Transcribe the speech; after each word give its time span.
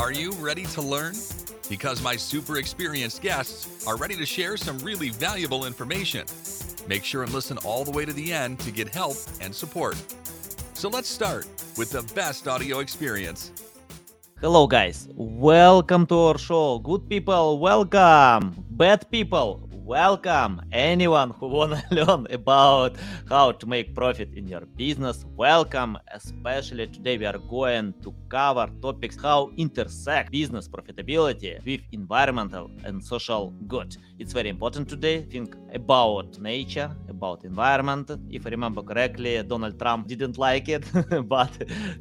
Are 0.00 0.12
you 0.12 0.32
ready 0.40 0.64
to 0.64 0.80
learn? 0.80 1.12
Because 1.68 2.00
my 2.00 2.16
super 2.16 2.56
experienced 2.56 3.20
guests 3.20 3.86
are 3.86 3.98
ready 3.98 4.16
to 4.16 4.24
share 4.24 4.56
some 4.56 4.78
really 4.78 5.10
valuable 5.10 5.66
information. 5.66 6.24
Make 6.88 7.04
sure 7.04 7.22
and 7.22 7.30
listen 7.34 7.58
all 7.58 7.84
the 7.84 7.90
way 7.90 8.06
to 8.06 8.12
the 8.14 8.32
end 8.32 8.60
to 8.60 8.70
get 8.70 8.88
help 8.88 9.18
and 9.42 9.54
support. 9.54 9.96
So 10.72 10.88
let's 10.88 11.06
start 11.06 11.48
with 11.76 11.90
the 11.90 12.00
best 12.14 12.48
audio 12.48 12.78
experience. 12.78 13.52
Hello, 14.40 14.66
guys. 14.66 15.06
Welcome 15.12 16.06
to 16.06 16.18
our 16.32 16.38
show. 16.38 16.78
Good 16.78 17.06
people, 17.06 17.58
welcome. 17.58 18.56
Bad 18.70 19.04
people, 19.10 19.68
welcome. 19.90 20.62
Anyone 20.70 21.30
who 21.30 21.48
wanna 21.48 21.82
learn 21.90 22.24
about 22.30 22.96
how 23.28 23.50
to 23.50 23.66
make 23.66 23.92
profit 23.92 24.32
in 24.34 24.46
your 24.46 24.64
business, 24.76 25.24
welcome. 25.34 25.98
Especially 26.12 26.86
today, 26.86 27.18
we 27.18 27.26
are 27.26 27.38
going 27.38 27.92
to 28.04 28.14
cover 28.28 28.68
topics 28.80 29.16
how 29.20 29.50
intersect 29.56 30.30
business 30.30 30.68
profitability 30.68 31.52
with 31.66 31.80
environmental 31.90 32.70
and 32.84 33.02
social 33.02 33.52
good. 33.66 33.96
It's 34.20 34.32
very 34.32 34.48
important 34.48 34.88
today. 34.88 35.22
Think 35.22 35.56
about 35.74 36.38
nature, 36.38 36.94
about 37.08 37.44
environment. 37.44 38.12
If 38.30 38.46
I 38.46 38.50
remember 38.50 38.82
correctly, 38.82 39.42
Donald 39.42 39.76
Trump 39.76 40.06
didn't 40.06 40.38
like 40.38 40.68
it, 40.68 40.84
but 41.28 41.52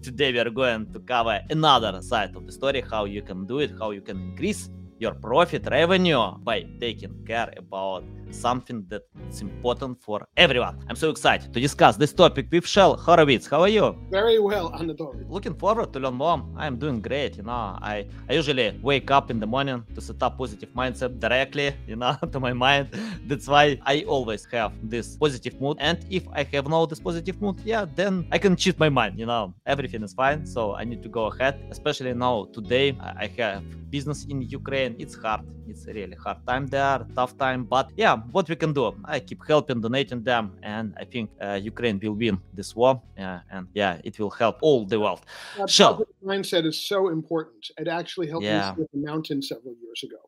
today 0.03 0.31
we 0.31 0.37
are 0.37 0.51
going 0.51 0.93
to 0.93 0.99
cover 0.99 1.41
another 1.49 2.03
side 2.03 2.35
of 2.35 2.45
the 2.45 2.51
story, 2.51 2.81
how 2.81 3.05
you 3.05 3.23
can 3.23 3.47
do 3.47 3.57
it, 3.57 3.71
how 3.79 3.89
you 3.89 4.01
can 4.01 4.17
increase 4.29 4.69
your 4.99 5.15
profit 5.15 5.65
revenue 5.71 6.35
by 6.43 6.67
taking 6.79 7.23
care 7.25 7.51
about 7.55 8.03
something 8.31 8.85
that's 8.87 9.41
important 9.41 10.01
for 10.01 10.27
everyone. 10.37 10.77
I'm 10.89 10.95
so 10.95 11.09
excited 11.09 11.53
to 11.53 11.59
discuss 11.59 11.97
this 11.97 12.13
topic 12.13 12.47
with 12.51 12.65
Shel 12.67 12.95
Horowitz. 12.95 13.47
How 13.47 13.61
are 13.61 13.69
you? 13.69 13.97
Very 14.09 14.39
well, 14.39 14.71
Anatoly. 14.71 15.29
Looking 15.29 15.55
forward 15.55 15.93
to 15.93 15.99
learn 15.99 16.15
more. 16.15 16.43
I'm 16.57 16.77
doing 16.77 17.01
great. 17.01 17.37
You 17.37 17.43
know, 17.43 17.77
I, 17.81 18.05
I 18.29 18.33
usually 18.33 18.79
wake 18.81 19.11
up 19.11 19.31
in 19.31 19.39
the 19.39 19.47
morning 19.47 19.83
to 19.95 20.01
set 20.01 20.21
up 20.21 20.37
positive 20.37 20.69
mindset 20.75 21.19
directly, 21.19 21.75
you 21.87 21.95
know, 21.95 22.15
to 22.31 22.39
my 22.39 22.53
mind. 22.53 22.89
That's 23.27 23.47
why 23.47 23.79
I 23.85 24.03
always 24.07 24.45
have 24.51 24.73
this 24.83 25.17
positive 25.17 25.59
mood. 25.59 25.77
And 25.79 26.05
if 26.09 26.27
I 26.33 26.43
have 26.53 26.67
no 26.67 26.85
this 26.85 26.99
positive 26.99 27.41
mood, 27.41 27.59
yeah, 27.63 27.85
then 27.95 28.27
I 28.31 28.37
can 28.37 28.55
cheat 28.55 28.79
my 28.79 28.89
mind. 28.89 29.19
You 29.19 29.25
know, 29.25 29.53
everything 29.65 30.03
is 30.03 30.13
fine. 30.13 30.45
So 30.45 30.75
I 30.75 30.83
need 30.83 31.01
to 31.03 31.09
go 31.09 31.25
ahead. 31.25 31.59
Especially 31.69 32.13
now 32.13 32.47
today, 32.53 32.97
I 32.99 33.27
have 33.37 33.63
business 33.89 34.25
in 34.25 34.41
Ukraine. 34.41 34.95
It's 34.99 35.15
hard. 35.15 35.41
It's 35.67 35.85
really 35.85 36.15
hard 36.15 36.37
time 36.47 36.67
there, 36.67 37.05
tough 37.15 37.37
time. 37.37 37.63
But 37.65 37.91
yeah, 37.95 38.17
what 38.31 38.47
we 38.49 38.55
can 38.55 38.73
do? 38.73 38.93
I 39.05 39.19
keep 39.19 39.41
helping, 39.47 39.81
donating 39.81 40.23
them, 40.23 40.51
and 40.63 40.93
I 40.97 41.05
think 41.05 41.29
uh, 41.41 41.59
Ukraine 41.71 41.99
will 42.01 42.13
win 42.13 42.39
this 42.53 42.75
war. 42.75 43.01
Yeah, 43.17 43.41
and 43.51 43.67
yeah, 43.73 43.99
it 44.03 44.19
will 44.19 44.29
help 44.29 44.57
all 44.61 44.85
the 44.85 44.99
world. 44.99 45.21
So 45.67 46.05
mindset 46.23 46.65
is 46.65 46.77
so 46.91 47.09
important. 47.09 47.61
It 47.77 47.87
actually 47.87 48.27
helped 48.27 48.45
Yeah. 48.45 48.71
me 48.71 48.79
with 48.83 48.91
the 48.91 48.99
mountain 49.09 49.41
several 49.41 49.75
years 49.85 50.03
ago. 50.03 50.21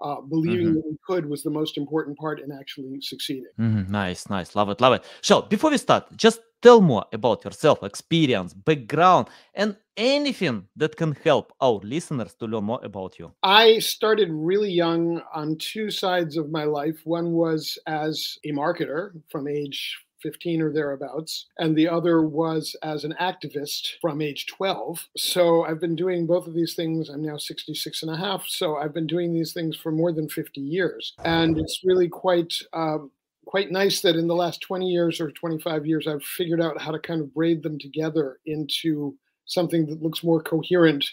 Uh, 0.00 0.20
believing 0.20 0.68
Mhm. 0.68 0.74
that 0.74 0.84
we 0.90 0.96
could 1.08 1.24
was 1.32 1.42
the 1.42 1.50
most 1.50 1.76
important 1.78 2.18
part 2.18 2.40
in 2.40 2.50
actually 2.52 3.00
succeeding. 3.00 3.52
Mhm, 3.58 3.88
Nice, 3.88 4.28
nice. 4.28 4.54
Love 4.56 4.68
it, 4.70 4.80
love 4.80 4.94
it. 4.94 5.04
So, 5.22 5.42
before 5.42 5.70
we 5.70 5.78
start, 5.78 6.04
just 6.16 6.40
tell 6.64 6.80
more 6.80 7.04
about 7.12 7.44
yourself, 7.44 7.82
experience, 7.82 8.54
background, 8.54 9.28
and 9.52 9.76
anything 9.98 10.66
that 10.76 10.96
can 10.96 11.14
help 11.22 11.52
our 11.60 11.78
listeners 11.84 12.34
to 12.34 12.46
learn 12.46 12.64
more 12.64 12.80
about 12.82 13.18
you. 13.18 13.30
I 13.42 13.80
started 13.80 14.30
really 14.32 14.70
young 14.70 15.20
on 15.34 15.58
two 15.58 15.90
sides 15.90 16.38
of 16.38 16.50
my 16.50 16.64
life. 16.64 16.98
One 17.04 17.32
was 17.32 17.78
as 17.86 18.38
a 18.44 18.52
marketer 18.52 19.12
from 19.30 19.46
age 19.46 19.98
15 20.22 20.62
or 20.62 20.72
thereabouts, 20.72 21.48
and 21.58 21.76
the 21.76 21.86
other 21.86 22.22
was 22.22 22.74
as 22.82 23.04
an 23.04 23.14
activist 23.20 24.00
from 24.00 24.22
age 24.22 24.46
12. 24.46 25.06
So 25.18 25.64
I've 25.66 25.82
been 25.82 25.94
doing 25.94 26.26
both 26.26 26.46
of 26.46 26.54
these 26.54 26.74
things. 26.74 27.10
I'm 27.10 27.22
now 27.22 27.36
66 27.36 28.02
and 28.02 28.10
a 28.10 28.16
half. 28.16 28.46
So 28.48 28.78
I've 28.78 28.94
been 28.94 29.06
doing 29.06 29.34
these 29.34 29.52
things 29.52 29.76
for 29.76 29.92
more 29.92 30.12
than 30.12 30.30
50 30.30 30.62
years. 30.62 31.12
And 31.26 31.58
it's 31.58 31.82
really 31.84 32.08
quite. 32.08 32.54
Um, 32.72 33.10
Quite 33.46 33.70
nice 33.70 34.00
that 34.00 34.16
in 34.16 34.26
the 34.26 34.34
last 34.34 34.60
20 34.62 34.88
years 34.88 35.20
or 35.20 35.30
25 35.30 35.86
years, 35.86 36.06
I've 36.06 36.22
figured 36.22 36.60
out 36.60 36.80
how 36.80 36.90
to 36.90 36.98
kind 36.98 37.20
of 37.20 37.34
braid 37.34 37.62
them 37.62 37.78
together 37.78 38.38
into 38.46 39.16
something 39.46 39.86
that 39.86 40.02
looks 40.02 40.24
more 40.24 40.42
coherent 40.42 41.04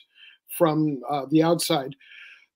from 0.57 1.01
uh, 1.09 1.25
the 1.29 1.43
outside. 1.43 1.95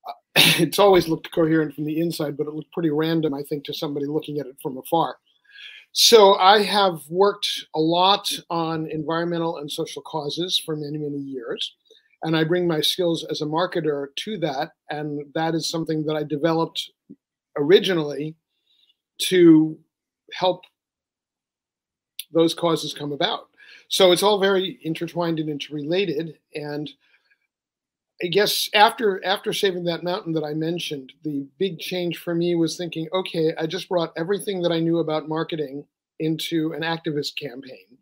Uh, 0.08 0.14
it's 0.60 0.80
always 0.80 1.08
looked 1.08 1.32
coherent 1.32 1.76
from 1.76 1.86
the 1.86 2.00
inside, 2.00 2.38
but 2.38 2.48
it 2.48 2.54
looked 2.54 2.72
pretty 2.72 2.90
random, 2.90 3.34
I 3.34 3.44
think, 3.44 3.66
to 3.66 3.74
somebody 3.74 4.06
looking 4.06 4.40
at 4.40 4.48
it 4.48 4.56
from 4.62 4.78
afar. 4.78 5.18
So 5.98 6.36
I 6.36 6.62
have 6.62 7.00
worked 7.10 7.68
a 7.74 7.80
lot 7.80 8.30
on 8.50 8.88
environmental 8.92 9.58
and 9.58 9.72
social 9.72 10.02
causes 10.02 10.62
for 10.66 10.76
many, 10.76 10.98
many 10.98 11.20
years. 11.20 11.76
And 12.24 12.36
I 12.36 12.44
bring 12.44 12.68
my 12.68 12.82
skills 12.82 13.26
as 13.30 13.42
a 13.42 13.46
marketer 13.46 14.08
to 14.14 14.38
that. 14.40 14.72
And 14.90 15.22
that 15.36 15.56
is 15.56 15.70
something 15.70 16.06
that 16.06 16.16
I 16.16 16.24
developed 16.24 16.92
originally 17.58 18.36
to 19.18 19.78
help 20.34 20.64
those 22.34 22.54
causes 22.54 22.94
come 22.94 23.12
about. 23.12 23.48
So 23.88 24.12
it's 24.12 24.24
all 24.24 24.40
very 24.40 24.80
intertwined 24.84 25.40
and 25.40 25.50
interrelated. 25.50 26.38
And 26.54 26.90
I 28.24 28.28
guess 28.28 28.70
after 28.74 29.24
after 29.26 29.52
saving 29.54 29.84
that 29.86 30.04
mountain 30.04 30.34
that 30.34 30.44
I 30.44 30.54
mentioned, 30.54 31.14
the 31.24 31.46
big 31.60 31.80
change 31.80 32.18
for 32.18 32.34
me 32.34 32.56
was 32.56 32.78
thinking, 32.78 33.08
okay, 33.14 33.54
I 33.58 33.68
just 33.68 33.90
brought 33.90 34.14
everything 34.16 34.62
that 34.62 34.72
I 34.72 34.80
knew 34.80 35.00
about 35.00 35.28
marketing 35.28 35.86
into 36.20 36.74
an 36.74 36.82
activist 36.82 37.38
campaign. 37.38 37.98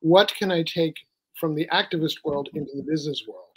What 0.00 0.34
can 0.34 0.50
I 0.50 0.62
take 0.62 0.96
from 1.38 1.54
the 1.54 1.68
activist 1.72 2.24
world 2.24 2.48
into 2.54 2.72
the 2.74 2.82
business 2.82 3.24
world? 3.28 3.47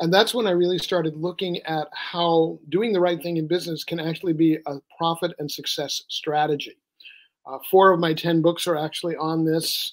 And 0.00 0.12
that's 0.12 0.34
when 0.34 0.46
I 0.46 0.50
really 0.50 0.78
started 0.78 1.16
looking 1.16 1.58
at 1.62 1.88
how 1.92 2.58
doing 2.68 2.92
the 2.92 3.00
right 3.00 3.22
thing 3.22 3.36
in 3.36 3.46
business 3.46 3.84
can 3.84 4.00
actually 4.00 4.32
be 4.32 4.58
a 4.66 4.76
profit 4.98 5.32
and 5.38 5.50
success 5.50 6.02
strategy. 6.08 6.76
Uh, 7.46 7.58
four 7.70 7.92
of 7.92 8.00
my 8.00 8.12
10 8.14 8.42
books 8.42 8.66
are 8.66 8.76
actually 8.76 9.16
on 9.16 9.44
this. 9.44 9.92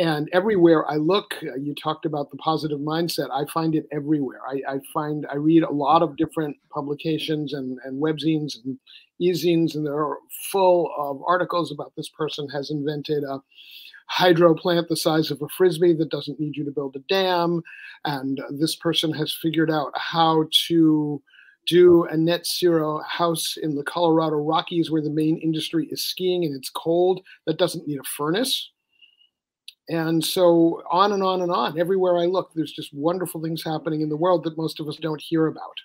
And 0.00 0.28
everywhere 0.32 0.88
I 0.88 0.96
look, 0.96 1.34
uh, 1.42 1.56
you 1.56 1.74
talked 1.74 2.04
about 2.04 2.30
the 2.30 2.36
positive 2.36 2.78
mindset. 2.78 3.30
I 3.32 3.50
find 3.52 3.74
it 3.74 3.86
everywhere. 3.90 4.40
I, 4.48 4.74
I 4.74 4.78
find 4.94 5.26
I 5.30 5.36
read 5.36 5.64
a 5.64 5.72
lot 5.72 6.02
of 6.02 6.16
different 6.16 6.56
publications 6.72 7.52
and, 7.52 7.78
and 7.84 8.00
webzines 8.00 8.64
and 8.64 8.78
e-zines, 9.18 9.74
and 9.74 9.84
they're 9.84 10.16
full 10.52 10.92
of 10.96 11.20
articles 11.26 11.72
about 11.72 11.92
this 11.96 12.08
person 12.08 12.48
has 12.50 12.70
invented 12.70 13.24
a 13.24 13.40
hydro 14.08 14.54
plant 14.54 14.88
the 14.88 14.96
size 14.96 15.30
of 15.30 15.40
a 15.42 15.48
frisbee 15.56 15.94
that 15.94 16.10
doesn't 16.10 16.40
need 16.40 16.56
you 16.56 16.64
to 16.64 16.70
build 16.70 16.96
a 16.96 17.00
dam, 17.08 17.62
and 18.04 18.40
this 18.50 18.76
person 18.76 19.12
has 19.12 19.32
figured 19.40 19.70
out 19.70 19.92
how 19.94 20.44
to 20.66 21.22
do 21.66 22.04
a 22.04 22.16
net 22.16 22.46
zero 22.46 23.00
house 23.06 23.58
in 23.62 23.74
the 23.74 23.84
Colorado 23.84 24.36
Rockies 24.36 24.90
where 24.90 25.02
the 25.02 25.10
main 25.10 25.36
industry 25.38 25.86
is 25.90 26.02
skiing 26.02 26.44
and 26.44 26.56
it's 26.56 26.70
cold 26.70 27.20
that 27.46 27.58
doesn't 27.58 27.86
need 27.86 28.00
a 28.00 28.04
furnace. 28.16 28.70
And 29.90 30.24
so 30.24 30.82
on 30.90 31.12
and 31.12 31.22
on 31.22 31.42
and 31.42 31.50
on. 31.50 31.78
Everywhere 31.78 32.18
I 32.18 32.26
look, 32.26 32.50
there's 32.54 32.72
just 32.72 32.92
wonderful 32.92 33.42
things 33.42 33.62
happening 33.64 34.00
in 34.00 34.08
the 34.08 34.16
world 34.16 34.44
that 34.44 34.56
most 34.56 34.80
of 34.80 34.88
us 34.88 34.96
don't 34.96 35.20
hear 35.20 35.46
about. 35.46 35.78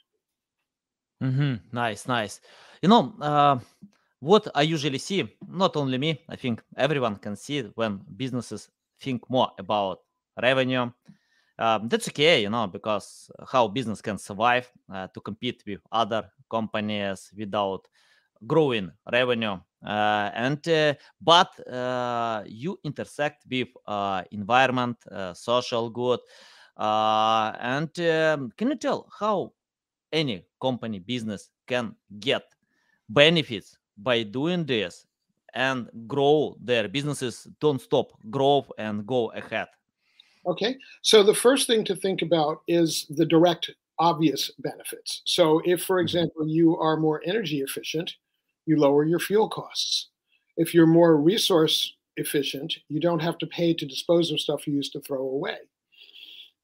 Mm-hmm. 1.21 1.55
Nice, 1.71 2.07
nice. 2.07 2.41
You 2.81 2.89
know, 2.89 3.13
uh, 3.21 3.59
what 4.23 4.47
I 4.55 4.61
usually 4.61 4.99
see, 4.99 5.35
not 5.47 5.75
only 5.75 5.97
me, 5.97 6.23
I 6.29 6.37
think 6.37 6.63
everyone 6.77 7.17
can 7.17 7.35
see 7.35 7.57
it 7.57 7.71
when 7.75 7.99
businesses 8.15 8.69
think 9.01 9.29
more 9.29 9.51
about 9.59 9.99
revenue. 10.41 10.89
Um, 11.59 11.89
that's 11.89 12.07
okay, 12.07 12.41
you 12.41 12.49
know, 12.49 12.67
because 12.67 13.29
how 13.51 13.67
business 13.67 14.01
can 14.01 14.17
survive 14.17 14.71
uh, 14.91 15.07
to 15.13 15.19
compete 15.19 15.61
with 15.67 15.81
other 15.91 16.31
companies 16.49 17.31
without 17.37 17.85
growing 18.47 18.91
revenue. 19.11 19.59
Uh, 19.85 20.31
and 20.33 20.65
uh, 20.69 20.93
but 21.21 21.51
uh, 21.67 22.43
you 22.45 22.79
intersect 22.85 23.43
with 23.51 23.67
uh, 23.85 24.23
environment, 24.31 24.95
uh, 25.11 25.33
social 25.33 25.89
good, 25.89 26.21
and 26.77 27.99
um, 27.99 28.51
can 28.55 28.69
you 28.69 28.75
tell 28.77 29.09
how 29.19 29.51
any 30.13 30.45
company 30.61 30.99
business 30.99 31.49
can 31.67 31.93
get 32.19 32.43
benefits 33.09 33.77
by 33.97 34.23
doing 34.23 34.65
this 34.65 35.05
and 35.53 35.89
grow 36.07 36.57
their 36.61 36.87
businesses 36.89 37.47
don't 37.59 37.81
stop 37.81 38.11
grow 38.31 38.65
and 38.77 39.05
go 39.07 39.31
ahead 39.31 39.67
Okay. 40.45 40.77
So 41.01 41.23
the 41.23 41.33
first 41.33 41.67
thing 41.67 41.85
to 41.85 41.95
think 41.95 42.21
about 42.21 42.63
is 42.67 43.05
the 43.09 43.25
direct, 43.25 43.71
obvious 43.99 44.51
benefits. 44.59 45.21
So 45.25 45.61
if, 45.65 45.83
for 45.83 45.99
Mhm. 46.01 46.25
example, 46.25 46.47
you 46.47 46.77
are 46.77 46.97
more 46.97 47.21
energy 47.25 47.61
efficient, 47.61 48.15
you 48.65 48.77
lower 48.77 49.05
your 49.05 49.19
fuel 49.19 49.49
costs. 49.49 50.09
If 50.57 50.73
you're 50.73 50.87
more 50.87 51.17
resource 51.17 51.95
efficient, 52.17 52.77
you 52.89 52.99
don't 52.99 53.21
have 53.21 53.37
to 53.39 53.47
pay 53.47 53.73
to 53.73 53.85
dispose 53.85 54.31
of 54.31 54.39
stuff 54.39 54.67
you 54.67 54.73
used 54.75 54.93
to 54.93 55.01
throw 55.01 55.21
away. 55.21 55.57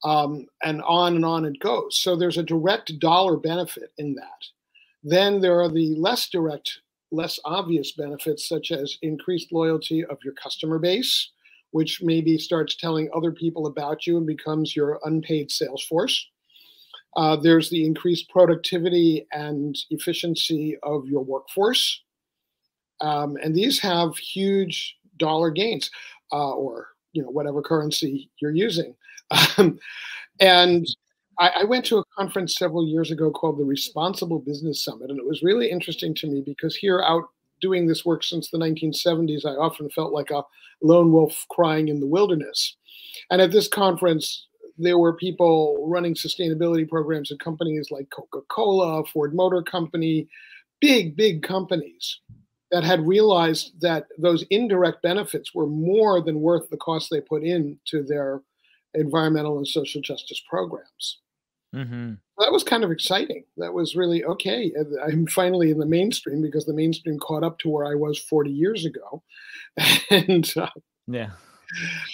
Um, 0.03 0.47
and 0.63 0.81
on 0.83 1.15
and 1.15 1.25
on 1.25 1.45
it 1.45 1.59
goes. 1.59 1.97
So 1.97 2.15
there's 2.15 2.37
a 2.37 2.43
direct 2.43 2.97
dollar 2.99 3.35
benefit 3.37 3.91
in 3.97 4.15
that. 4.15 4.45
Then 5.03 5.41
there 5.41 5.59
are 5.61 5.69
the 5.69 5.95
less 5.95 6.29
direct, 6.29 6.81
less 7.11 7.39
obvious 7.45 7.91
benefits, 7.93 8.47
such 8.47 8.71
as 8.71 8.97
increased 9.01 9.51
loyalty 9.51 10.05
of 10.05 10.17
your 10.23 10.33
customer 10.33 10.79
base, 10.79 11.31
which 11.71 12.01
maybe 12.01 12.37
starts 12.37 12.75
telling 12.75 13.09
other 13.15 13.31
people 13.31 13.67
about 13.67 14.05
you 14.07 14.17
and 14.17 14.27
becomes 14.27 14.75
your 14.75 14.99
unpaid 15.05 15.51
sales 15.51 15.83
force. 15.83 16.27
Uh, 17.15 17.35
there's 17.35 17.69
the 17.69 17.85
increased 17.85 18.29
productivity 18.29 19.27
and 19.31 19.77
efficiency 19.89 20.77
of 20.83 21.07
your 21.07 21.23
workforce. 21.23 22.01
Um, 23.01 23.37
and 23.41 23.55
these 23.55 23.79
have 23.79 24.17
huge 24.17 24.95
dollar 25.17 25.51
gains 25.51 25.89
uh, 26.31 26.51
or 26.51 26.87
you 27.13 27.21
know 27.23 27.29
whatever 27.29 27.61
currency 27.61 28.29
you're 28.41 28.55
using. 28.55 28.95
Um, 29.59 29.79
and 30.39 30.87
I, 31.39 31.61
I, 31.61 31.63
went 31.63 31.85
to 31.85 31.97
a 31.97 32.03
conference 32.17 32.57
several 32.57 32.85
years 32.87 33.11
ago 33.11 33.31
called 33.31 33.57
the 33.57 33.63
Responsible 33.63 34.39
Business 34.39 34.83
Summit, 34.83 35.09
and 35.09 35.19
it 35.19 35.25
was 35.25 35.41
really 35.41 35.71
interesting 35.71 36.13
to 36.15 36.27
me 36.27 36.43
because 36.45 36.75
here 36.75 37.01
out 37.01 37.29
doing 37.61 37.87
this 37.87 38.05
work 38.05 38.23
since 38.23 38.49
the 38.49 38.57
1970s, 38.57 39.45
I 39.45 39.51
often 39.51 39.89
felt 39.89 40.13
like 40.13 40.31
a 40.31 40.43
lone 40.81 41.11
wolf 41.11 41.45
crying 41.49 41.87
in 41.87 41.99
the 41.99 42.07
wilderness. 42.07 42.75
And 43.29 43.41
at 43.41 43.51
this 43.51 43.67
conference, 43.67 44.47
there 44.77 44.97
were 44.97 45.13
people 45.13 45.85
running 45.87 46.13
sustainability 46.13 46.87
programs 46.87 47.31
at 47.31 47.39
companies 47.39 47.89
like 47.91 48.09
Coca 48.11 48.45
Cola, 48.49 49.03
Ford 49.05 49.33
Motor 49.33 49.61
Company, 49.61 50.27
big, 50.79 51.15
big 51.15 51.43
companies 51.43 52.19
that 52.71 52.83
had 52.83 53.05
realized 53.05 53.81
that 53.81 54.05
those 54.17 54.45
indirect 54.49 55.01
benefits 55.01 55.53
were 55.53 55.67
more 55.67 56.21
than 56.21 56.39
worth 56.39 56.69
the 56.69 56.77
cost 56.77 57.09
they 57.09 57.19
put 57.19 57.43
into 57.43 58.03
their 58.07 58.41
environmental 58.93 59.57
and 59.57 59.67
social 59.67 60.01
justice 60.01 60.41
programs. 60.49 61.19
Mm-hmm. 61.75 62.13
That 62.39 62.51
was 62.51 62.63
kind 62.63 62.83
of 62.83 62.91
exciting. 62.91 63.43
That 63.57 63.73
was 63.73 63.95
really 63.95 64.23
okay. 64.23 64.71
I'm 65.05 65.27
finally 65.27 65.71
in 65.71 65.77
the 65.77 65.85
mainstream 65.85 66.41
because 66.41 66.65
the 66.65 66.73
mainstream 66.73 67.19
caught 67.19 67.43
up 67.43 67.59
to 67.59 67.69
where 67.69 67.85
I 67.85 67.95
was 67.95 68.17
40 68.17 68.49
years 68.49 68.85
ago, 68.85 69.21
and 70.09 70.51
uh, 70.57 70.69
yeah. 71.07 71.31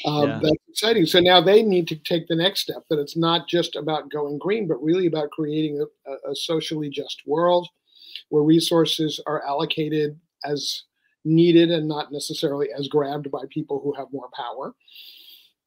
Um, 0.05 0.29
yeah. 0.29 0.39
that's 0.43 0.55
exciting. 0.69 1.05
So 1.05 1.21
now 1.21 1.39
they 1.39 1.61
need 1.63 1.87
to 1.87 1.95
take 1.95 2.27
the 2.27 2.35
next 2.35 2.61
step. 2.61 2.83
That 2.89 2.99
it's 2.99 3.15
not 3.15 3.47
just 3.47 3.75
about 3.75 4.11
going 4.11 4.37
green, 4.37 4.67
but 4.67 4.83
really 4.83 5.07
about 5.07 5.31
creating 5.31 5.85
a, 6.05 6.29
a 6.29 6.35
socially 6.35 6.89
just 6.89 7.21
world 7.25 7.69
where 8.29 8.43
resources 8.43 9.21
are 9.25 9.45
allocated 9.45 10.19
as 10.43 10.83
needed 11.23 11.71
and 11.71 11.87
not 11.87 12.11
necessarily 12.11 12.67
as 12.77 12.87
grabbed 12.87 13.31
by 13.31 13.43
people 13.49 13.79
who 13.79 13.93
have 13.93 14.11
more 14.11 14.29
power 14.35 14.73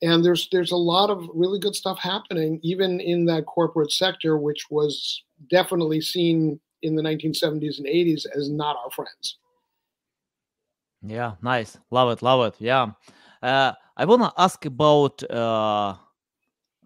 and 0.03 0.25
there's 0.25 0.49
there's 0.51 0.73
a 0.73 0.77
lot 0.77 1.11
of 1.11 1.29
really 1.35 1.59
good 1.59 1.75
stuff 1.75 1.99
happening 1.99 2.61
even 2.63 3.01
in 3.01 3.25
that 3.27 3.47
corporate 3.47 3.93
sector 3.93 4.39
which 4.39 4.71
was 4.71 5.25
definitely 5.51 6.01
seen 6.01 6.61
in 6.83 6.95
the 6.95 7.03
1970s 7.03 7.79
and 7.79 7.87
80s 7.87 8.25
as 8.37 8.49
not 8.49 8.77
our 8.77 8.91
friends. 8.91 9.39
Yeah 11.03 11.33
nice. 11.43 11.79
Love 11.91 12.11
it 12.11 12.23
love 12.23 12.47
it. 12.47 12.61
Yeah. 12.61 12.91
Uh, 13.43 13.73
i 13.97 14.05
want 14.05 14.23
to 14.23 14.33
ask 14.37 14.65
about 14.65 15.23
uh, 15.31 15.95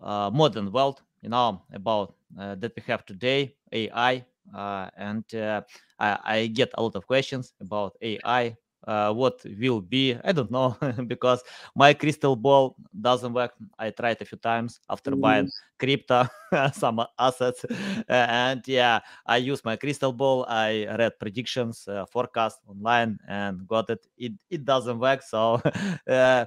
uh, 0.02 0.30
modern 0.30 0.70
world 0.70 1.00
you 1.22 1.28
know 1.30 1.62
about 1.72 2.14
uh, 2.38 2.54
that 2.56 2.72
we 2.76 2.82
have 2.86 3.06
today 3.06 3.54
ai 3.72 4.24
uh, 4.54 4.90
and 4.96 5.34
uh, 5.34 5.62
I, 5.98 6.18
I, 6.24 6.46
get 6.48 6.70
a 6.74 6.82
lot 6.82 6.94
of 6.94 7.06
questions 7.06 7.54
about 7.60 7.96
ai 8.02 8.56
uh, 8.87 9.12
what 9.12 9.40
will 9.58 9.81
be 9.81 10.17
i 10.25 10.32
don't 10.32 10.50
know 10.50 10.76
because 11.06 11.43
my 11.75 11.94
crystal 11.94 12.37
ball 12.37 12.76
doesn't 13.00 13.32
work. 13.32 13.52
I 13.79 13.90
tried 13.90 14.20
a 14.20 14.25
few 14.25 14.38
times 14.38 14.81
after 14.88 15.12
mm. 15.12 15.20
buying 15.20 15.49
crypto 15.79 16.26
some 16.73 17.05
assets. 17.19 17.64
And 18.08 18.62
yeah 18.67 19.00
i 19.26 19.37
use 19.37 19.64
my 19.64 19.76
crystal 19.76 20.12
ball 20.12 20.44
i 20.49 20.87
read 20.99 21.19
predictions 21.19 21.87
uh, 21.88 22.06
forecast 22.06 22.61
online 22.69 23.19
and 23.29 23.67
got 23.67 23.90
it. 23.90 24.06
It, 24.17 24.32
it 24.50 24.64
doesn't 24.64 24.99
work 24.99 25.23
so 25.23 25.61
uh, 26.08 26.44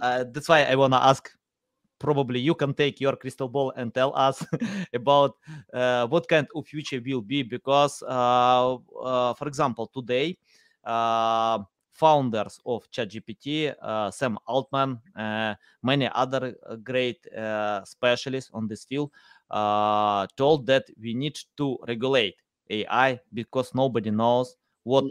uh, 0.00 0.24
that's 0.30 0.48
why 0.48 0.64
i 0.64 0.74
want 0.74 0.92
to 0.92 1.02
ask. 1.02 1.30
Probably 2.00 2.40
you 2.40 2.54
can 2.54 2.74
take 2.74 3.00
your 3.00 3.16
crystal 3.16 3.48
ball 3.48 3.72
and 3.76 3.94
tell 3.94 4.14
us 4.14 4.44
about 4.92 5.36
uh, 5.72 6.06
what 6.08 6.28
kind 6.28 6.46
of 6.54 6.66
future 6.66 7.00
will 7.00 7.22
be 7.22 7.42
because 7.42 8.02
uh, 8.02 8.76
for 9.34 9.48
example 9.48 9.86
today 9.86 10.36
founders 11.94 12.60
of 12.66 12.90
ChatGPT, 12.90 13.72
uh, 13.80 14.10
Sam 14.10 14.36
Altman, 14.46 15.00
uh, 15.16 15.54
many 15.82 16.10
other 16.12 16.54
uh, 16.68 16.76
great 16.76 17.24
uh, 17.32 17.84
specialists 17.84 18.50
on 18.52 18.66
this 18.66 18.84
field, 18.84 19.10
uh, 19.50 20.26
told 20.36 20.66
that 20.66 20.84
we 21.00 21.14
need 21.14 21.38
to 21.56 21.78
regulate 21.86 22.34
AI 22.68 23.20
because 23.32 23.74
nobody 23.74 24.10
knows 24.10 24.56
what 24.82 25.04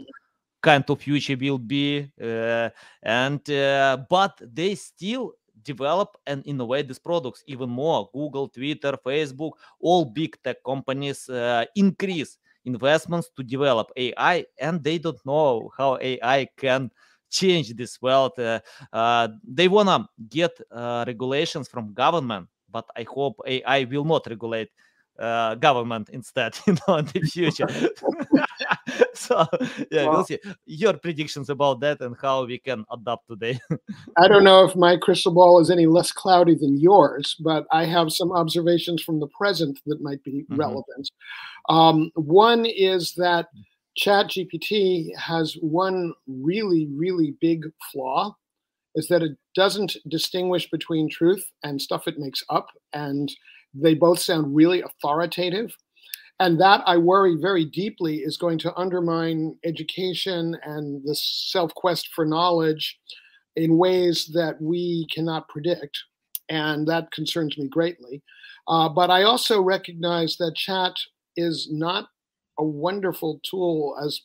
kind 0.60 0.84
of 0.88 1.00
future 1.00 1.36
will 1.40 1.58
be, 1.58 2.10
uh, 2.22 2.68
and 3.02 3.40
but 4.08 4.40
they 4.40 4.74
still 4.74 5.32
develop 5.62 6.16
and 6.26 6.46
innovate 6.46 6.88
these 6.88 6.98
products 6.98 7.42
even 7.46 7.70
more. 7.70 8.10
Google, 8.12 8.48
Twitter, 8.48 8.98
Facebook, 9.04 9.52
all 9.80 10.04
big 10.04 10.36
tech 10.42 10.62
companies 10.64 11.30
increase 11.74 12.38
investments 12.64 13.30
to 13.36 13.42
develop 13.42 13.90
AI, 13.96 14.44
and 14.58 14.82
they 14.82 14.98
don't 14.98 15.24
know 15.24 15.70
how 15.76 15.98
AI 16.00 16.48
can 16.56 16.90
change 17.30 17.74
this 17.74 18.00
world. 18.00 18.32
Uh, 18.38 18.60
uh, 18.92 19.28
they 19.46 19.68
wanna 19.68 20.08
get 20.28 20.52
uh, 20.70 21.04
regulations 21.06 21.68
from 21.68 21.92
government, 21.92 22.48
but 22.70 22.86
I 22.96 23.04
hope 23.04 23.40
AI 23.46 23.84
will 23.84 24.04
not 24.04 24.26
regulate 24.26 24.70
uh, 25.18 25.54
government 25.56 26.08
instead, 26.10 26.56
you 26.66 26.76
know, 26.86 26.96
in 26.96 27.06
the 27.06 27.20
future. 27.20 27.66
so 29.14 29.46
yeah, 29.90 30.04
well, 30.04 30.12
we'll 30.12 30.24
see 30.24 30.38
your 30.66 30.94
predictions 30.94 31.48
about 31.48 31.80
that 31.80 32.00
and 32.00 32.16
how 32.20 32.44
we 32.44 32.58
can 32.58 32.84
adapt 32.92 33.28
today. 33.28 33.58
I 34.18 34.28
don't 34.28 34.44
know 34.44 34.64
if 34.64 34.76
my 34.76 34.96
crystal 34.96 35.32
ball 35.32 35.60
is 35.60 35.70
any 35.70 35.86
less 35.86 36.12
cloudy 36.12 36.54
than 36.54 36.78
yours, 36.78 37.36
but 37.40 37.66
I 37.72 37.84
have 37.84 38.12
some 38.12 38.32
observations 38.32 39.02
from 39.02 39.20
the 39.20 39.28
present 39.28 39.78
that 39.86 40.02
might 40.02 40.22
be 40.24 40.42
mm-hmm. 40.42 40.56
relevant. 40.56 41.10
Um, 41.68 42.10
one 42.14 42.66
is 42.66 43.14
that 43.14 43.48
ChatGPT 43.98 45.16
has 45.16 45.54
one 45.60 46.12
really, 46.26 46.88
really 46.94 47.34
big 47.40 47.64
flaw 47.92 48.34
is 48.94 49.08
that 49.08 49.22
it 49.22 49.32
doesn't 49.54 49.96
distinguish 50.08 50.70
between 50.70 51.08
truth 51.08 51.50
and 51.62 51.80
stuff 51.80 52.06
it 52.06 52.18
makes 52.18 52.42
up. 52.48 52.68
And 52.92 53.32
they 53.72 53.94
both 53.94 54.20
sound 54.20 54.54
really 54.54 54.82
authoritative. 54.82 55.76
And 56.40 56.60
that 56.60 56.82
I 56.86 56.96
worry 56.96 57.36
very 57.40 57.64
deeply 57.64 58.16
is 58.16 58.36
going 58.36 58.58
to 58.58 58.76
undermine 58.76 59.56
education 59.64 60.56
and 60.64 61.02
the 61.04 61.14
self 61.14 61.72
quest 61.74 62.08
for 62.14 62.26
knowledge 62.26 62.98
in 63.56 63.78
ways 63.78 64.30
that 64.34 64.60
we 64.60 65.06
cannot 65.12 65.48
predict. 65.48 65.96
And 66.48 66.86
that 66.88 67.12
concerns 67.12 67.56
me 67.56 67.68
greatly. 67.68 68.22
Uh, 68.66 68.88
but 68.88 69.10
I 69.10 69.22
also 69.22 69.62
recognize 69.62 70.36
that 70.38 70.56
chat 70.56 70.94
is 71.36 71.68
not 71.70 72.08
a 72.58 72.64
wonderful 72.64 73.40
tool 73.48 73.96
as 74.04 74.20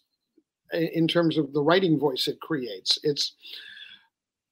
in 0.72 1.07
terms 1.07 1.38
of 1.38 1.53
the 1.53 1.62
writing 1.62 2.00
voice 2.00 2.27
it 2.27 2.39
creates. 2.41 2.98
It's 3.03 3.34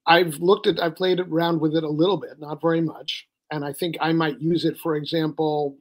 I've 0.05 0.37
looked 0.37 0.67
at 0.67 0.81
I've 0.81 0.95
played 0.95 1.19
around 1.19 1.59
with 1.59 1.75
it 1.75 1.83
a 1.83 1.89
little 1.89 2.17
bit, 2.17 2.39
not 2.39 2.61
very 2.61 2.81
much, 2.81 3.27
and 3.51 3.65
I 3.65 3.73
think 3.73 3.97
I 3.99 4.13
might 4.13 4.39
use 4.39 4.65
it, 4.65 4.77
for 4.77 4.95
example, 4.95 5.77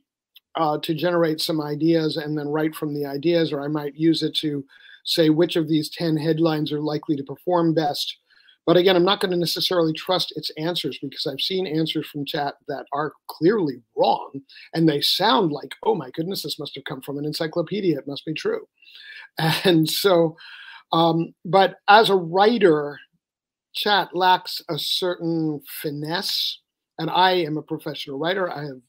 uh, 0.56 0.78
to 0.78 0.94
generate 0.94 1.40
some 1.40 1.60
ideas 1.60 2.16
and 2.16 2.36
then 2.36 2.48
write 2.48 2.74
from 2.74 2.94
the 2.94 3.06
ideas, 3.06 3.52
or 3.52 3.62
I 3.62 3.68
might 3.68 3.94
use 3.94 4.22
it 4.22 4.34
to 4.36 4.64
say 5.04 5.30
which 5.30 5.56
of 5.56 5.68
these 5.68 5.88
10 5.90 6.16
headlines 6.16 6.72
are 6.72 6.80
likely 6.80 7.16
to 7.16 7.22
perform 7.22 7.74
best. 7.74 8.16
But 8.66 8.76
again, 8.76 8.96
I'm 8.96 9.04
not 9.04 9.20
going 9.20 9.30
to 9.30 9.36
necessarily 9.36 9.92
trust 9.92 10.32
its 10.36 10.50
answers 10.58 10.98
because 11.00 11.24
I've 11.26 11.40
seen 11.40 11.68
answers 11.68 12.08
from 12.08 12.24
chat 12.24 12.54
that 12.66 12.86
are 12.92 13.12
clearly 13.28 13.76
wrong 13.96 14.40
and 14.74 14.88
they 14.88 15.00
sound 15.00 15.52
like, 15.52 15.72
oh 15.84 15.94
my 15.94 16.10
goodness, 16.10 16.42
this 16.42 16.58
must 16.58 16.74
have 16.74 16.84
come 16.84 17.00
from 17.00 17.16
an 17.18 17.24
encyclopedia. 17.24 17.98
It 17.98 18.08
must 18.08 18.24
be 18.24 18.34
true. 18.34 18.66
And 19.64 19.88
so, 19.88 20.34
um, 20.92 21.34
but 21.44 21.76
as 21.88 22.08
a 22.08 22.16
writer, 22.16 22.98
chat 23.74 24.16
lacks 24.16 24.62
a 24.68 24.78
certain 24.78 25.60
finesse. 25.82 26.60
And 26.98 27.10
I 27.10 27.32
am 27.32 27.58
a 27.58 27.62
professional 27.62 28.18
writer. 28.18 28.50
I 28.50 28.64
have 28.64 28.80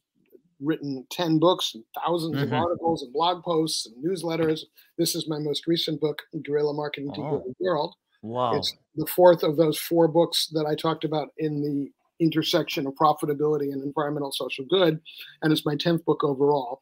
written 0.59 1.05
10 1.11 1.39
books 1.39 1.75
and 1.75 1.83
1000s 1.97 2.31
mm-hmm. 2.31 2.43
of 2.43 2.53
articles 2.53 3.03
and 3.03 3.13
blog 3.13 3.43
posts 3.43 3.87
and 3.87 4.03
newsletters. 4.03 4.61
This 4.97 5.15
is 5.15 5.27
my 5.27 5.39
most 5.39 5.67
recent 5.67 6.01
book, 6.01 6.23
Guerrilla 6.45 6.73
Marketing 6.73 7.13
to 7.13 7.21
oh. 7.21 7.43
the 7.45 7.63
World. 7.63 7.95
Wow. 8.21 8.55
It's 8.55 8.73
the 8.95 9.05
fourth 9.07 9.43
of 9.43 9.57
those 9.57 9.77
four 9.77 10.07
books 10.07 10.47
that 10.53 10.65
I 10.65 10.75
talked 10.75 11.03
about 11.03 11.29
in 11.37 11.61
the 11.61 11.91
intersection 12.19 12.87
of 12.87 12.95
profitability 12.95 13.71
and 13.71 13.83
environmental 13.83 14.31
social 14.31 14.65
good. 14.65 14.99
And 15.41 15.51
it's 15.51 15.65
my 15.65 15.75
10th 15.75 16.03
book 16.03 16.23
overall. 16.23 16.81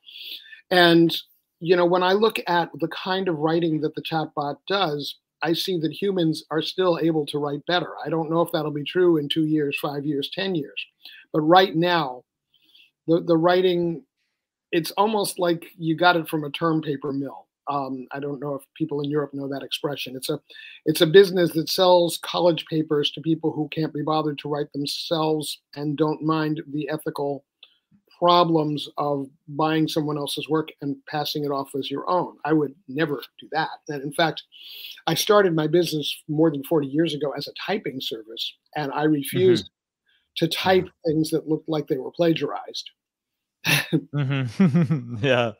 And, 0.71 1.15
you 1.59 1.75
know, 1.75 1.85
when 1.85 2.03
I 2.03 2.13
look 2.13 2.39
at 2.47 2.69
the 2.79 2.87
kind 2.87 3.27
of 3.27 3.37
writing 3.37 3.81
that 3.81 3.95
the 3.95 4.01
chatbot 4.01 4.57
does, 4.67 5.15
I 5.41 5.53
see 5.53 5.77
that 5.79 5.91
humans 5.91 6.43
are 6.49 6.61
still 6.61 6.97
able 7.01 7.25
to 7.27 7.37
write 7.37 7.65
better. 7.67 7.91
I 8.03 8.09
don't 8.09 8.31
know 8.31 8.41
if 8.41 8.51
that'll 8.51 8.71
be 8.71 8.83
true 8.83 9.17
in 9.17 9.29
two 9.29 9.45
years, 9.45 9.77
five 9.81 10.05
years, 10.05 10.29
10 10.33 10.55
years. 10.55 10.85
But 11.33 11.41
right 11.41 11.75
now, 11.75 12.23
the, 13.07 13.21
the 13.21 13.37
writing, 13.37 14.03
it's 14.71 14.91
almost 14.91 15.39
like 15.39 15.65
you 15.77 15.95
got 15.95 16.15
it 16.15 16.27
from 16.27 16.43
a 16.43 16.51
term 16.51 16.81
paper 16.81 17.13
mill. 17.13 17.47
Um, 17.67 18.07
I 18.11 18.19
don't 18.19 18.39
know 18.39 18.53
if 18.53 18.61
people 18.75 19.01
in 19.01 19.09
Europe 19.09 19.33
know 19.33 19.47
that 19.47 19.63
expression. 19.63 20.15
It's 20.15 20.29
a, 20.29 20.39
it's 20.85 21.01
a 21.01 21.07
business 21.07 21.51
that 21.53 21.67
sells 21.67 22.19
college 22.21 22.63
papers 22.69 23.09
to 23.11 23.21
people 23.21 23.51
who 23.51 23.67
can't 23.69 23.93
be 23.93 24.03
bothered 24.03 24.37
to 24.39 24.49
write 24.49 24.71
themselves 24.71 25.61
and 25.75 25.97
don't 25.97 26.21
mind 26.21 26.61
the 26.71 26.87
ethical 26.89 27.43
problems 28.17 28.87
of 28.97 29.27
buying 29.49 29.87
someone 29.87 30.17
else's 30.17 30.47
work 30.47 30.69
and 30.81 30.95
passing 31.07 31.43
it 31.43 31.51
off 31.51 31.69
as 31.75 31.91
your 31.91 32.09
own. 32.09 32.37
I 32.45 32.53
would 32.53 32.73
never 32.87 33.21
do 33.39 33.47
that. 33.51 33.69
And 33.89 34.01
in 34.01 34.13
fact, 34.13 34.43
I 35.07 35.13
started 35.13 35.53
my 35.53 35.67
business 35.67 36.23
more 36.27 36.49
than 36.49 36.63
40 36.63 36.87
years 36.87 37.13
ago 37.13 37.31
as 37.37 37.47
a 37.47 37.51
typing 37.65 37.99
service, 37.99 38.53
and 38.75 38.91
I 38.91 39.03
refused 39.03 39.65
mm-hmm. 39.65 39.74
To 40.37 40.47
type 40.47 40.87
things 41.05 41.29
that 41.31 41.47
looked 41.47 41.69
like 41.69 41.87
they 41.87 41.97
were 41.97 42.11
plagiarized. 42.11 42.89
mm-hmm. 43.65 45.15
yeah, 45.21 45.51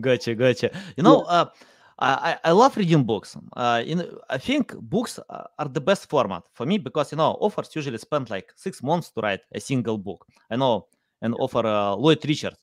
gotcha, 0.00 0.34
gotcha. 0.34 0.70
You 0.96 1.02
know, 1.02 1.24
yeah. 1.28 1.32
uh, 1.32 1.46
I, 1.98 2.38
I 2.44 2.50
love 2.50 2.76
reading 2.76 3.04
books. 3.04 3.36
Uh, 3.56 3.82
in, 3.86 4.10
I 4.28 4.38
think 4.38 4.74
books 4.76 5.20
are 5.28 5.68
the 5.68 5.80
best 5.80 6.08
format 6.08 6.42
for 6.52 6.66
me 6.66 6.78
because 6.78 7.12
you 7.12 7.16
know 7.16 7.32
authors 7.40 7.70
usually 7.74 7.98
spend 7.98 8.30
like 8.30 8.52
six 8.56 8.82
months 8.82 9.10
to 9.12 9.20
write 9.20 9.40
a 9.54 9.60
single 9.60 9.98
book. 9.98 10.26
I 10.50 10.56
know 10.56 10.88
an 11.20 11.34
author 11.34 11.66
uh, 11.66 11.94
Lloyd 11.94 12.24
Richards. 12.26 12.58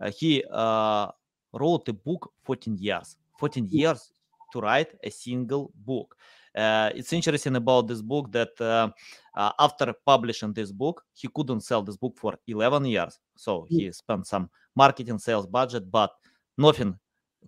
Uh, 0.00 0.10
he 0.10 0.42
uh, 0.50 1.08
wrote 1.52 1.88
a 1.88 1.92
book 1.92 2.32
14 2.44 2.76
years. 2.78 3.16
14 3.38 3.68
years 3.70 4.12
to 4.52 4.60
write 4.60 4.92
a 5.04 5.10
single 5.10 5.72
book. 5.86 6.16
Uh, 6.56 6.90
it's 6.94 7.12
interesting 7.12 7.56
about 7.56 7.86
this 7.86 8.02
book 8.02 8.30
that 8.32 8.60
uh, 8.60 8.88
uh, 9.34 9.52
after 9.58 9.94
publishing 10.04 10.52
this 10.52 10.72
book, 10.72 11.04
he 11.14 11.28
couldn't 11.34 11.60
sell 11.60 11.82
this 11.82 11.96
book 11.96 12.16
for 12.18 12.34
11 12.46 12.84
years. 12.86 13.20
So 13.36 13.66
he 13.68 13.90
spent 13.92 14.26
some 14.26 14.50
marketing 14.74 15.18
sales 15.18 15.46
budget, 15.46 15.90
but 15.90 16.10
nothing 16.58 16.98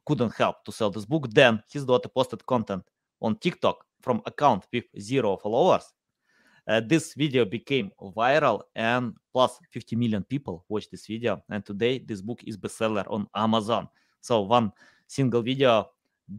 couldn't 0.07 0.35
help 0.35 0.65
to 0.65 0.73
sell 0.73 0.91
this 0.91 1.05
book. 1.05 1.29
Then 1.31 1.63
his 1.71 1.85
daughter 1.85 2.09
posted 2.09 2.45
content 2.47 2.85
on 3.21 3.37
TikTok 3.37 3.85
from 4.01 4.23
account 4.27 4.67
with 4.73 4.85
zero 4.99 5.37
followers. 5.37 5.93
Uh, 6.69 6.81
this 6.81 7.15
video 7.15 7.45
became 7.45 7.91
viral 8.17 8.63
and 8.77 9.15
plus 9.33 9.59
50 9.71 9.97
million 9.97 10.23
people 10.23 10.65
watched 10.69 10.91
this 10.93 11.07
video. 11.07 11.43
And 11.51 11.65
today 11.65 11.99
this 11.99 12.23
book 12.23 12.43
is 12.45 12.57
bestseller 12.57 13.05
on 13.11 13.27
Amazon. 13.35 13.89
So 14.21 14.43
one 14.43 14.73
single 15.09 15.43
video 15.43 15.91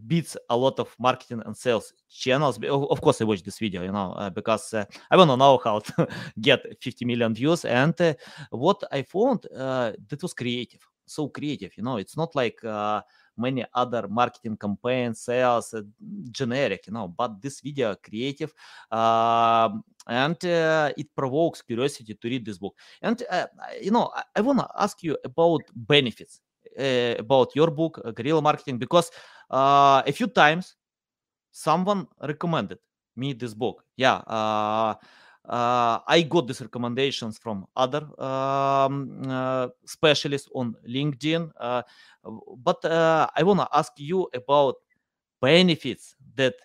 beats 0.07 0.37
a 0.49 0.57
lot 0.57 0.79
of 0.79 0.95
marketing 0.99 1.41
and 1.45 1.55
sales 1.55 1.93
channels. 2.09 2.57
Of 2.63 3.01
course, 3.01 3.21
I 3.21 3.25
watched 3.25 3.45
this 3.45 3.59
video, 3.59 3.83
you 3.83 3.91
know, 3.91 4.13
uh, 4.13 4.29
because 4.29 4.73
uh, 4.73 4.85
I 5.11 5.17
want 5.17 5.29
to 5.29 5.37
know 5.37 5.59
how 5.63 5.79
to 5.79 6.07
get 6.41 6.61
50 6.81 7.05
million 7.05 7.33
views. 7.33 7.65
And 7.65 7.99
uh, 7.99 8.13
what 8.49 8.83
I 8.91 9.03
found 9.03 9.45
uh, 9.55 9.93
that 10.07 10.21
was 10.21 10.33
creative, 10.33 10.81
so 11.05 11.27
creative. 11.27 11.75
You 11.77 11.83
know, 11.83 11.97
it's 11.97 12.17
not 12.17 12.35
like 12.35 12.63
uh, 12.63 13.01
many 13.37 13.65
other 13.73 14.07
marketing 14.07 14.57
campaigns, 14.57 15.21
sales, 15.21 15.73
uh, 15.73 15.81
generic, 16.31 16.87
you 16.87 16.93
know, 16.93 17.07
but 17.07 17.41
this 17.41 17.61
video 17.61 17.95
creative 17.95 18.53
um, 18.91 19.83
and 20.07 20.37
it 20.43 21.07
provokes 21.15 21.61
curiosity 21.61 22.13
to 22.13 22.27
read 22.27 22.45
this 22.45 22.57
book. 22.57 22.75
And, 23.01 23.23
you 23.81 23.91
know, 23.91 24.11
I, 24.13 24.23
I 24.35 24.41
want 24.41 24.59
to 24.59 24.67
ask 24.77 25.01
you 25.01 25.17
about 25.23 25.61
benefits 25.73 26.41
uh, 26.77 27.15
about 27.19 27.55
your 27.55 27.71
book, 27.71 28.01
Guerrilla 28.15 28.41
Marketing, 28.41 28.77
because 28.77 29.11
a 29.49 30.11
few 30.11 30.27
times 30.27 30.75
someone 31.51 32.07
recommended 32.21 32.79
me 33.15 33.33
this 33.33 33.53
book. 33.53 33.83
Yeah. 33.95 34.21
Uh, 35.45 35.99
I 36.07 36.21
got 36.21 36.47
these 36.47 36.61
recommendations 36.61 37.37
from 37.37 37.65
other 37.75 38.07
um, 38.21 39.21
uh, 39.27 39.67
specialists 39.85 40.49
on 40.55 40.75
LinkedIn. 40.87 41.51
Uh, 41.59 41.81
but 42.57 42.83
I 42.85 43.43
want 43.43 43.59
to 43.59 43.67
ask 43.73 43.91
you 43.97 44.29
about 44.33 44.75
benefits 45.41 46.15
that 46.35 46.55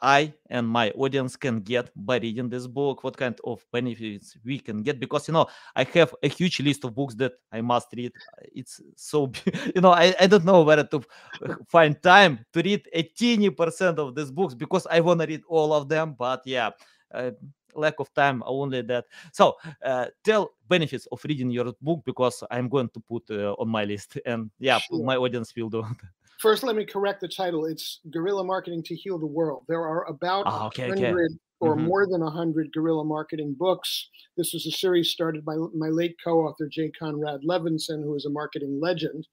I 0.00 0.32
and 0.50 0.66
my 0.66 0.90
audience 0.90 1.36
can 1.36 1.60
get 1.60 1.90
by 1.94 2.18
reading 2.18 2.48
this 2.48 2.66
book, 2.66 3.04
what 3.04 3.16
kind 3.16 3.38
of 3.44 3.64
benefits 3.72 4.36
we 4.44 4.58
can 4.58 4.82
get. 4.82 5.00
Because, 5.00 5.28
you 5.28 5.34
know, 5.34 5.46
I 5.76 5.84
have 5.84 6.14
a 6.22 6.28
huge 6.28 6.60
list 6.60 6.84
of 6.84 6.94
books 6.94 7.14
that 7.16 7.32
I 7.52 7.60
must 7.60 7.88
read. 7.96 8.12
It's 8.54 8.80
so, 8.96 9.30
you 9.74 9.80
know, 9.80 9.92
I, 9.92 10.14
I 10.20 10.26
don't 10.26 10.44
know 10.44 10.62
where 10.62 10.82
to 10.84 11.02
find 11.68 12.00
time 12.02 12.44
to 12.52 12.62
read 12.62 12.88
a 12.92 13.02
teeny 13.02 13.50
percent 13.50 13.98
of 13.98 14.14
these 14.14 14.30
books 14.30 14.54
because 14.54 14.86
I 14.90 15.00
want 15.00 15.20
to 15.20 15.26
read 15.26 15.42
all 15.48 15.72
of 15.72 15.88
them. 15.88 16.14
But 16.18 16.42
yeah, 16.44 16.70
uh, 17.12 17.30
lack 17.76 17.94
of 17.98 18.12
time 18.14 18.42
only 18.46 18.82
that 18.82 19.04
so 19.32 19.56
uh, 19.84 20.06
tell 20.22 20.52
benefits 20.68 21.06
of 21.10 21.20
reading 21.24 21.50
your 21.50 21.72
book 21.82 22.00
because 22.04 22.44
i'm 22.50 22.68
going 22.68 22.88
to 22.88 23.00
put 23.00 23.22
uh, 23.30 23.52
on 23.54 23.68
my 23.68 23.84
list 23.84 24.16
and 24.26 24.48
yeah 24.60 24.78
sure. 24.78 25.02
my 25.04 25.16
audience 25.16 25.52
will 25.56 25.68
do 25.68 25.84
first 26.40 26.62
let 26.62 26.76
me 26.76 26.84
correct 26.84 27.20
the 27.20 27.28
title 27.28 27.64
it's 27.64 28.00
guerrilla 28.10 28.44
marketing 28.44 28.82
to 28.82 28.94
heal 28.94 29.18
the 29.18 29.26
world 29.26 29.64
there 29.68 29.82
are 29.82 30.04
about 30.08 30.44
oh, 30.46 30.66
okay, 30.66 30.88
100 30.88 31.06
okay. 31.08 31.34
or 31.60 31.76
mm-hmm. 31.76 31.86
more 31.86 32.06
than 32.06 32.20
100 32.20 32.72
guerrilla 32.72 33.04
marketing 33.04 33.54
books 33.58 34.10
this 34.36 34.52
was 34.52 34.66
a 34.66 34.70
series 34.70 35.10
started 35.10 35.44
by 35.44 35.54
my 35.74 35.88
late 35.88 36.16
co-author 36.22 36.68
jay 36.70 36.90
conrad 36.90 37.40
levinson 37.48 38.02
who 38.02 38.14
is 38.14 38.26
a 38.26 38.30
marketing 38.30 38.78
legend 38.80 39.26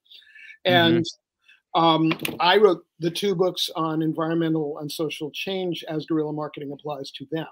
and 0.65 0.97
mm-hmm. 0.97 1.21
Um, 1.73 2.11
I 2.39 2.57
wrote 2.57 2.83
the 2.99 3.11
two 3.11 3.33
books 3.33 3.69
on 3.75 4.01
environmental 4.01 4.79
and 4.79 4.91
social 4.91 5.31
change 5.31 5.85
as 5.87 6.05
guerrilla 6.05 6.33
marketing 6.33 6.71
applies 6.71 7.11
to 7.11 7.25
them. 7.31 7.47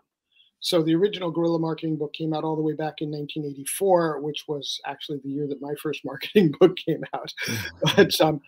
So 0.62 0.82
the 0.82 0.96
original 0.96 1.32
guerrilla 1.32 1.60
marketing 1.60 1.98
book 1.98 2.14
came 2.14 2.34
out 2.34 2.44
all 2.44 2.56
the 2.56 2.62
way 2.62 2.74
back 2.74 2.96
in 3.00 3.10
1984, 3.12 4.20
which 4.22 4.46
was 4.48 4.80
actually 4.86 5.20
the 5.24 5.30
year 5.30 5.48
that 5.48 5.62
my 5.62 5.74
first 5.82 6.02
marketing 6.06 6.54
book 6.60 6.76
came 6.78 7.04
out. 7.14 7.34
but 7.96 8.20
um, 8.22 8.42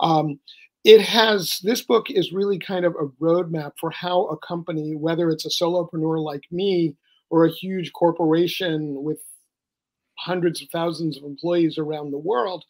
um, 0.00 0.40
it 0.84 1.00
has 1.00 1.60
this 1.62 1.82
book 1.82 2.10
is 2.10 2.32
really 2.32 2.58
kind 2.58 2.84
of 2.84 2.94
a 2.94 3.08
roadmap 3.22 3.72
for 3.78 3.90
how 3.90 4.26
a 4.26 4.38
company, 4.38 4.94
whether 4.96 5.28
it's 5.28 5.44
a 5.44 5.50
solopreneur 5.50 6.22
like 6.22 6.44
me 6.50 6.94
or 7.30 7.44
a 7.44 7.52
huge 7.52 7.92
corporation 7.92 9.02
with 9.02 9.18
hundreds 10.18 10.62
of 10.62 10.68
thousands 10.70 11.16
of 11.16 11.24
employees 11.24 11.78
around 11.78 12.10
the 12.10 12.18
world, 12.18 12.64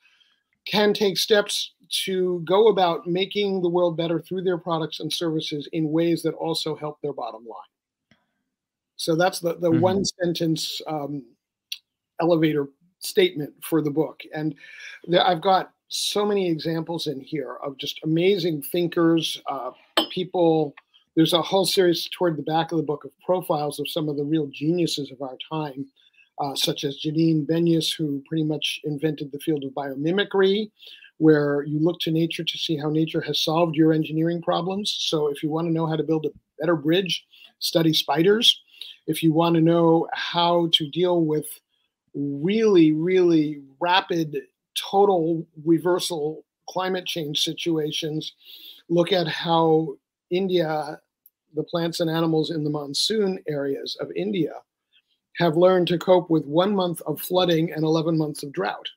can 0.66 0.92
take 0.92 1.16
steps 1.16 1.72
to 2.04 2.42
go 2.46 2.68
about 2.68 3.06
making 3.06 3.62
the 3.62 3.68
world 3.68 3.96
better 3.96 4.20
through 4.20 4.42
their 4.42 4.58
products 4.58 5.00
and 5.00 5.12
services 5.12 5.68
in 5.72 5.90
ways 5.90 6.22
that 6.22 6.34
also 6.34 6.76
help 6.76 7.00
their 7.00 7.12
bottom 7.12 7.46
line. 7.46 7.77
So 8.98 9.14
that's 9.14 9.38
the, 9.38 9.54
the 9.54 9.70
mm-hmm. 9.70 9.80
one 9.80 10.04
sentence 10.04 10.82
um, 10.86 11.22
elevator 12.20 12.66
statement 12.98 13.54
for 13.62 13.80
the 13.80 13.90
book. 13.90 14.22
And 14.34 14.54
the, 15.06 15.26
I've 15.26 15.40
got 15.40 15.70
so 15.86 16.26
many 16.26 16.50
examples 16.50 17.06
in 17.06 17.20
here 17.20 17.56
of 17.62 17.78
just 17.78 18.00
amazing 18.04 18.62
thinkers, 18.62 19.40
uh, 19.48 19.70
people. 20.10 20.74
There's 21.14 21.32
a 21.32 21.40
whole 21.40 21.64
series 21.64 22.08
toward 22.12 22.36
the 22.36 22.42
back 22.42 22.72
of 22.72 22.78
the 22.78 22.84
book 22.84 23.04
of 23.04 23.12
profiles 23.24 23.78
of 23.78 23.88
some 23.88 24.08
of 24.08 24.16
the 24.16 24.24
real 24.24 24.48
geniuses 24.48 25.12
of 25.12 25.22
our 25.22 25.38
time, 25.50 25.86
uh, 26.40 26.56
such 26.56 26.82
as 26.82 27.00
Janine 27.00 27.46
Benyus, 27.46 27.96
who 27.96 28.22
pretty 28.28 28.44
much 28.44 28.80
invented 28.84 29.30
the 29.30 29.38
field 29.38 29.64
of 29.64 29.72
biomimicry, 29.72 30.70
where 31.18 31.62
you 31.62 31.78
look 31.78 32.00
to 32.00 32.10
nature 32.10 32.44
to 32.44 32.58
see 32.58 32.76
how 32.76 32.90
nature 32.90 33.20
has 33.20 33.40
solved 33.40 33.76
your 33.76 33.92
engineering 33.92 34.42
problems. 34.42 34.96
So 34.98 35.28
if 35.28 35.42
you 35.42 35.50
want 35.50 35.68
to 35.68 35.72
know 35.72 35.86
how 35.86 35.96
to 35.96 36.02
build 36.02 36.26
a 36.26 36.30
better 36.60 36.76
bridge, 36.76 37.24
study 37.60 37.92
spiders 37.92 38.60
if 39.08 39.22
you 39.22 39.32
want 39.32 39.54
to 39.56 39.60
know 39.60 40.06
how 40.12 40.68
to 40.74 40.86
deal 40.86 41.24
with 41.24 41.46
really, 42.14 42.92
really 42.92 43.62
rapid 43.80 44.36
total 44.76 45.44
reversal 45.64 46.44
climate 46.68 47.06
change 47.06 47.42
situations, 47.42 48.34
look 48.88 49.12
at 49.12 49.26
how 49.26 49.96
India, 50.30 51.00
the 51.54 51.64
plants 51.64 52.00
and 52.00 52.10
animals 52.10 52.50
in 52.50 52.62
the 52.62 52.70
monsoon 52.70 53.38
areas 53.48 53.96
of 54.00 54.12
India, 54.14 54.52
have 55.38 55.56
learned 55.56 55.88
to 55.88 55.98
cope 55.98 56.28
with 56.28 56.44
one 56.44 56.74
month 56.74 57.00
of 57.06 57.20
flooding 57.20 57.72
and 57.72 57.84
11 57.84 58.18
months 58.18 58.42
of 58.42 58.52
drought. 58.52 58.88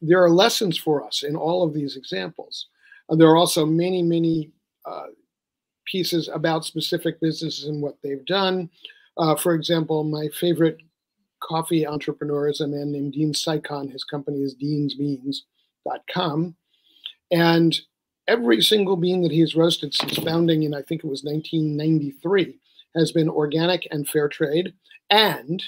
There 0.00 0.22
are 0.22 0.30
lessons 0.30 0.78
for 0.78 1.04
us 1.04 1.24
in 1.24 1.36
all 1.36 1.62
of 1.62 1.74
these 1.74 1.96
examples. 1.96 2.68
There 3.10 3.28
are 3.28 3.36
also 3.36 3.66
many, 3.66 4.02
many 4.02 4.50
uh, 4.86 5.06
pieces 5.90 6.28
about 6.28 6.64
specific 6.64 7.20
businesses 7.20 7.66
and 7.66 7.82
what 7.82 7.96
they've 8.02 8.24
done. 8.26 8.70
Uh, 9.16 9.34
for 9.34 9.54
example, 9.54 10.04
my 10.04 10.28
favorite 10.28 10.78
coffee 11.40 11.86
entrepreneur 11.86 12.48
is 12.48 12.60
a 12.60 12.68
man 12.68 12.92
named 12.92 13.12
Dean 13.12 13.32
Cycon. 13.32 13.90
His 13.90 14.04
company 14.04 14.42
is 14.42 14.54
deansbeans.com. 14.56 16.54
And 17.30 17.80
every 18.26 18.62
single 18.62 18.96
bean 18.96 19.22
that 19.22 19.32
he's 19.32 19.54
roasted 19.54 19.94
since 19.94 20.18
founding 20.18 20.62
in, 20.62 20.74
I 20.74 20.82
think 20.82 21.04
it 21.04 21.08
was 21.08 21.24
1993, 21.24 22.58
has 22.94 23.12
been 23.12 23.28
organic 23.28 23.86
and 23.90 24.08
fair 24.08 24.28
trade. 24.28 24.74
And 25.10 25.62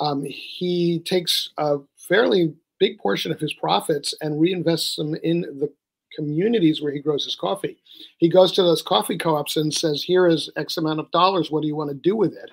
um, 0.00 0.24
he 0.24 1.00
takes 1.00 1.50
a 1.58 1.78
fairly 2.08 2.54
big 2.78 2.98
portion 2.98 3.32
of 3.32 3.40
his 3.40 3.54
profits 3.54 4.14
and 4.20 4.40
reinvests 4.40 4.96
them 4.96 5.14
in 5.22 5.40
the 5.40 5.72
communities 6.14 6.80
where 6.80 6.92
he 6.92 7.00
grows 7.00 7.24
his 7.24 7.34
coffee. 7.36 7.76
He 8.18 8.28
goes 8.28 8.52
to 8.52 8.62
those 8.62 8.82
coffee 8.82 9.18
co-ops 9.18 9.56
and 9.56 9.72
says, 9.72 10.02
"Here 10.02 10.26
is 10.26 10.50
X 10.56 10.76
amount 10.76 11.00
of 11.00 11.10
dollars. 11.10 11.50
What 11.50 11.62
do 11.62 11.68
you 11.68 11.76
want 11.76 11.90
to 11.90 11.96
do 11.96 12.14
with 12.16 12.32
it?" 12.32 12.50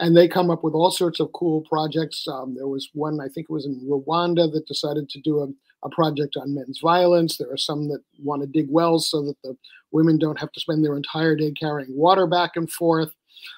And 0.00 0.16
they 0.16 0.28
come 0.28 0.50
up 0.50 0.62
with 0.62 0.74
all 0.74 0.90
sorts 0.90 1.18
of 1.20 1.32
cool 1.32 1.62
projects. 1.62 2.26
Um, 2.28 2.54
there 2.54 2.68
was 2.68 2.88
one, 2.94 3.20
I 3.20 3.28
think 3.28 3.46
it 3.50 3.52
was 3.52 3.66
in 3.66 3.80
Rwanda, 3.80 4.50
that 4.52 4.66
decided 4.66 5.08
to 5.10 5.20
do 5.20 5.40
a, 5.40 5.48
a 5.86 5.90
project 5.90 6.36
on 6.36 6.54
men's 6.54 6.78
violence. 6.78 7.36
There 7.36 7.52
are 7.52 7.56
some 7.56 7.88
that 7.88 8.02
want 8.22 8.42
to 8.42 8.46
dig 8.46 8.70
wells 8.70 9.10
so 9.10 9.22
that 9.22 9.36
the 9.42 9.56
women 9.90 10.16
don't 10.16 10.38
have 10.38 10.52
to 10.52 10.60
spend 10.60 10.84
their 10.84 10.96
entire 10.96 11.34
day 11.34 11.50
carrying 11.50 11.96
water 11.96 12.26
back 12.28 12.52
and 12.54 12.70
forth. 12.70 13.12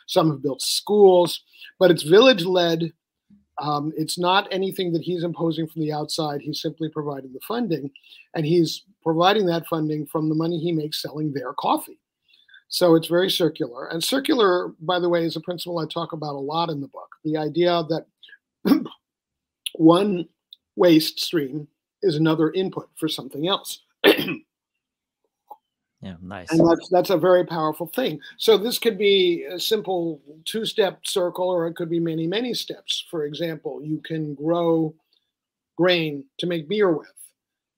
Some 0.06 0.30
have 0.30 0.42
built 0.42 0.62
schools, 0.62 1.42
but 1.78 1.90
it's 1.90 2.02
village 2.02 2.44
led 2.44 2.92
Um, 3.60 3.92
it's 3.94 4.18
not 4.18 4.48
anything 4.50 4.92
that 4.92 5.02
he's 5.02 5.22
imposing 5.22 5.66
from 5.68 5.82
the 5.82 5.92
outside. 5.92 6.40
He's 6.40 6.62
simply 6.62 6.88
providing 6.88 7.32
the 7.34 7.40
funding, 7.46 7.90
and 8.34 8.46
he's 8.46 8.84
providing 9.02 9.46
that 9.46 9.66
funding 9.66 10.06
from 10.06 10.28
the 10.28 10.34
money 10.34 10.58
he 10.58 10.72
makes 10.72 11.02
selling 11.02 11.32
their 11.32 11.52
coffee. 11.54 11.98
So 12.68 12.94
it's 12.94 13.08
very 13.08 13.30
circular. 13.30 13.86
And 13.86 14.02
circular, 14.02 14.68
by 14.80 15.00
the 15.00 15.08
way, 15.08 15.24
is 15.24 15.36
a 15.36 15.40
principle 15.40 15.78
I 15.78 15.86
talk 15.86 16.12
about 16.12 16.36
a 16.36 16.38
lot 16.38 16.70
in 16.70 16.80
the 16.80 16.88
book. 16.88 17.08
The 17.24 17.36
idea 17.36 17.82
that 17.88 18.06
one 19.74 20.28
waste 20.76 21.18
stream 21.18 21.66
is 22.02 22.16
another 22.16 22.52
input 22.52 22.88
for 22.96 23.08
something 23.08 23.48
else. 23.48 23.80
Yeah, 26.02 26.14
nice. 26.22 26.50
And 26.50 26.66
that's 26.66 26.88
that's 26.88 27.10
a 27.10 27.18
very 27.18 27.44
powerful 27.44 27.86
thing. 27.86 28.20
So 28.38 28.56
this 28.56 28.78
could 28.78 28.96
be 28.96 29.44
a 29.44 29.60
simple 29.60 30.20
two-step 30.46 31.06
circle, 31.06 31.48
or 31.48 31.66
it 31.66 31.76
could 31.76 31.90
be 31.90 32.00
many, 32.00 32.26
many 32.26 32.54
steps. 32.54 33.04
For 33.10 33.26
example, 33.26 33.82
you 33.84 34.00
can 34.02 34.34
grow 34.34 34.94
grain 35.76 36.24
to 36.38 36.46
make 36.46 36.68
beer 36.68 36.90
with. 36.90 37.12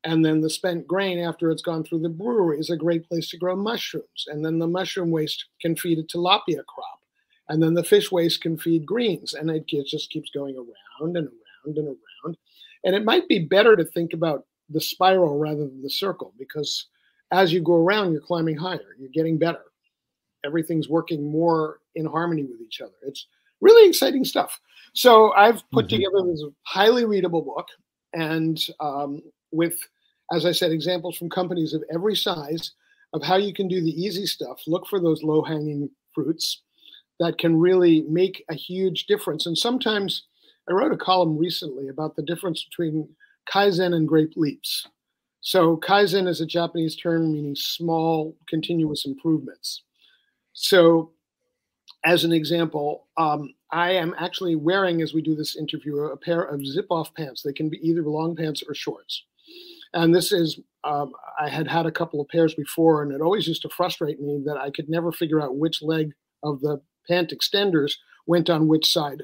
And 0.04 0.24
then 0.24 0.40
the 0.40 0.50
spent 0.50 0.86
grain 0.86 1.18
after 1.18 1.50
it's 1.50 1.62
gone 1.62 1.84
through 1.84 2.00
the 2.00 2.08
brewery 2.08 2.58
is 2.58 2.70
a 2.70 2.76
great 2.76 3.08
place 3.08 3.28
to 3.30 3.36
grow 3.36 3.54
mushrooms. 3.54 4.26
And 4.26 4.44
then 4.44 4.58
the 4.58 4.66
mushroom 4.66 5.10
waste 5.10 5.46
can 5.60 5.76
feed 5.76 5.98
a 5.98 6.02
tilapia 6.02 6.64
crop. 6.66 7.00
And 7.48 7.62
then 7.62 7.74
the 7.74 7.84
fish 7.84 8.10
waste 8.10 8.40
can 8.40 8.58
feed 8.58 8.84
greens. 8.84 9.34
And 9.34 9.50
it 9.50 9.66
just 9.68 10.10
keeps 10.10 10.30
going 10.30 10.56
around 10.56 11.16
and 11.16 11.28
around 11.28 11.78
and 11.78 11.86
around. 11.88 12.36
And 12.84 12.96
it 12.96 13.04
might 13.04 13.28
be 13.28 13.38
better 13.38 13.76
to 13.76 13.84
think 13.84 14.12
about 14.12 14.46
the 14.70 14.80
spiral 14.80 15.38
rather 15.38 15.66
than 15.66 15.82
the 15.82 15.90
circle 15.90 16.32
because 16.38 16.86
as 17.30 17.52
you 17.52 17.60
go 17.60 17.74
around, 17.74 18.12
you're 18.12 18.20
climbing 18.20 18.56
higher, 18.56 18.96
you're 18.98 19.10
getting 19.10 19.38
better. 19.38 19.62
Everything's 20.44 20.88
working 20.88 21.30
more 21.30 21.78
in 21.94 22.04
harmony 22.04 22.44
with 22.44 22.60
each 22.60 22.80
other. 22.80 22.92
It's 23.02 23.26
really 23.60 23.88
exciting 23.88 24.24
stuff. 24.24 24.60
So 24.92 25.32
I've 25.32 25.62
put 25.70 25.86
mm-hmm. 25.86 25.96
together 25.96 26.30
this 26.30 26.44
highly 26.64 27.04
readable 27.04 27.42
book 27.42 27.68
and 28.12 28.58
um, 28.80 29.22
with, 29.52 29.78
as 30.32 30.46
I 30.46 30.52
said, 30.52 30.72
examples 30.72 31.16
from 31.16 31.30
companies 31.30 31.74
of 31.74 31.84
every 31.92 32.16
size 32.16 32.72
of 33.12 33.22
how 33.22 33.36
you 33.36 33.52
can 33.52 33.68
do 33.68 33.80
the 33.80 34.02
easy 34.02 34.26
stuff. 34.26 34.62
Look 34.66 34.86
for 34.86 34.98
those 34.98 35.22
low 35.22 35.42
hanging 35.42 35.90
fruits 36.14 36.62
that 37.20 37.38
can 37.38 37.58
really 37.58 38.02
make 38.08 38.44
a 38.48 38.54
huge 38.54 39.06
difference. 39.06 39.46
And 39.46 39.56
sometimes 39.56 40.24
I 40.68 40.72
wrote 40.72 40.92
a 40.92 40.96
column 40.96 41.38
recently 41.38 41.88
about 41.88 42.16
the 42.16 42.22
difference 42.22 42.64
between 42.64 43.08
Kaizen 43.52 43.94
and 43.94 44.08
grape 44.08 44.32
Leaps. 44.36 44.86
So 45.40 45.76
Kaizen 45.76 46.28
is 46.28 46.40
a 46.40 46.46
Japanese 46.46 46.96
term 46.96 47.32
meaning 47.32 47.56
small 47.56 48.36
continuous 48.48 49.04
improvements. 49.04 49.82
So 50.52 51.12
as 52.04 52.24
an 52.24 52.32
example, 52.32 53.08
um, 53.16 53.54
I 53.70 53.92
am 53.92 54.14
actually 54.18 54.56
wearing, 54.56 55.02
as 55.02 55.14
we 55.14 55.22
do 55.22 55.34
this 55.34 55.56
interview, 55.56 55.98
a 55.98 56.16
pair 56.16 56.42
of 56.42 56.66
zip-off 56.66 57.14
pants. 57.14 57.42
They 57.42 57.52
can 57.52 57.68
be 57.68 57.78
either 57.86 58.02
long 58.02 58.36
pants 58.36 58.62
or 58.66 58.74
shorts. 58.74 59.24
And 59.94 60.14
this 60.14 60.32
is, 60.32 60.58
um, 60.84 61.12
I 61.40 61.48
had 61.48 61.68
had 61.68 61.86
a 61.86 61.92
couple 61.92 62.20
of 62.20 62.28
pairs 62.28 62.54
before, 62.54 63.02
and 63.02 63.12
it 63.12 63.20
always 63.20 63.46
used 63.46 63.62
to 63.62 63.68
frustrate 63.68 64.20
me 64.20 64.42
that 64.46 64.56
I 64.56 64.70
could 64.70 64.88
never 64.88 65.12
figure 65.12 65.40
out 65.40 65.56
which 65.56 65.82
leg 65.82 66.12
of 66.42 66.60
the 66.60 66.80
pant 67.08 67.32
extenders 67.32 67.94
went 68.26 68.48
on 68.48 68.68
which 68.68 68.90
side. 68.90 69.22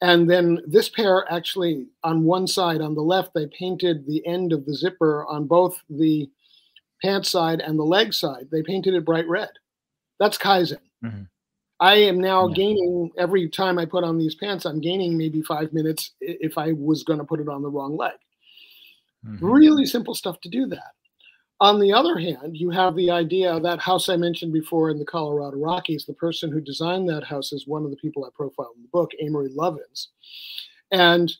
And 0.00 0.28
then 0.28 0.60
this 0.66 0.88
pair 0.88 1.24
actually, 1.32 1.86
on 2.02 2.24
one 2.24 2.46
side, 2.46 2.80
on 2.80 2.94
the 2.94 3.02
left, 3.02 3.32
they 3.34 3.46
painted 3.46 4.06
the 4.06 4.26
end 4.26 4.52
of 4.52 4.66
the 4.66 4.74
zipper 4.74 5.24
on 5.26 5.46
both 5.46 5.80
the 5.88 6.28
pant 7.02 7.26
side 7.26 7.60
and 7.60 7.78
the 7.78 7.84
leg 7.84 8.12
side. 8.12 8.48
They 8.50 8.62
painted 8.62 8.94
it 8.94 9.04
bright 9.04 9.28
red. 9.28 9.50
That's 10.18 10.38
Kaizen. 10.38 10.78
Mm-hmm. 11.04 11.22
I 11.80 11.94
am 11.96 12.20
now 12.20 12.48
yeah. 12.48 12.54
gaining 12.54 13.10
every 13.18 13.48
time 13.48 13.78
I 13.78 13.84
put 13.84 14.04
on 14.04 14.18
these 14.18 14.34
pants, 14.34 14.64
I'm 14.64 14.80
gaining 14.80 15.18
maybe 15.18 15.42
five 15.42 15.72
minutes 15.72 16.12
if 16.20 16.56
I 16.56 16.72
was 16.72 17.02
going 17.02 17.18
to 17.18 17.24
put 17.24 17.40
it 17.40 17.48
on 17.48 17.62
the 17.62 17.70
wrong 17.70 17.96
leg. 17.96 18.14
Mm-hmm. 19.26 19.46
Really 19.46 19.86
simple 19.86 20.14
stuff 20.14 20.40
to 20.42 20.48
do 20.48 20.66
that. 20.66 20.92
On 21.60 21.78
the 21.78 21.92
other 21.92 22.18
hand, 22.18 22.56
you 22.56 22.70
have 22.70 22.96
the 22.96 23.10
idea 23.10 23.58
that 23.60 23.78
house 23.78 24.08
I 24.08 24.16
mentioned 24.16 24.52
before 24.52 24.90
in 24.90 24.98
the 24.98 25.04
Colorado 25.04 25.56
Rockies, 25.56 26.04
the 26.04 26.14
person 26.14 26.50
who 26.50 26.60
designed 26.60 27.08
that 27.08 27.24
house 27.24 27.52
is 27.52 27.66
one 27.66 27.84
of 27.84 27.90
the 27.90 27.96
people 27.96 28.24
I 28.24 28.28
profile 28.34 28.72
in 28.76 28.82
the 28.82 28.88
book, 28.88 29.12
Amory 29.22 29.50
Lovins. 29.50 30.08
And 30.90 31.32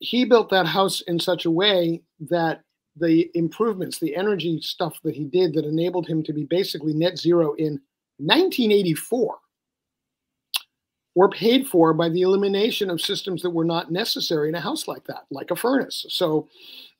he 0.00 0.24
built 0.24 0.50
that 0.50 0.66
house 0.66 1.00
in 1.02 1.18
such 1.20 1.46
a 1.46 1.50
way 1.50 2.02
that 2.20 2.62
the 2.96 3.30
improvements, 3.34 3.98
the 3.98 4.16
energy 4.16 4.60
stuff 4.60 4.98
that 5.04 5.14
he 5.14 5.24
did 5.24 5.54
that 5.54 5.64
enabled 5.64 6.06
him 6.06 6.22
to 6.24 6.32
be 6.32 6.44
basically 6.44 6.92
net 6.92 7.16
zero 7.16 7.54
in 7.54 7.80
1984 8.18 9.36
were 11.16 11.30
paid 11.30 11.66
for 11.66 11.94
by 11.94 12.10
the 12.10 12.20
elimination 12.20 12.90
of 12.90 13.00
systems 13.00 13.40
that 13.40 13.50
were 13.50 13.64
not 13.64 13.90
necessary 13.90 14.50
in 14.50 14.54
a 14.54 14.60
house 14.60 14.86
like 14.86 15.02
that, 15.04 15.24
like 15.30 15.50
a 15.50 15.56
furnace. 15.56 16.04
So 16.10 16.46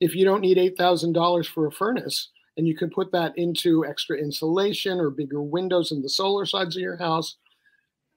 if 0.01 0.17
you 0.17 0.25
don't 0.25 0.41
need 0.41 0.57
$8,000 0.57 1.47
for 1.47 1.67
a 1.67 1.71
furnace, 1.71 2.31
and 2.57 2.67
you 2.67 2.75
can 2.75 2.89
put 2.89 3.13
that 3.13 3.37
into 3.37 3.85
extra 3.85 4.17
insulation 4.17 4.99
or 4.99 5.11
bigger 5.11 5.43
windows 5.43 5.93
in 5.93 6.01
the 6.01 6.09
solar 6.09 6.47
sides 6.47 6.77
of 6.77 6.81
your 6.81 6.97
house, 6.97 7.37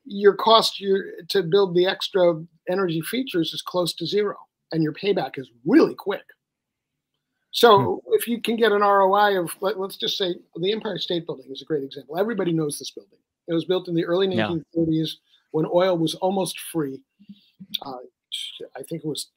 your 0.06 0.34
cost 0.34 0.80
your, 0.80 1.04
to 1.28 1.44
build 1.44 1.76
the 1.76 1.86
extra 1.86 2.42
energy 2.70 3.02
features 3.02 3.54
is 3.54 3.62
close 3.62 3.94
to 3.96 4.06
zero, 4.06 4.38
and 4.72 4.82
your 4.82 4.94
payback 4.94 5.38
is 5.38 5.52
really 5.66 5.96
quick. 5.96 6.24
So 7.52 8.02
hmm. 8.06 8.14
if 8.14 8.26
you 8.26 8.42
can 8.42 8.56
get 8.56 8.72
an 8.72 8.84
ROI 8.84 9.38
of, 9.38 9.52
let, 9.60 9.76
us 9.76 9.98
just 9.98 10.18
say, 10.18 10.34
the 10.56 10.72
Empire 10.72 10.98
State 10.98 11.26
Building 11.26 11.52
is 11.52 11.62
a 11.62 11.66
great 11.66 11.84
example. 11.84 12.18
Everybody 12.18 12.54
knows 12.54 12.80
this 12.80 12.92
building. 12.92 13.20
It 13.50 13.54
was 13.54 13.66
built 13.66 13.90
in 13.90 13.96
the 13.96 14.06
early 14.06 14.28
1930s. 14.28 15.10
When 15.52 15.66
oil 15.74 15.98
was 15.98 16.16
almost 16.16 16.60
free. 16.60 17.02
Uh, 17.86 17.98
I 18.76 18.84
think 18.84 19.04
it 19.04 19.08
was 19.08 19.30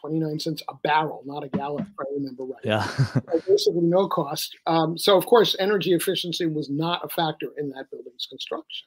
29 0.00 0.40
cents 0.40 0.62
a 0.68 0.74
barrel, 0.82 1.22
not 1.26 1.44
a 1.44 1.48
gallon, 1.48 1.86
if 1.90 2.00
I 2.00 2.04
remember 2.14 2.44
right. 2.44 2.64
Yeah. 2.64 2.86
basically 3.46 3.82
no 3.82 4.08
cost. 4.08 4.56
Um, 4.66 4.96
so, 4.96 5.16
of 5.16 5.26
course, 5.26 5.56
energy 5.58 5.92
efficiency 5.92 6.46
was 6.46 6.70
not 6.70 7.04
a 7.04 7.08
factor 7.08 7.48
in 7.56 7.70
that 7.70 7.90
building's 7.90 8.26
construction. 8.28 8.86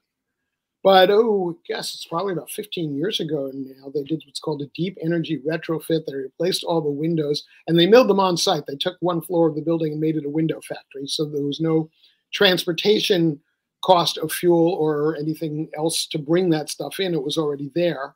But 0.83 1.11
oh, 1.11 1.59
yes, 1.69 1.93
it's 1.93 2.05
probably 2.05 2.33
about 2.33 2.49
15 2.49 2.95
years 2.95 3.19
ago 3.19 3.51
now. 3.53 3.91
They 3.93 4.03
did 4.03 4.23
what's 4.25 4.39
called 4.39 4.63
a 4.63 4.71
deep 4.73 4.97
energy 5.03 5.39
retrofit. 5.47 6.05
They 6.07 6.15
replaced 6.15 6.63
all 6.63 6.81
the 6.81 6.89
windows 6.89 7.43
and 7.67 7.77
they 7.77 7.85
milled 7.85 8.09
them 8.09 8.19
on 8.19 8.35
site. 8.35 8.65
They 8.65 8.77
took 8.77 8.97
one 8.99 9.21
floor 9.21 9.47
of 9.47 9.55
the 9.55 9.61
building 9.61 9.91
and 9.91 10.01
made 10.01 10.15
it 10.15 10.25
a 10.25 10.29
window 10.29 10.59
factory. 10.61 11.05
So 11.05 11.25
there 11.25 11.43
was 11.43 11.59
no 11.59 11.91
transportation 12.33 13.39
cost 13.81 14.17
of 14.17 14.31
fuel 14.31 14.73
or 14.73 15.15
anything 15.17 15.69
else 15.77 16.05
to 16.07 16.17
bring 16.17 16.49
that 16.49 16.69
stuff 16.69 16.99
in. 16.99 17.13
It 17.13 17.23
was 17.23 17.37
already 17.37 17.71
there. 17.75 18.15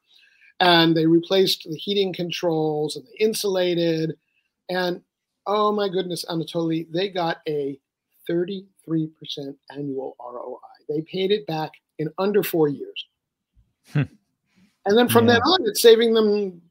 And 0.59 0.95
they 0.95 1.05
replaced 1.05 1.67
the 1.69 1.75
heating 1.75 2.13
controls 2.13 2.95
and 2.95 3.05
they 3.05 3.25
insulated. 3.25 4.15
And 4.69 5.01
oh 5.47 5.71
my 5.71 5.89
goodness, 5.89 6.25
Anatoly, 6.29 6.87
they 6.91 7.09
got 7.09 7.37
a 7.47 7.79
33% 8.29 8.65
annual 9.71 10.15
ROI. 10.19 10.59
They 10.87 11.01
paid 11.01 11.31
it 11.31 11.45
back 11.47 11.71
in 11.99 12.09
under 12.17 12.43
four 12.43 12.67
years. 12.67 13.05
Hmm. 13.91 14.03
And 14.85 14.97
then 14.97 15.09
from 15.09 15.27
yeah. 15.27 15.33
then 15.33 15.41
on, 15.41 15.67
it's 15.67 15.81
saving 15.81 16.13
them 16.13 16.61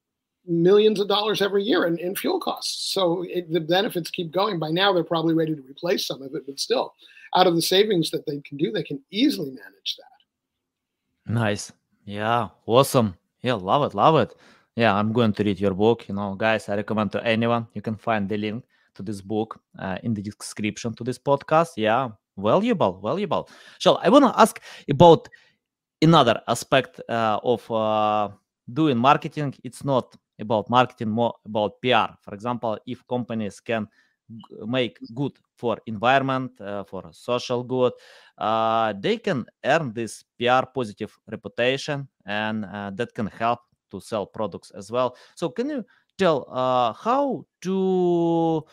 millions 0.46 1.00
of 1.00 1.08
dollars 1.08 1.40
every 1.40 1.62
year 1.62 1.86
in, 1.86 1.98
in 1.98 2.14
fuel 2.14 2.40
costs. 2.40 2.92
So 2.92 3.24
it, 3.28 3.52
the 3.52 3.60
benefits 3.60 4.10
keep 4.10 4.30
going. 4.30 4.58
By 4.58 4.70
now, 4.70 4.92
they're 4.92 5.04
probably 5.04 5.34
ready 5.34 5.54
to 5.54 5.62
replace 5.62 6.06
some 6.06 6.22
of 6.22 6.34
it, 6.34 6.44
but 6.46 6.60
still, 6.60 6.94
out 7.34 7.46
of 7.46 7.54
the 7.54 7.62
savings 7.62 8.10
that 8.10 8.26
they 8.26 8.40
can 8.40 8.56
do, 8.56 8.70
they 8.70 8.82
can 8.82 9.00
easily 9.10 9.50
manage 9.50 9.96
that. 9.96 11.32
Nice. 11.32 11.72
Yeah. 12.04 12.48
Awesome. 12.66 13.16
Yeah. 13.42 13.54
Love 13.54 13.84
it. 13.84 13.94
Love 13.94 14.16
it. 14.16 14.34
Yeah. 14.76 14.94
I'm 14.94 15.12
going 15.12 15.32
to 15.32 15.44
read 15.44 15.58
your 15.58 15.74
book. 15.74 16.08
You 16.08 16.14
know, 16.14 16.34
guys, 16.34 16.68
I 16.68 16.76
recommend 16.76 17.12
to 17.12 17.24
anyone. 17.24 17.66
You 17.74 17.82
can 17.82 17.96
find 17.96 18.28
the 18.28 18.36
link 18.36 18.64
to 18.94 19.02
this 19.02 19.20
book 19.20 19.60
uh, 19.78 19.98
in 20.02 20.14
the 20.14 20.22
description 20.22 20.94
to 20.94 21.04
this 21.04 21.18
podcast. 21.18 21.70
Yeah. 21.76 22.10
Valuable. 22.36 23.00
Valuable. 23.02 23.48
So 23.78 23.96
I 23.96 24.08
want 24.10 24.26
to 24.26 24.40
ask 24.40 24.60
about 24.88 25.28
another 26.02 26.40
aspect 26.46 27.00
uh, 27.08 27.40
of 27.42 27.68
uh, 27.70 28.28
doing 28.72 28.98
marketing. 28.98 29.54
It's 29.64 29.84
not 29.84 30.14
about 30.38 30.68
marketing, 30.70 31.10
more 31.10 31.34
about 31.44 31.80
PR. 31.80 32.14
For 32.20 32.34
example, 32.34 32.78
if 32.86 33.06
companies 33.06 33.60
can 33.60 33.88
make 34.66 34.98
good 35.14 35.32
for 35.56 35.78
environment 35.86 36.58
uh, 36.60 36.84
for 36.84 37.04
social 37.12 37.62
good 37.62 37.92
uh, 38.38 38.92
they 38.98 39.16
can 39.18 39.44
earn 39.64 39.92
this 39.92 40.24
pr 40.38 40.64
positive 40.74 41.16
reputation 41.30 42.08
and 42.26 42.64
uh, 42.64 42.90
that 42.94 43.12
can 43.14 43.26
help 43.26 43.60
to 43.90 44.00
sell 44.00 44.26
products 44.26 44.70
as 44.70 44.90
well 44.90 45.14
so 45.34 45.48
can 45.48 45.68
you 45.68 45.84
tell 46.16 46.46
uh, 46.50 46.92
how 46.92 47.44
to 47.60 48.64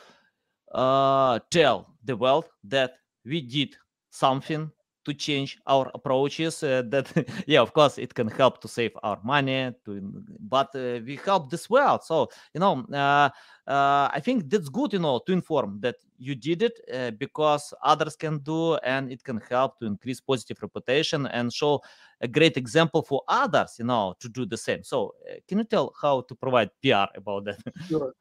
uh, 0.74 1.38
tell 1.50 1.94
the 2.06 2.16
world 2.16 2.46
that 2.64 2.94
we 3.26 3.42
did 3.42 3.76
something 4.10 4.72
to 5.06 5.14
change 5.14 5.58
our 5.68 5.90
approaches 5.94 6.64
uh, 6.64 6.84
that 6.88 7.08
yeah 7.48 7.62
of 7.62 7.74
course 7.74 7.98
it 7.98 8.14
can 8.14 8.28
help 8.28 8.62
to 8.62 8.68
save 8.68 8.92
our 9.04 9.20
money 9.24 9.72
to 9.86 10.02
but 10.40 10.70
uh, 10.76 11.00
we 11.06 11.20
help 11.26 11.50
this 11.50 11.70
world. 11.70 12.04
So 12.04 12.30
you 12.54 12.60
know 12.60 12.86
uh, 12.94 13.30
uh, 13.68 14.10
i 14.14 14.20
think 14.24 14.50
that's 14.50 14.70
good 14.70 14.94
you 14.94 15.00
know 15.00 15.20
to 15.26 15.32
inform 15.32 15.80
that 15.82 15.96
you 16.18 16.36
did 16.36 16.62
it 16.62 16.80
uh, 16.94 17.12
because 17.12 17.74
others 17.84 18.16
can 18.16 18.40
do 18.40 18.76
and 18.78 19.12
it 19.12 19.24
can 19.24 19.42
help 19.50 19.80
to 19.80 19.86
increase 19.86 20.20
positive 20.20 20.58
reputation 20.62 21.28
and 21.28 21.52
show 21.52 21.82
a 22.22 22.28
great 22.28 22.58
example 22.58 23.02
for 23.02 23.22
others 23.28 23.76
you 23.80 23.86
know 23.86 24.14
to 24.20 24.30
do 24.30 24.46
the 24.46 24.58
same. 24.58 24.84
So 24.84 25.16
uh, 25.30 25.36
can 25.48 25.58
you 25.60 25.64
tell 25.64 25.94
how 26.02 26.22
to 26.22 26.36
provide 26.36 26.70
pr 26.82 27.10
about 27.16 27.46
that? 27.46 27.60
Sure 27.88 28.14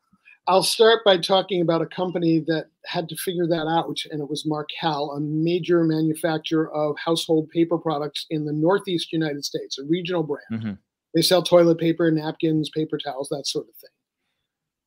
I'll 0.50 0.64
start 0.64 1.04
by 1.04 1.16
talking 1.16 1.60
about 1.60 1.80
a 1.80 1.86
company 1.86 2.40
that 2.48 2.70
had 2.84 3.08
to 3.10 3.14
figure 3.14 3.46
that 3.46 3.68
out, 3.68 4.00
and 4.10 4.20
it 4.20 4.28
was 4.28 4.44
Marcal, 4.44 5.12
a 5.12 5.20
major 5.20 5.84
manufacturer 5.84 6.72
of 6.74 6.98
household 6.98 7.48
paper 7.50 7.78
products 7.78 8.26
in 8.30 8.44
the 8.44 8.52
Northeast 8.52 9.12
United 9.12 9.44
States, 9.44 9.78
a 9.78 9.84
regional 9.84 10.24
brand. 10.24 10.42
Mm-hmm. 10.50 10.72
They 11.14 11.22
sell 11.22 11.44
toilet 11.44 11.78
paper, 11.78 12.10
napkins, 12.10 12.68
paper 12.68 12.98
towels, 12.98 13.28
that 13.28 13.46
sort 13.46 13.68
of 13.68 13.76
thing. 13.76 13.90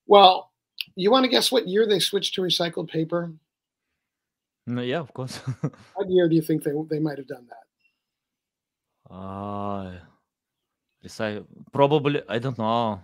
Well, 0.06 0.52
you 0.98 1.10
want 1.10 1.24
to 1.24 1.30
guess 1.30 1.50
what 1.50 1.66
year 1.66 1.88
they 1.88 2.00
switched 2.00 2.34
to 2.34 2.42
recycled 2.42 2.90
paper? 2.90 3.32
No, 4.68 4.82
yeah, 4.82 5.00
of 5.00 5.14
course. 5.14 5.38
what 5.94 6.10
year 6.10 6.28
do 6.28 6.36
you 6.36 6.42
think 6.42 6.64
they 6.64 6.74
they 6.90 7.00
might 7.00 7.20
have 7.20 7.28
done 7.28 7.48
that? 7.48 9.16
Uh, 9.16 9.94
probably 11.72 12.22
I 12.28 12.40
don't 12.40 12.58
know. 12.58 13.00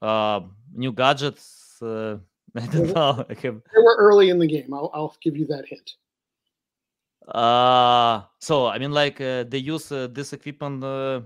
Uh, 0.00 0.42
new 0.72 0.92
gadgets 0.92 1.61
uh, 1.82 2.18
I 2.56 2.66
don't 2.66 2.94
know. 2.94 3.24
They 3.28 3.50
were 3.50 3.96
early 3.98 4.30
in 4.30 4.38
the 4.38 4.46
game. 4.46 4.72
I'll, 4.72 4.90
I'll 4.94 5.16
give 5.22 5.36
you 5.36 5.46
that 5.46 5.66
hint. 5.66 5.92
Uh 7.28 8.22
so 8.40 8.66
I 8.66 8.78
mean, 8.78 8.90
like 8.90 9.20
uh, 9.20 9.44
they 9.44 9.58
use 9.58 9.92
uh, 9.92 10.08
this 10.10 10.32
equipment. 10.32 10.82
Uh, 10.82 11.20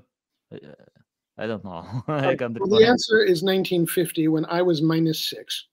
I 1.38 1.46
don't 1.46 1.64
know. 1.64 1.84
I 2.08 2.36
well, 2.38 2.78
the 2.78 2.86
answer 2.86 3.22
is 3.22 3.42
1950 3.42 4.28
when 4.28 4.44
I 4.46 4.62
was 4.62 4.82
minus 4.82 5.30
6 5.30 5.66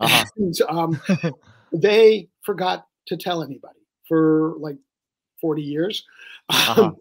uh-huh. 0.00 0.24
and, 0.36 0.60
um, 0.68 1.00
they 1.72 2.28
forgot 2.42 2.86
to 3.06 3.16
tell 3.16 3.42
anybody 3.42 3.80
for 4.06 4.54
like 4.58 4.76
40 5.40 5.62
years. 5.62 6.04
Uh-huh. 6.48 6.84
Um, 6.84 6.96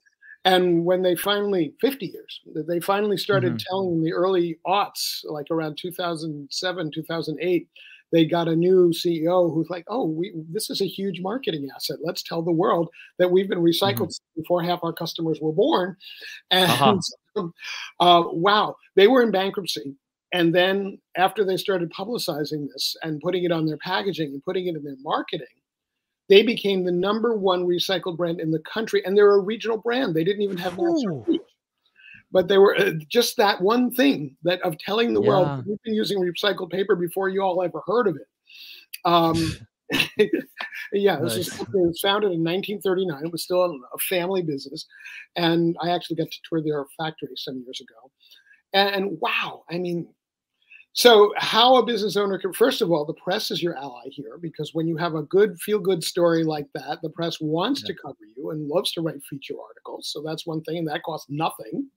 and 0.48 0.86
when 0.86 1.02
they 1.02 1.16
finally 1.16 1.74
50 1.82 2.06
years 2.08 2.42
they 2.68 2.80
finally 2.80 3.18
started 3.18 3.54
mm-hmm. 3.54 3.68
telling 3.70 3.96
in 3.96 4.04
the 4.04 4.14
early 4.14 4.58
aughts 4.66 5.20
like 5.26 5.48
around 5.52 5.78
2007 5.78 6.92
2008 6.94 7.68
they 8.14 8.26
got 8.26 8.48
a 8.48 8.56
new 8.56 8.92
ceo 8.96 9.54
who's 9.54 9.70
like 9.70 9.84
oh 9.90 10.06
we, 10.06 10.34
this 10.50 10.70
is 10.70 10.82
a 10.82 10.88
huge 10.88 11.20
marketing 11.22 11.68
asset 11.76 11.98
let's 12.02 12.24
tell 12.24 12.42
the 12.42 12.52
world 12.52 12.90
that 13.20 13.30
we've 13.30 13.50
been 13.50 13.60
recycled 13.60 14.10
mm-hmm. 14.10 14.42
before 14.42 14.64
half 14.64 14.80
our 14.84 14.94
customers 14.94 15.40
were 15.42 15.54
born 15.54 15.96
and 16.50 16.72
uh-huh. 16.72 16.98
uh, 18.00 18.24
wow 18.32 18.76
they 18.96 19.08
were 19.08 19.22
in 19.22 19.32
bankruptcy 19.32 19.96
and 20.34 20.54
then 20.54 20.98
after 21.16 21.46
they 21.46 21.58
started 21.58 21.92
publicizing 21.92 22.68
this 22.74 22.96
and 23.02 23.22
putting 23.22 23.44
it 23.44 23.52
on 23.52 23.66
their 23.66 23.78
packaging 23.78 24.30
and 24.30 24.44
putting 24.44 24.68
it 24.68 24.76
in 24.76 24.84
their 24.84 24.96
marketing 25.02 25.48
they 26.30 26.44
became 26.44 26.84
the 26.84 26.92
number 26.92 27.36
one 27.36 27.66
recycled 27.66 28.18
brand 28.18 28.40
in 28.40 28.52
the 28.52 28.60
country, 28.60 29.04
and 29.06 29.18
they're 29.18 29.34
a 29.34 29.40
regional 29.40 29.78
brand. 29.78 30.16
They 30.16 30.24
didn't 30.24 30.42
even 30.42 30.58
have 30.58 30.78
national 30.78 31.24
reach, 31.28 31.42
but 32.32 32.48
they 32.48 32.58
were 32.58 32.78
uh, 32.78 32.92
just 33.10 33.38
that 33.38 33.62
one 33.62 33.92
thing 33.92 34.36
that 34.44 34.62
of 34.62 34.78
telling 34.78 35.14
the 35.14 35.22
yeah. 35.22 35.28
world 35.28 35.66
we've 35.66 35.82
been 35.84 35.94
using 35.94 36.20
recycled 36.20 36.72
paper 36.72 36.96
before 36.96 37.30
you 37.30 37.42
all 37.42 37.64
ever 37.64 37.82
heard 37.86 38.08
of 38.08 38.16
it. 38.18 38.28
Um, 39.06 39.36
yeah, 40.92 41.18
this 41.22 41.36
nice. 41.36 41.60
was 41.74 42.00
founded 42.02 42.32
in 42.32 42.44
1939. 42.44 43.26
It 43.26 43.32
was 43.32 43.44
still 43.44 43.64
a 43.64 43.98
family 44.00 44.42
business, 44.42 44.86
and 45.36 45.78
I 45.82 45.92
actually 45.92 46.18
got 46.18 46.30
to 46.30 46.38
tour 46.48 46.62
their 46.62 46.86
factory 46.98 47.30
some 47.36 47.64
years 47.66 47.82
ago. 47.82 48.12
And, 48.74 48.96
and 48.96 49.18
wow, 49.22 49.64
I 49.70 49.78
mean, 49.78 50.10
so, 50.98 51.32
how 51.38 51.76
a 51.76 51.86
business 51.86 52.18
owner 52.18 52.40
can, 52.40 52.54
first 52.54 52.82
of 52.82 52.92
all, 52.92 53.06
the 53.06 53.14
press 53.14 53.52
is 53.52 53.62
your 53.62 53.78
ally 53.78 54.06
here 54.10 54.40
because 54.42 54.74
when 54.74 54.88
you 54.88 54.98
have 54.98 55.14
a 55.14 55.22
good, 55.22 55.56
feel 55.62 55.78
good 55.78 56.04
story 56.04 56.44
like 56.44 56.66
that, 56.74 56.98
the 57.04 57.10
press 57.12 57.40
wants 57.40 57.84
yeah. 57.84 57.90
to 57.90 58.02
cover 58.02 58.18
you 58.36 58.50
and 58.50 58.68
loves 58.68 58.92
to 58.94 59.02
write 59.02 59.22
feature 59.30 59.54
articles. 59.64 60.10
So, 60.12 60.24
that's 60.26 60.48
one 60.48 60.64
thing, 60.64 60.80
and 60.80 60.88
that 60.88 61.04
costs 61.04 61.28
nothing 61.30 61.88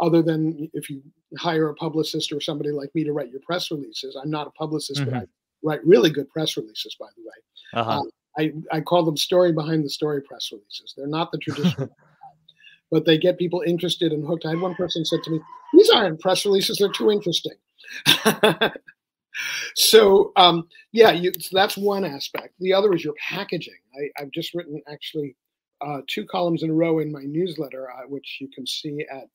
other 0.00 0.20
than 0.20 0.68
if 0.74 0.90
you 0.90 1.02
hire 1.38 1.70
a 1.70 1.74
publicist 1.74 2.30
or 2.30 2.42
somebody 2.42 2.72
like 2.72 2.94
me 2.94 3.04
to 3.04 3.12
write 3.14 3.30
your 3.30 3.40
press 3.40 3.70
releases. 3.70 4.16
I'm 4.22 4.30
not 4.30 4.48
a 4.48 4.50
publicist, 4.50 5.00
mm-hmm. 5.00 5.10
but 5.10 5.16
I 5.16 5.22
mm-hmm. 5.22 5.68
write 5.68 5.86
really 5.86 6.10
good 6.10 6.28
press 6.28 6.54
releases, 6.58 6.94
by 7.00 7.06
the 7.16 7.22
way. 7.22 7.80
Uh-huh. 7.80 8.00
Um, 8.00 8.10
I, 8.36 8.52
I 8.70 8.80
call 8.82 9.02
them 9.02 9.16
story 9.16 9.52
behind 9.52 9.82
the 9.82 9.90
story 9.90 10.20
press 10.20 10.50
releases. 10.52 10.92
They're 10.94 11.06
not 11.06 11.32
the 11.32 11.38
traditional, 11.38 11.88
but 12.90 13.06
they 13.06 13.16
get 13.16 13.38
people 13.38 13.62
interested 13.66 14.12
and 14.12 14.26
hooked. 14.26 14.44
I 14.44 14.50
had 14.50 14.60
one 14.60 14.74
person 14.74 15.06
said 15.06 15.22
to 15.22 15.30
me, 15.30 15.40
These 15.72 15.88
aren't 15.88 16.20
press 16.20 16.44
releases, 16.44 16.76
they're 16.76 16.92
too 16.92 17.10
interesting. 17.10 17.54
so 19.74 20.32
um, 20.36 20.68
yeah, 20.92 21.10
you, 21.12 21.32
so 21.38 21.56
that's 21.56 21.76
one 21.76 22.04
aspect. 22.04 22.54
The 22.60 22.72
other 22.72 22.94
is 22.94 23.04
your 23.04 23.14
packaging. 23.28 23.74
I, 23.94 24.08
have 24.20 24.30
just 24.30 24.54
written 24.54 24.80
actually 24.90 25.36
uh, 25.80 26.02
two 26.06 26.24
columns 26.26 26.62
in 26.62 26.70
a 26.70 26.74
row 26.74 27.00
in 27.00 27.10
my 27.10 27.22
newsletter, 27.22 27.90
uh, 27.90 28.06
which 28.08 28.38
you 28.40 28.48
can 28.48 28.66
see 28.66 29.04
at 29.10 29.28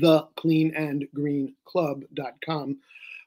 thecleanandgreenclub.com. 0.00 2.78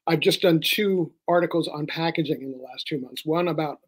I've 0.07 0.19
just 0.19 0.41
done 0.41 0.59
two 0.59 1.11
articles 1.27 1.67
on 1.67 1.85
packaging 1.87 2.41
in 2.41 2.51
the 2.51 2.63
last 2.63 2.87
two 2.87 2.99
months. 2.99 3.25
One 3.25 3.49
about 3.49 3.79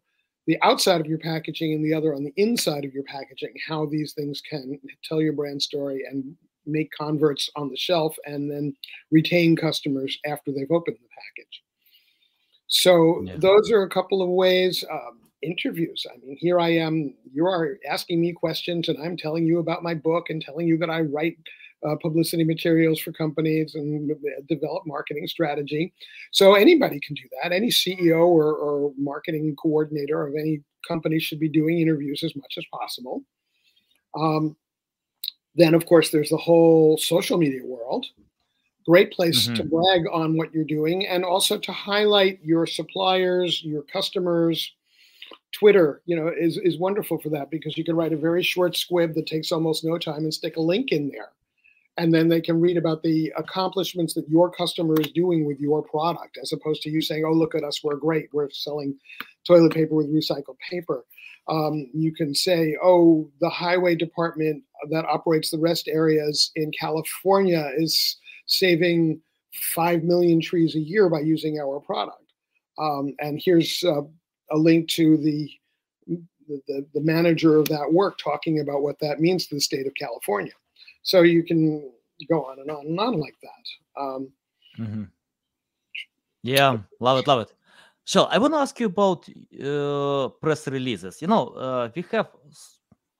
the 0.46 0.58
outside 0.62 1.00
of 1.00 1.06
your 1.06 1.18
packaging 1.18 1.74
and 1.74 1.84
the 1.84 1.94
other 1.94 2.14
on 2.14 2.24
the 2.24 2.32
inside 2.36 2.84
of 2.84 2.92
your 2.92 3.04
packaging, 3.04 3.54
how 3.66 3.86
these 3.86 4.12
things 4.14 4.40
can 4.40 4.80
tell 5.04 5.20
your 5.20 5.34
brand 5.34 5.62
story 5.62 6.04
and 6.10 6.34
make 6.68 6.90
converts 6.92 7.50
on 7.56 7.70
the 7.70 7.76
shelf 7.76 8.16
and 8.24 8.50
then 8.50 8.74
retain 9.10 9.56
customers 9.56 10.18
after 10.26 10.52
they've 10.52 10.70
opened 10.70 10.96
the 11.00 11.08
package. 11.08 11.62
So 12.68 13.22
yeah. 13.24 13.36
those 13.36 13.70
are 13.70 13.82
a 13.82 13.88
couple 13.88 14.22
of 14.22 14.28
ways. 14.28 14.84
Um, 14.90 15.20
interviews. 15.42 16.04
I 16.12 16.18
mean, 16.18 16.36
here 16.40 16.58
I 16.58 16.70
am. 16.70 17.14
You 17.32 17.46
are 17.46 17.78
asking 17.88 18.20
me 18.20 18.32
questions, 18.32 18.88
and 18.88 18.98
I'm 19.02 19.16
telling 19.16 19.46
you 19.46 19.58
about 19.58 19.82
my 19.82 19.94
book 19.94 20.30
and 20.30 20.42
telling 20.42 20.66
you 20.66 20.76
that 20.78 20.90
I 20.90 21.02
write 21.02 21.36
uh, 21.86 21.94
publicity 22.02 22.44
materials 22.44 22.98
for 22.98 23.12
companies 23.12 23.74
and 23.74 24.10
develop 24.48 24.86
marketing 24.86 25.26
strategy. 25.28 25.92
So 26.32 26.54
anybody 26.54 27.00
can 27.00 27.14
do 27.14 27.22
that. 27.40 27.52
Any 27.52 27.68
CEO 27.68 28.26
or, 28.26 28.54
or 28.54 28.92
marketing 28.96 29.54
coordinator 29.56 30.26
of 30.26 30.34
any 30.34 30.60
company 30.86 31.18
should 31.18 31.38
be 31.38 31.48
doing 31.48 31.80
interviews 31.80 32.22
as 32.24 32.34
much 32.34 32.54
as 32.58 32.64
possible. 32.72 33.22
Um, 34.16 34.56
then, 35.58 35.74
of 35.74 35.86
course, 35.86 36.10
there's 36.10 36.30
the 36.30 36.36
whole 36.36 36.96
social 36.96 37.36
media 37.36 37.64
world. 37.64 38.06
Great 38.86 39.12
place 39.12 39.44
mm-hmm. 39.44 39.54
to 39.54 39.64
brag 39.64 40.06
on 40.10 40.36
what 40.36 40.54
you're 40.54 40.64
doing 40.64 41.06
and 41.06 41.24
also 41.24 41.58
to 41.58 41.72
highlight 41.72 42.38
your 42.42 42.64
suppliers, 42.64 43.62
your 43.62 43.82
customers. 43.82 44.72
Twitter, 45.52 46.02
you 46.06 46.14
know, 46.14 46.28
is, 46.28 46.58
is 46.58 46.78
wonderful 46.78 47.18
for 47.18 47.30
that 47.30 47.50
because 47.50 47.76
you 47.76 47.84
can 47.84 47.96
write 47.96 48.12
a 48.12 48.16
very 48.16 48.42
short 48.42 48.76
squib 48.76 49.14
that 49.14 49.26
takes 49.26 49.50
almost 49.50 49.84
no 49.84 49.98
time 49.98 50.24
and 50.24 50.32
stick 50.32 50.56
a 50.56 50.60
link 50.60 50.92
in 50.92 51.08
there. 51.08 51.30
And 51.98 52.14
then 52.14 52.28
they 52.28 52.40
can 52.40 52.60
read 52.60 52.76
about 52.76 53.02
the 53.02 53.32
accomplishments 53.36 54.14
that 54.14 54.28
your 54.28 54.50
customer 54.50 54.94
is 55.00 55.10
doing 55.10 55.44
with 55.44 55.58
your 55.58 55.82
product, 55.82 56.38
as 56.40 56.52
opposed 56.52 56.80
to 56.82 56.90
you 56.90 57.02
saying, 57.02 57.24
oh, 57.26 57.32
look 57.32 57.56
at 57.56 57.64
us, 57.64 57.82
we're 57.82 57.96
great. 57.96 58.28
We're 58.32 58.50
selling 58.50 58.96
toilet 59.44 59.74
paper 59.74 59.96
with 59.96 60.14
recycled 60.14 60.58
paper. 60.70 61.04
Um, 61.48 61.90
you 61.92 62.14
can 62.14 62.36
say, 62.36 62.76
oh, 62.80 63.28
the 63.40 63.50
highway 63.50 63.96
department 63.96 64.62
that 64.90 65.06
operates 65.06 65.50
the 65.50 65.58
rest 65.58 65.88
areas 65.88 66.52
in 66.54 66.70
California 66.78 67.68
is 67.76 68.16
saving 68.46 69.20
5 69.74 70.04
million 70.04 70.40
trees 70.40 70.76
a 70.76 70.80
year 70.80 71.08
by 71.08 71.20
using 71.20 71.58
our 71.58 71.80
product. 71.80 72.22
Um, 72.78 73.14
and 73.18 73.40
here's 73.44 73.82
uh, 73.82 74.02
a 74.52 74.56
link 74.56 74.88
to 74.90 75.16
the, 75.16 75.50
the, 76.06 76.86
the 76.94 77.00
manager 77.00 77.56
of 77.56 77.66
that 77.68 77.92
work 77.92 78.18
talking 78.22 78.60
about 78.60 78.82
what 78.82 79.00
that 79.00 79.18
means 79.18 79.48
to 79.48 79.56
the 79.56 79.60
state 79.60 79.86
of 79.88 79.94
California. 79.94 80.52
So 81.08 81.22
you 81.22 81.42
can 81.42 81.90
go 82.28 82.44
on 82.44 82.60
and 82.60 82.70
on 82.70 82.84
and 82.84 83.00
on 83.00 83.18
like 83.18 83.36
that. 83.42 84.00
Um, 84.00 84.28
mm-hmm. 84.78 85.04
Yeah, 86.42 86.76
love 87.00 87.18
it, 87.20 87.26
love 87.26 87.40
it. 87.40 87.54
So 88.04 88.24
I 88.24 88.36
want 88.36 88.52
to 88.52 88.58
ask 88.58 88.78
you 88.78 88.86
about 88.86 89.26
uh, 89.64 90.28
press 90.42 90.68
releases. 90.68 91.22
You 91.22 91.28
know, 91.28 91.48
uh, 91.48 91.88
we 91.96 92.04
have 92.12 92.28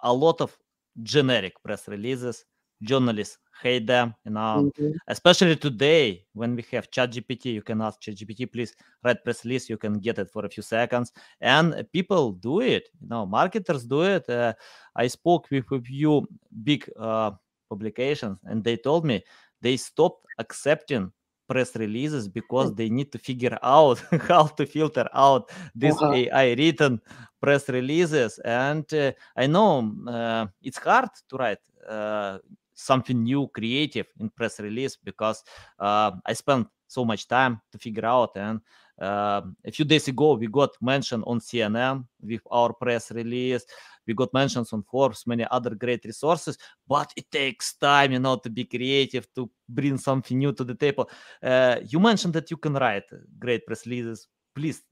a 0.00 0.12
lot 0.12 0.42
of 0.42 0.54
generic 1.02 1.54
press 1.64 1.88
releases. 1.88 2.44
Journalists 2.82 3.38
hate 3.62 3.86
them, 3.86 4.14
you 4.24 4.32
know, 4.32 4.70
mm-hmm. 4.78 4.90
especially 5.08 5.56
today 5.56 6.26
when 6.34 6.54
we 6.54 6.64
have 6.70 6.90
ChatGPT. 6.90 7.46
You 7.46 7.62
can 7.62 7.80
ask 7.80 8.00
ChatGPT, 8.02 8.52
please 8.52 8.76
write 9.02 9.24
press 9.24 9.46
release. 9.46 9.70
You 9.70 9.78
can 9.78 9.94
get 9.94 10.18
it 10.18 10.28
for 10.30 10.44
a 10.44 10.48
few 10.50 10.62
seconds, 10.62 11.10
and 11.40 11.84
people 11.90 12.32
do 12.32 12.60
it. 12.60 12.88
You 13.00 13.08
know, 13.08 13.24
marketers 13.24 13.84
do 13.84 14.02
it. 14.02 14.28
Uh, 14.28 14.52
I 14.94 15.06
spoke 15.06 15.50
with 15.50 15.64
a 15.72 15.80
few 15.80 16.28
big 16.62 16.88
uh, 16.98 17.32
publications, 17.68 18.38
and 18.44 18.64
they 18.64 18.76
told 18.76 19.04
me 19.04 19.22
they 19.60 19.76
stopped 19.76 20.26
accepting 20.38 21.12
press 21.48 21.74
releases 21.76 22.28
because 22.28 22.74
they 22.74 22.90
need 22.90 23.10
to 23.12 23.18
figure 23.18 23.58
out 23.62 23.98
how 24.28 24.46
to 24.46 24.66
filter 24.66 25.08
out 25.14 25.50
these 25.74 26.02
Uh-huh. 26.02 26.10
AI 26.10 26.52
written 26.52 27.00
press 27.40 27.68
releases. 27.68 28.38
And 28.40 28.92
uh, 28.92 29.12
I 29.36 29.46
know 29.46 29.94
uh, 30.08 30.46
it's 30.62 30.78
hard 30.78 31.08
to 31.30 31.36
write 31.36 31.58
uh, 31.88 32.38
something 32.74 33.22
new, 33.22 33.48
creative 33.48 34.06
in 34.20 34.30
press 34.30 34.60
release 34.60 34.96
because 34.96 35.42
uh, 35.78 36.12
I 36.26 36.32
spent 36.34 36.66
so 36.86 37.04
much 37.04 37.26
time 37.28 37.60
to 37.72 37.78
figure 37.78 38.06
out. 38.06 38.36
And 38.36 38.60
uh, 39.00 39.42
a 39.64 39.70
few 39.70 39.84
days 39.84 40.08
ago, 40.08 40.34
we 40.34 40.48
got 40.48 40.70
mentioned 40.80 41.24
on 41.26 41.40
CNN 41.40 42.04
with 42.20 42.40
our 42.50 42.72
press 42.72 43.10
release. 43.12 43.64
We 44.06 44.14
got 44.14 44.32
mentions 44.32 44.72
on 44.72 44.82
Forbes, 44.82 45.26
many 45.26 45.46
other 45.50 45.74
great 45.74 46.04
resources, 46.04 46.56
but 46.86 47.12
it 47.14 47.30
takes 47.30 47.74
time, 47.74 48.12
you 48.12 48.18
know, 48.18 48.36
to 48.36 48.50
be 48.50 48.64
creative, 48.64 49.32
to 49.34 49.50
bring 49.68 49.98
something 49.98 50.38
new 50.38 50.52
to 50.52 50.64
the 50.64 50.74
table. 50.74 51.10
Uh, 51.42 51.76
you 51.86 52.00
mentioned 52.00 52.32
that 52.34 52.50
you 52.50 52.56
can 52.56 52.74
write 52.74 53.04
great 53.38 53.66
press 53.66 53.86
releases. 53.86 54.26
Please, 54.54 54.82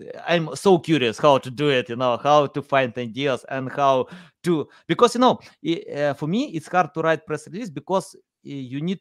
uh, 0.00 0.20
I'm 0.26 0.54
so 0.56 0.78
curious 0.80 1.18
how 1.18 1.38
to 1.38 1.50
do 1.50 1.70
it, 1.70 1.88
you 1.88 1.96
know, 1.96 2.16
how 2.16 2.46
to 2.46 2.60
find 2.60 2.92
ideas 2.98 3.44
and 3.48 3.70
how 3.70 4.08
to, 4.42 4.68
because, 4.88 5.14
you 5.14 5.20
know, 5.20 5.38
for 6.16 6.26
me, 6.26 6.46
it's 6.48 6.66
hard 6.68 6.92
to 6.94 7.00
write 7.00 7.24
press 7.24 7.46
release 7.46 7.70
because 7.70 8.16
you 8.42 8.80
need 8.80 9.00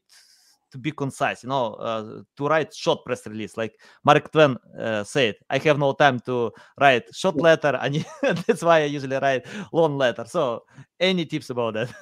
to 0.76 0.80
be 0.80 0.92
concise, 0.92 1.44
you 1.44 1.50
know, 1.50 1.74
uh, 1.76 2.22
to 2.36 2.48
write 2.48 2.76
short 2.76 3.04
press 3.06 3.26
release. 3.26 3.56
Like 3.56 3.80
Mark 4.04 4.32
Twain 4.32 4.58
uh, 4.78 5.04
said, 5.04 5.36
I 5.50 5.58
have 5.60 5.80
no 5.80 5.94
time 5.94 6.20
to 6.22 6.52
write 6.80 7.04
short 7.16 7.38
letter, 7.38 7.80
and 7.82 8.06
that's 8.46 8.62
why 8.62 8.82
I 8.82 8.86
usually 8.86 9.18
write 9.18 9.46
long 9.72 9.98
letter. 9.98 10.26
So, 10.28 10.64
any 11.00 11.26
tips 11.26 11.50
about 11.50 11.74
that? 11.76 11.94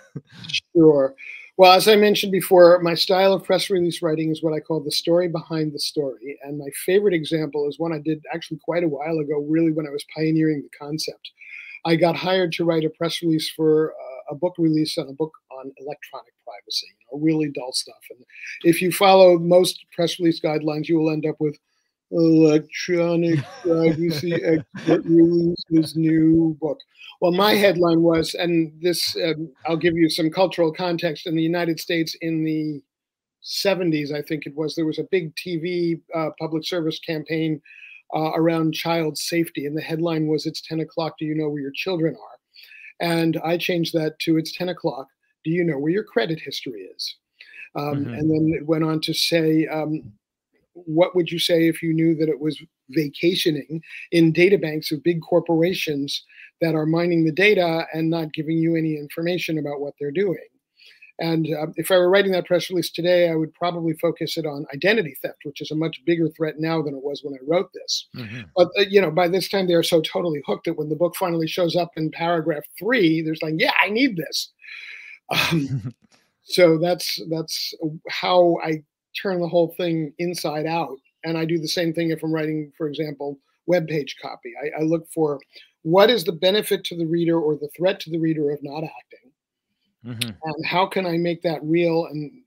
Sure. 0.76 1.16
Well, 1.56 1.74
as 1.74 1.88
I 1.88 1.96
mentioned 1.96 2.32
before, 2.32 2.80
my 2.80 2.96
style 2.96 3.34
of 3.34 3.44
press 3.44 3.70
release 3.70 4.02
writing 4.02 4.32
is 4.32 4.42
what 4.42 4.54
I 4.54 4.60
call 4.60 4.80
the 4.80 4.92
story 4.92 5.28
behind 5.28 5.72
the 5.72 5.80
story. 5.80 6.40
And 6.44 6.58
my 6.58 6.70
favorite 6.84 7.14
example 7.14 7.70
is 7.70 7.78
one 7.78 7.94
I 7.94 8.00
did 8.00 8.24
actually 8.34 8.58
quite 8.66 8.84
a 8.84 8.88
while 8.88 9.20
ago, 9.20 9.46
really 9.48 9.72
when 9.72 9.86
I 9.86 9.92
was 9.92 10.04
pioneering 10.16 10.64
the 10.64 10.78
concept. 10.86 11.30
I 11.86 11.96
got 11.96 12.16
hired 12.16 12.54
to 12.54 12.66
write 12.66 12.86
a 12.86 12.90
press 12.90 13.22
release 13.22 13.52
for 13.52 13.92
uh, 13.92 14.34
a 14.34 14.36
book 14.36 14.56
release 14.58 14.98
on 14.98 15.10
a 15.10 15.14
book 15.14 15.34
on 15.64 15.72
electronic 15.78 16.34
privacy, 16.46 16.88
you 16.88 17.18
know, 17.18 17.24
really 17.24 17.50
dull 17.50 17.74
stuff. 17.74 17.96
And 18.12 18.26
if 18.64 18.82
you 18.82 18.92
follow 18.92 19.38
most 19.38 19.86
press 19.92 20.20
release 20.20 20.40
guidelines, 20.42 20.88
you 20.88 20.98
will 20.98 21.12
end 21.12 21.26
up 21.26 21.36
with 21.40 21.58
electronic 22.12 23.40
privacy 23.62 24.34
expert 24.36 25.04
releases 25.06 25.96
new 25.96 26.58
book. 26.62 26.80
Well, 27.22 27.32
my 27.32 27.54
headline 27.54 28.02
was, 28.02 28.34
and 28.34 28.72
this, 28.82 29.16
um, 29.16 29.52
I'll 29.66 29.78
give 29.78 29.96
you 29.96 30.10
some 30.10 30.30
cultural 30.30 30.72
context. 30.72 31.26
In 31.26 31.36
the 31.36 31.42
United 31.42 31.80
States 31.80 32.16
in 32.22 32.44
the 32.44 32.84
70s, 33.44 34.14
I 34.14 34.22
think 34.22 34.46
it 34.46 34.56
was, 34.56 34.76
there 34.76 34.86
was 34.86 35.00
a 35.00 35.08
big 35.10 35.34
TV 35.36 36.02
uh, 36.14 36.30
public 36.40 36.66
service 36.66 37.00
campaign 37.00 37.62
uh, 38.14 38.32
around 38.36 38.74
child 38.74 39.18
safety. 39.18 39.66
And 39.66 39.78
the 39.78 39.82
headline 39.82 40.28
was, 40.28 40.46
It's 40.46 40.62
10 40.62 40.82
o'clock. 40.82 41.18
Do 41.18 41.26
you 41.26 41.36
know 41.36 41.50
where 41.50 41.62
your 41.62 41.72
children 41.74 42.16
are? 42.16 42.40
And 43.00 43.40
I 43.44 43.58
changed 43.58 43.94
that 43.94 44.20
to, 44.20 44.38
It's 44.38 44.56
10 44.56 44.70
o'clock. 44.70 45.08
Do 45.44 45.52
you 45.52 45.64
know 45.64 45.78
where 45.78 45.92
your 45.92 46.04
credit 46.04 46.40
history 46.40 46.82
is? 46.96 47.16
Um, 47.76 48.06
Mhm. 48.06 48.18
And 48.18 48.32
then 48.32 48.54
it 48.56 48.66
went 48.66 48.84
on 48.84 49.02
to 49.02 49.14
say, 49.14 49.66
um, 49.68 50.14
what 50.74 51.16
would 51.16 51.32
you 51.32 51.40
say 51.40 51.68
if 51.68 51.82
you 51.84 51.94
knew 51.94 52.16
that 52.16 52.30
it 52.30 52.40
was 52.40 52.62
vacationing 52.90 53.82
in 54.12 54.32
data 54.32 54.58
banks 54.58 54.92
of 54.92 55.04
big 55.04 55.22
corporations 55.22 56.24
that 56.62 56.76
are 56.76 56.86
mining 56.86 57.26
the 57.26 57.32
data 57.32 57.88
and 57.94 58.10
not 58.10 58.34
giving 58.34 58.58
you 58.58 58.76
any 58.76 58.96
information 58.98 59.58
about 59.58 59.82
what 59.82 59.94
they're 60.00 60.12
doing? 60.12 60.48
And 61.20 61.48
uh, 61.54 61.68
if 61.76 61.92
I 61.92 61.98
were 61.98 62.10
writing 62.10 62.32
that 62.32 62.48
press 62.48 62.72
release 62.72 62.90
today, 62.92 63.30
I 63.30 63.36
would 63.36 63.54
probably 63.54 63.94
focus 63.94 64.36
it 64.36 64.48
on 64.48 64.66
identity 64.74 65.16
theft, 65.22 65.46
which 65.46 65.62
is 65.62 65.70
a 65.70 65.76
much 65.76 66.04
bigger 66.06 66.28
threat 66.30 66.60
now 66.60 66.82
than 66.82 66.96
it 66.96 67.04
was 67.04 67.24
when 67.24 67.36
I 67.36 67.38
wrote 67.46 67.72
this. 67.74 68.08
But 68.56 68.70
uh, 68.78 68.86
you 68.90 69.00
know, 69.00 69.12
by 69.12 69.28
this 69.28 69.48
time 69.48 69.68
they 69.68 69.76
are 69.76 69.84
so 69.84 70.02
totally 70.02 70.42
hooked 70.46 70.66
that 70.66 70.78
when 70.78 70.90
the 70.90 70.96
book 70.96 71.16
finally 71.16 71.48
shows 71.48 71.76
up 71.76 71.92
in 71.98 72.10
paragraph 72.10 72.64
three, 72.80 73.22
there's 73.22 73.44
like, 73.44 73.54
yeah, 73.58 73.74
I 73.84 73.90
need 73.90 74.18
this. 74.18 74.52
Um, 75.30 75.94
so 76.44 76.78
that's 76.78 77.20
that's 77.30 77.74
how 78.10 78.58
I 78.64 78.84
turn 79.22 79.40
the 79.40 79.48
whole 79.48 79.74
thing 79.78 80.14
inside 80.20 80.66
out. 80.66 80.98
And 81.24 81.38
I 81.38 81.46
do 81.46 81.58
the 81.58 81.68
same 81.68 81.94
thing 81.94 82.10
if 82.10 82.22
I'm 82.24 82.34
writing, 82.34 82.72
for 82.78 82.88
example, 82.88 83.40
web 83.66 83.88
page 83.88 84.18
copy. 84.22 84.54
I, 84.62 84.82
I 84.82 84.84
look 84.84 85.08
for 85.14 85.40
what 85.84 86.10
is 86.10 86.24
the 86.24 86.32
benefit 86.34 86.84
to 86.86 86.98
the 86.98 87.06
reader 87.06 87.40
or 87.40 87.56
the 87.56 87.70
threat 87.76 88.00
to 88.02 88.10
the 88.10 88.20
reader 88.20 88.52
of 88.52 88.60
not 88.64 88.84
acting, 88.84 89.32
Mhm. 90.06 90.38
and 90.44 90.66
how 90.66 90.86
can 90.86 91.06
I 91.06 91.18
make 91.18 91.42
that 91.44 91.64
real 91.64 92.06
and 92.06 92.44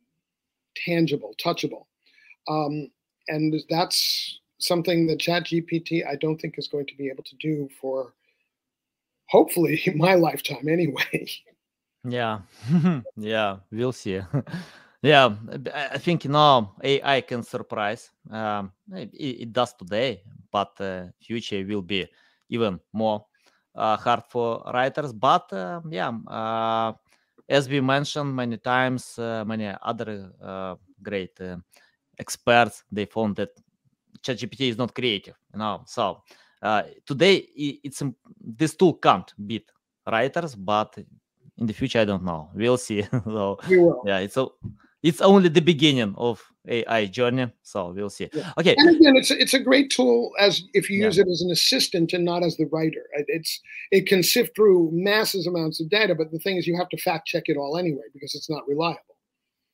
tangible, 0.75 1.35
touchable. 1.39 1.87
Um, 2.49 2.91
and 3.29 3.55
that's 3.71 4.41
something 4.59 5.07
that 5.07 5.19
ChatGPT 5.19 6.07
I 6.07 6.17
don't 6.17 6.41
think 6.41 6.59
is 6.59 6.69
going 6.69 6.87
to 6.87 6.97
be 6.97 7.09
able 7.09 7.25
to 7.25 7.37
do 7.37 7.69
for 7.81 8.15
hopefully 9.29 9.81
my 9.97 10.15
lifetime 10.15 10.69
anyway. 10.69 11.29
Yeah, 12.09 12.41
yeah, 13.17 13.57
we'll 13.71 13.93
see. 13.93 14.21
yeah, 15.03 15.35
I 15.75 15.99
think 15.99 16.25
you 16.25 16.31
know 16.31 16.75
AI 16.83 17.21
can 17.23 17.43
surprise. 17.43 18.11
Um, 18.31 18.73
it, 18.93 19.11
it 19.15 19.53
does 19.53 19.75
today, 19.75 20.23
but 20.51 20.81
uh, 20.81 21.07
future 21.21 21.65
will 21.67 21.83
be 21.83 22.07
even 22.49 22.81
more 22.93 23.25
uh, 23.75 23.97
hard 23.97 24.23
for 24.29 24.63
writers. 24.73 25.13
But 25.13 25.53
uh, 25.53 25.81
yeah, 25.91 26.13
uh, 26.29 26.93
as 27.49 27.69
we 27.69 27.81
mentioned 27.81 28.35
many 28.35 28.59
times, 28.59 29.19
uh, 29.19 29.45
many 29.47 29.73
other 29.83 30.31
uh, 30.43 30.75
great 31.03 31.41
uh, 31.41 31.57
experts 32.19 32.85
they 32.93 33.07
found 33.07 33.37
that 33.37 33.51
ChatGPT 34.23 34.71
is 34.71 34.79
not 34.79 34.95
creative. 34.95 35.37
You 35.53 35.59
know, 35.59 35.83
so 35.87 36.23
uh, 36.63 36.83
today 37.05 37.37
i- 37.59 37.81
it's 37.85 38.01
im- 38.03 38.17
this 38.41 38.77
tool 38.77 38.95
can't 38.95 39.33
beat 39.47 39.71
writers, 40.07 40.55
but 40.55 40.97
in 41.59 41.67
the 41.67 41.73
future, 41.73 42.01
I 42.01 42.05
don't 42.05 42.25
know. 42.25 42.51
We'll 42.55 42.77
see. 42.77 43.03
so 43.25 43.59
We 43.69 43.77
yeah, 44.05 44.19
it's 44.19 44.37
a, 44.37 44.47
it's 45.03 45.21
only 45.21 45.49
the 45.49 45.61
beginning 45.61 46.15
of 46.17 46.43
AI 46.69 47.07
journey. 47.07 47.51
So 47.63 47.93
we'll 47.93 48.11
see. 48.11 48.29
Yeah. 48.33 48.53
Okay. 48.59 48.75
And 48.77 48.97
again, 48.97 49.17
it's 49.17 49.31
it's 49.31 49.55
a 49.55 49.61
great 49.61 49.91
tool 49.91 50.33
as 50.39 50.63
if 50.75 50.91
you 50.91 50.99
Yeah. 50.99 51.07
use 51.07 51.19
it 51.19 51.29
as 51.29 51.43
an 51.43 51.51
assistant 51.51 52.13
and 52.13 52.25
not 52.25 52.43
as 52.43 52.57
the 52.57 52.67
writer. 52.67 53.05
It's 53.29 53.61
it 53.91 54.07
can 54.07 54.23
sift 54.23 54.55
through 54.57 54.91
massive 54.93 55.47
amounts 55.47 55.81
of 55.81 55.89
data, 55.89 56.15
but 56.15 56.31
the 56.31 56.39
thing 56.39 56.57
is, 56.57 56.67
you 56.67 56.77
have 56.77 56.89
to 56.91 56.99
fact 56.99 57.27
check 57.27 57.45
it 57.47 57.57
all 57.57 57.77
anyway 57.79 58.05
because 58.13 58.35
it's 58.35 58.51
not 58.51 58.67
reliable. 58.69 59.17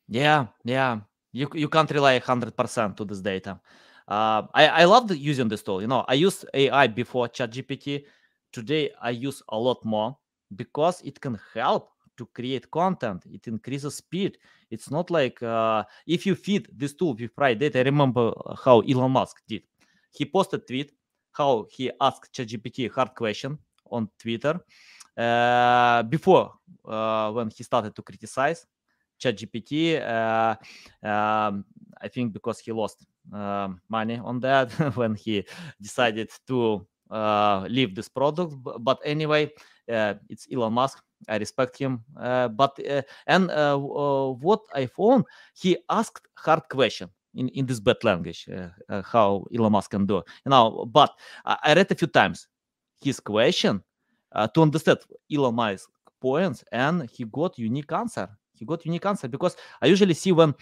Yeah, 0.09 0.47
yeah. 0.65 1.01
You 1.33 1.49
you 1.55 1.69
can't 1.69 1.91
rely 1.91 2.19
hundred 2.19 2.57
percent 2.57 2.97
to 2.99 3.05
this 3.05 3.21
data. 3.21 3.59
Uh, 4.07 4.43
I 4.55 4.69
I 4.69 4.85
love 4.85 5.11
using 5.17 5.49
this 5.49 5.63
tool. 5.63 5.81
You 5.81 5.89
know, 5.89 6.05
I 6.07 6.15
used 6.15 6.45
AI 6.53 6.87
before 6.89 7.29
ChatGPT. 7.29 8.05
Today 8.53 8.91
I 9.01 9.11
use 9.11 9.43
a 9.49 9.59
lot 9.59 9.83
more 9.85 10.19
because 10.57 11.01
it 11.03 11.21
can 11.21 11.39
help 11.55 11.91
to 12.17 12.27
create 12.27 12.71
content. 12.71 13.25
It 13.31 13.47
increases 13.49 13.97
speed. 13.97 14.39
It's 14.71 14.91
not 14.91 15.11
like 15.11 15.43
uh, 15.43 15.85
if 16.07 16.27
you 16.27 16.35
feed 16.35 16.69
this 16.75 16.95
tool 16.95 17.15
with 17.19 17.31
right 17.37 17.59
data. 17.59 17.79
I 17.79 17.83
remember 17.83 18.33
how 18.65 18.81
Elon 18.81 19.11
Musk 19.11 19.43
did. 19.49 19.63
He 20.11 20.25
posted 20.27 20.67
tweet 20.67 20.93
how 21.33 21.67
he 21.71 21.91
asked 22.01 22.33
ChatGPT 22.35 22.91
hard 22.91 23.15
question 23.15 23.59
on 23.91 24.09
Twitter 24.19 24.61
uh, 25.17 26.03
before 26.05 26.53
uh, 26.87 27.31
when 27.33 27.51
he 27.51 27.65
started 27.65 27.95
to 27.97 28.03
criticize 28.03 28.67
ChatGPT. 29.21 30.01
Uh, 30.01 30.57
um, 31.07 31.65
I 32.01 32.09
think 32.09 32.33
because 32.33 32.61
he 32.61 32.73
lost 32.73 33.07
um, 33.33 33.81
money 33.89 34.19
on 34.19 34.41
that 34.41 34.71
when 34.97 35.15
he 35.15 35.45
decided 35.81 36.31
to 36.49 36.87
uh, 37.11 37.67
leave 37.69 37.95
this 37.95 38.09
product. 38.09 38.55
But 38.81 38.99
anyway, 39.05 39.47
uh, 39.47 39.49
it's 39.87 40.47
Elon 40.53 40.73
Musk. 40.73 41.03
I 41.29 41.37
respect 41.37 41.79
him. 41.79 42.03
Uh, 42.19 42.49
but 42.49 42.79
uh, 42.89 43.03
and 43.27 43.49
what 44.41 44.61
I 44.75 44.87
found, 44.87 45.25
he 45.55 45.77
asked 45.89 46.27
hard 46.37 46.63
question 46.69 47.11
in, 47.35 47.49
in 47.51 47.67
this 47.67 47.81
bad 47.81 48.03
language. 48.03 48.49
How 48.89 49.45
Elon 49.55 49.73
Musk 49.73 49.91
can 49.91 50.07
do, 50.07 50.23
you 50.45 50.51
know. 50.51 50.85
But 50.91 51.13
I, 51.45 51.75
read 51.75 51.91
a 51.91 51.95
few 51.95 52.09
times 52.09 52.49
his 53.01 53.21
question 53.21 53.83
to 54.55 54.63
understand 54.63 54.99
Elon 55.33 55.55
Musk 55.55 55.89
points, 56.21 56.65
and 56.73 57.09
he 57.11 57.25
got 57.25 57.59
unique 57.59 57.93
answer. 57.93 58.29
He 58.55 58.65
got 58.65 58.85
unique 58.85 59.07
answer 59.07 59.29
because 59.29 59.57
I 59.81 59.87
usually 59.87 60.15
see 60.15 60.33
when 60.33 60.55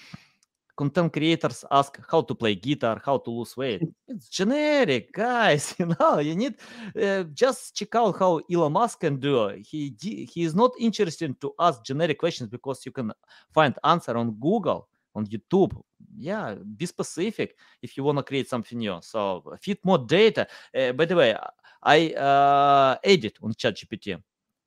content 0.77 1.13
creators 1.13 1.65
ask 1.71 1.99
how 2.11 2.23
to 2.23 2.35
play 2.35 2.55
guitar, 2.55 3.01
how 3.05 3.19
to 3.19 3.31
lose 3.31 3.57
weight. 3.57 3.83
It's 4.09 4.29
generic, 4.29 5.13
guys. 5.15 5.75
You 5.79 5.95
know, 5.99 6.19
you 6.19 6.35
need 6.35 6.55
uh, 7.01 7.25
just 7.35 7.75
check 7.75 7.95
out 7.95 8.19
how 8.19 8.41
Elon 8.53 8.73
Musk 8.73 9.01
can 9.01 9.19
do. 9.19 9.49
He 9.65 9.95
he 10.01 10.43
is 10.43 10.55
not 10.55 10.73
interested 10.79 11.41
to 11.41 11.55
ask 11.59 11.85
generic 11.85 12.19
questions 12.19 12.49
because 12.49 12.85
you 12.87 12.93
can 12.93 13.13
find 13.53 13.75
answer 13.85 14.17
on 14.17 14.33
Google, 14.33 14.89
on 15.15 15.27
YouTube. 15.27 15.81
Yeah, 16.17 16.55
be 16.77 16.87
specific 16.87 17.57
if 17.83 17.97
you 17.97 18.05
want 18.05 18.19
to 18.19 18.25
create 18.25 18.49
something 18.49 18.79
new. 18.79 18.99
So 19.03 19.57
feed 19.61 19.79
more 19.85 19.99
data. 19.99 20.47
Uh, 20.75 20.93
by 20.93 21.05
the 21.05 21.17
way, 21.17 21.37
I 21.83 22.11
uh, 22.11 22.97
edit 23.05 23.39
on 23.43 23.55
ChatGPT. 23.55 24.21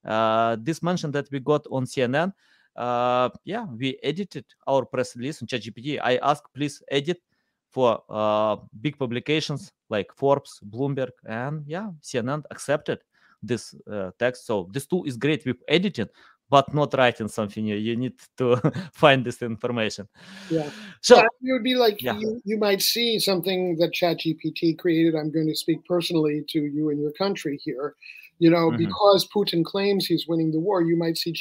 Uh, 0.06 0.58
this 0.60 0.84
mention 0.84 1.12
that 1.12 1.32
we 1.32 1.40
got 1.40 1.66
on 1.72 1.86
CNN. 1.86 2.34
Uh, 2.76 3.30
yeah, 3.46 3.66
we 3.66 3.98
edited 4.04 4.46
our 4.68 4.86
press 4.86 5.16
release 5.16 5.42
on 5.42 5.48
ChatGPT. 5.48 6.00
I 6.02 6.18
asked, 6.18 6.54
please 6.54 6.82
edit 6.90 7.22
for 7.70 8.04
uh, 8.10 8.58
big 8.82 8.98
publications 8.98 9.72
like 9.90 10.12
Forbes, 10.16 10.60
Bloomberg, 10.70 11.12
and 11.26 11.64
yeah, 11.68 11.90
CNN 12.02 12.44
accepted 12.52 13.00
this 13.42 13.76
uh, 13.92 14.12
text. 14.20 14.46
So 14.46 14.70
this 14.72 14.86
tool 14.86 15.04
is 15.06 15.18
great 15.18 15.46
with 15.46 15.58
editing, 15.68 16.08
but 16.50 16.74
not 16.74 16.94
writing 16.94 17.28
something 17.28 17.64
new. 17.64 17.76
You 17.76 17.96
need 17.96 18.14
to 18.38 18.58
find 18.94 19.26
this 19.26 19.42
information. 19.42 20.08
Yeah. 20.50 20.70
So 21.02 21.20
it 21.20 21.28
would 21.42 21.64
be 21.64 21.76
like 21.76 22.02
Yeah. 22.02 22.18
you, 22.18 22.42
you 22.46 22.58
might 22.58 22.82
see 22.82 23.20
something 23.20 23.76
that 23.78 23.92
ChatGPT 23.92 24.78
created. 24.78 25.16
I'm 25.16 25.32
going 25.32 25.48
to 25.48 25.56
speak 25.56 25.84
personally 25.86 26.44
to 26.50 26.60
you 26.60 26.90
and 26.90 27.00
your 27.00 27.12
country 27.14 27.60
here. 27.64 27.96
You 28.40 28.50
know, 28.50 28.72
Mhm. 28.72 28.78
because 28.78 29.28
Putin 29.30 29.64
claims 29.64 30.06
he's 30.06 30.28
winning 30.28 30.52
the 30.52 30.60
war, 30.60 30.82
you 30.82 30.96
might 30.96 31.18
see 31.18 31.34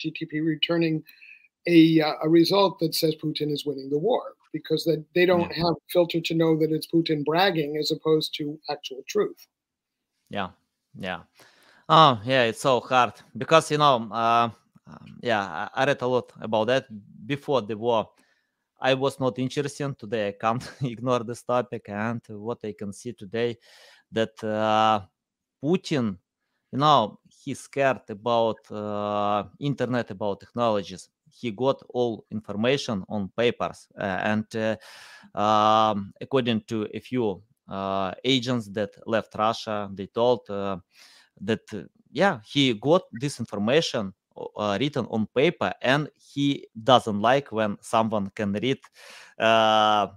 ChatGPT 0.00 0.44
returning 0.44 1.02
a 1.66 2.00
uh, 2.00 2.14
a 2.22 2.28
result 2.28 2.78
that 2.80 2.94
says 2.94 3.14
Putin 3.22 3.52
is 3.52 3.66
winning 3.66 3.90
the 3.90 3.98
war 3.98 4.34
because 4.52 4.84
that 4.84 5.04
they 5.14 5.26
don't 5.26 5.52
have 5.52 5.74
a 5.74 5.90
filter 5.92 6.20
to 6.20 6.34
know 6.34 6.56
that 6.58 6.72
it's 6.72 6.86
Putin 6.86 7.24
bragging 7.24 7.76
as 7.76 7.92
opposed 7.92 8.34
to 8.36 8.58
actual 8.68 9.02
truth. 9.06 9.46
yeah, 10.30 10.50
yeah. 10.98 11.20
Oh, 11.88 12.20
yeah, 12.24 12.44
it's 12.44 12.60
so 12.60 12.80
hard 12.80 13.12
because 13.36 13.70
you 13.70 13.78
know, 13.78 14.08
uh, 14.12 14.50
um, 14.86 15.18
yeah, 15.22 15.68
I 15.74 15.82
I 15.82 15.84
read 15.86 16.02
a 16.02 16.06
lot 16.06 16.32
about 16.40 16.66
that 16.68 16.86
before 17.26 17.62
the 17.62 17.76
war. 17.76 18.08
I 18.80 18.94
was 18.94 19.20
not 19.20 19.38
interested. 19.38 19.98
Today, 19.98 20.28
I 20.28 20.32
can't 20.32 20.70
ignore 20.82 21.24
this 21.24 21.42
topic, 21.42 21.88
and 21.88 22.22
what 22.28 22.58
I 22.64 22.74
can 22.78 22.92
see 22.92 23.12
today, 23.12 23.58
that 24.10 24.42
uh, 24.42 25.00
Putin, 25.62 26.16
you 26.72 26.78
know, 26.78 27.19
he's 27.44 27.60
scared 27.60 28.02
about 28.08 28.58
uh, 28.70 29.44
internet, 29.58 30.10
about 30.10 30.40
technologies. 30.40 31.08
He 31.30 31.50
got 31.50 31.82
all 31.90 32.24
information 32.30 33.04
on 33.08 33.30
papers, 33.36 33.88
uh, 33.98 34.02
and 34.02 34.46
uh, 34.56 35.38
um, 35.38 36.12
according 36.20 36.62
to 36.62 36.88
a 36.92 37.00
few 37.00 37.42
uh, 37.68 38.12
agents 38.24 38.68
that 38.70 38.90
left 39.06 39.34
Russia, 39.36 39.88
they 39.94 40.06
told 40.06 40.40
that 41.40 41.60
yeah, 42.12 42.40
he 42.44 42.74
got 42.74 43.02
this 43.12 43.38
information 43.40 44.12
uh, 44.56 44.76
written 44.80 45.06
on 45.10 45.26
paper, 45.34 45.72
and 45.82 46.08
he 46.16 46.66
doesn't 46.82 47.20
like 47.20 47.52
when 47.52 47.76
someone 47.80 48.30
can 48.34 48.52
read 48.52 48.78
uh, 49.38 50.08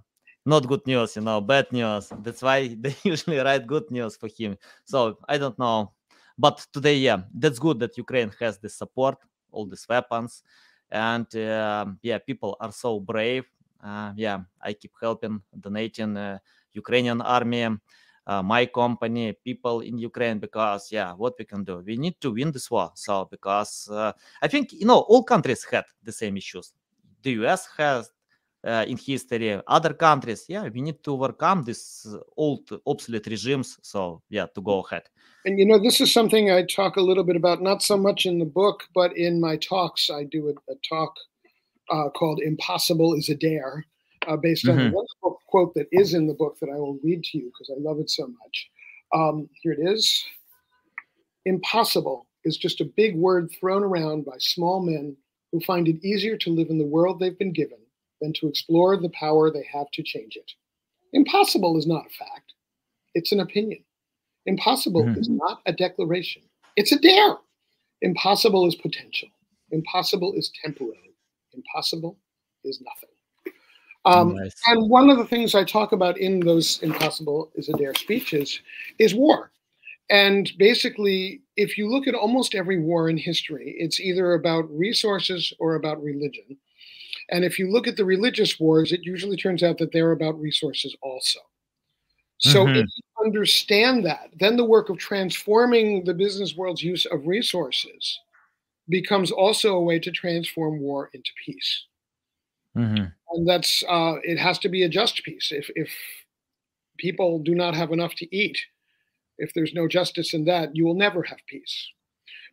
not 0.46 0.68
good 0.68 0.86
news, 0.86 1.16
you 1.16 1.22
know, 1.22 1.40
bad 1.42 1.72
news. 1.72 2.12
That's 2.20 2.42
why 2.42 2.76
they 2.80 2.96
usually 3.04 3.38
write 3.38 3.68
good 3.68 3.90
news 3.92 4.16
for 4.18 4.28
him. 4.28 4.58
So 4.86 5.18
I 5.28 5.38
don't 5.38 5.58
know, 5.58 5.94
but 6.38 6.66
today, 6.74 6.98
yeah, 6.98 7.22
that's 7.34 7.60
good 7.60 7.80
that 7.80 7.98
Ukraine 7.98 8.32
has 8.40 8.58
this 8.58 8.76
support, 8.76 9.18
all 9.52 9.66
these 9.66 9.86
weapons, 9.88 10.44
and 10.92 11.28
um 11.36 12.00
yeah, 12.02 12.18
people 12.20 12.58
are 12.60 12.72
so 12.72 13.00
brave. 13.00 13.46
Uh, 13.84 14.14
yeah, 14.16 14.40
I 14.62 14.74
keep 14.74 14.94
helping, 15.02 15.42
donating 15.60 16.16
uh, 16.16 16.38
Ukrainian 16.72 17.20
army, 17.22 17.68
uh, 18.26 18.42
my 18.42 18.66
company, 18.66 19.34
people 19.44 19.82
in 19.82 19.98
Ukraine, 19.98 20.40
because 20.40 20.90
yeah, 20.90 21.12
what 21.14 21.34
we 21.38 21.44
can 21.44 21.66
do, 21.66 21.84
we 21.86 21.98
need 21.98 22.20
to 22.22 22.32
win 22.32 22.52
this 22.52 22.72
war. 22.72 22.92
So 22.96 23.28
because 23.30 23.90
uh, 23.92 24.14
I 24.42 24.48
think 24.48 24.72
you 24.72 24.86
know 24.86 25.00
all 25.10 25.24
countries 25.24 25.66
had 25.70 25.84
the 26.02 26.12
same 26.12 26.38
issues. 26.38 26.74
The 27.24 27.32
US 27.44 27.68
has 27.78 28.12
uh, 28.66 28.86
in 28.88 28.98
history, 28.98 29.60
other 29.68 29.94
countries. 29.94 30.46
Yeah, 30.48 30.68
we 30.70 30.82
need 30.82 31.04
to 31.04 31.14
overcome 31.14 31.64
these 31.64 32.06
uh, 32.10 32.20
old 32.38 32.70
obsolete 32.86 33.28
regimes. 33.28 33.78
So 33.82 34.22
yeah, 34.30 34.48
to 34.56 34.62
go 34.62 34.82
ahead. 34.82 35.04
And 35.46 35.60
you 35.60 35.66
know, 35.66 35.80
this 35.80 36.00
is 36.00 36.14
something 36.14 36.52
I 36.52 36.64
talk 36.64 36.96
a 36.96 37.02
little 37.02 37.24
bit 37.24 37.36
about, 37.36 37.62
not 37.62 37.84
so 37.84 37.98
much 37.98 38.26
in 38.26 38.40
the 38.40 38.46
book, 38.46 38.84
but 38.96 39.16
in 39.18 39.42
my 39.42 39.58
talks. 39.58 40.10
I 40.10 40.24
do 40.24 40.48
a, 40.50 40.72
a 40.72 40.76
talk 40.88 41.14
uh, 41.92 42.10
called 42.10 42.40
Impossible 42.42 43.14
is 43.14 43.30
a 43.30 43.36
Dare, 43.36 43.86
uh, 44.28 44.38
based 44.38 44.68
on 44.70 44.76
a 44.76 44.78
Mhm. 44.78 44.92
wonderful 44.94 45.42
quote 45.48 45.74
that 45.76 45.88
is 45.92 46.14
in 46.14 46.28
the 46.28 46.34
book 46.34 46.58
that 46.60 46.70
I 46.70 46.78
will 46.78 46.98
read 47.04 47.24
to 47.26 47.38
you 47.38 47.46
because 47.46 47.70
I 47.70 47.80
love 47.82 48.00
it 48.00 48.10
so 48.10 48.28
much. 48.28 48.70
Um, 49.14 49.50
here 49.62 49.74
it 49.74 49.80
is 49.80 50.26
Impossible 51.46 52.26
is 52.46 52.58
just 52.58 52.82
a 52.82 52.86
big 52.86 53.16
word 53.16 53.52
thrown 53.52 53.84
around 53.84 54.26
by 54.26 54.38
small 54.40 54.82
men 54.82 55.16
who 55.52 55.60
find 55.60 55.88
it 55.88 56.04
easier 56.04 56.38
to 56.38 56.50
live 56.50 56.70
in 56.70 56.78
the 56.78 56.86
world 56.86 57.20
they've 57.20 57.38
been 57.38 57.54
given 57.54 57.78
than 58.24 58.32
to 58.32 58.48
explore 58.48 58.96
the 58.96 59.10
power 59.10 59.52
they 59.52 59.68
have 59.72 59.92
to 59.92 60.02
change 60.02 60.38
it. 60.38 60.50
Impossible 61.12 61.78
is 61.78 61.86
not 61.86 62.06
a 62.08 62.10
fact, 62.10 62.54
it's 63.14 63.34
an 63.34 63.42
opinion. 63.42 63.84
Impossible 64.46 65.04
Mhm. 65.06 65.18
is 65.18 65.30
not 65.30 65.62
a 65.66 65.74
declaration, 65.74 66.42
it's 66.78 66.94
a 66.94 67.00
dare. 67.00 67.38
Impossible 68.02 68.66
is 68.66 68.76
potential, 68.76 69.30
impossible 69.72 70.34
is 70.34 70.52
temporary, 70.64 71.14
impossible 71.52 72.18
is 72.64 72.82
nothing. 72.82 73.10
Um, 74.06 74.36
Nice. 74.36 74.56
and 74.68 74.90
one 74.90 75.10
of 75.10 75.18
the 75.18 75.26
things 75.26 75.56
I 75.56 75.64
talk 75.64 75.92
about 75.94 76.18
in 76.18 76.40
those 76.42 76.82
Impossible 76.84 77.52
is 77.56 77.70
a 77.70 77.74
Dare 77.74 77.96
speeches 77.96 78.60
is 79.00 79.16
war. 79.16 79.52
And 80.10 80.52
basically, 80.58 81.42
if 81.56 81.78
you 81.78 81.90
look 81.90 82.08
at 82.08 82.14
almost 82.16 82.54
every 82.54 82.80
war 82.80 83.10
in 83.10 83.18
history, 83.18 83.76
it's 83.78 84.02
either 84.02 84.34
about 84.34 84.70
resources 84.70 85.54
or 85.58 85.76
about 85.76 86.04
religion. 86.04 86.58
And 87.30 87.46
if 87.46 87.60
you 87.60 87.70
look 87.72 87.88
at 87.88 87.98
the 87.98 88.06
religious 88.06 88.60
wars, 88.60 88.92
it 88.92 89.04
usually 89.04 89.38
turns 89.38 89.64
out 89.64 89.78
that 89.80 89.92
they're 89.92 90.12
about 90.12 90.40
resources 90.40 90.96
also. 91.02 91.40
So 92.38 92.68
Mhm. 92.68 92.76
if 92.76 92.88
you 92.96 93.26
understand 93.26 94.06
that, 94.06 94.30
then 94.40 94.58
the 94.58 94.66
work 94.66 94.90
of 94.90 94.98
transforming 95.00 96.04
the 96.04 96.14
business 96.14 96.56
world's 96.56 96.84
use 96.84 97.06
of 97.08 97.26
resources 97.26 98.20
becomes 98.90 99.32
also 99.32 99.76
a 99.76 99.82
way 99.84 100.00
to 100.00 100.12
transform 100.12 100.80
war 100.80 101.10
into 101.14 101.32
peace 101.46 101.86
Mhm. 102.76 103.14
and 103.32 103.48
that's 103.48 103.84
uh, 103.88 104.16
it 104.24 104.38
has 104.38 104.60
to 104.60 104.70
be 104.70 104.84
a 104.84 104.90
just 104.90 105.24
peace. 105.24 105.52
If 105.52 105.70
if 105.76 105.90
people 106.98 107.40
do 107.40 107.54
not 107.56 107.76
have 107.76 107.92
enough 107.92 108.16
to 108.16 108.36
eat, 108.36 108.58
if 109.40 109.54
there's 109.54 109.74
no 109.74 109.88
justice 109.88 110.34
in 110.34 110.46
that, 110.46 110.76
you 110.76 110.86
will 110.86 110.96
never 110.96 111.24
have 111.24 111.40
peace. 111.48 111.90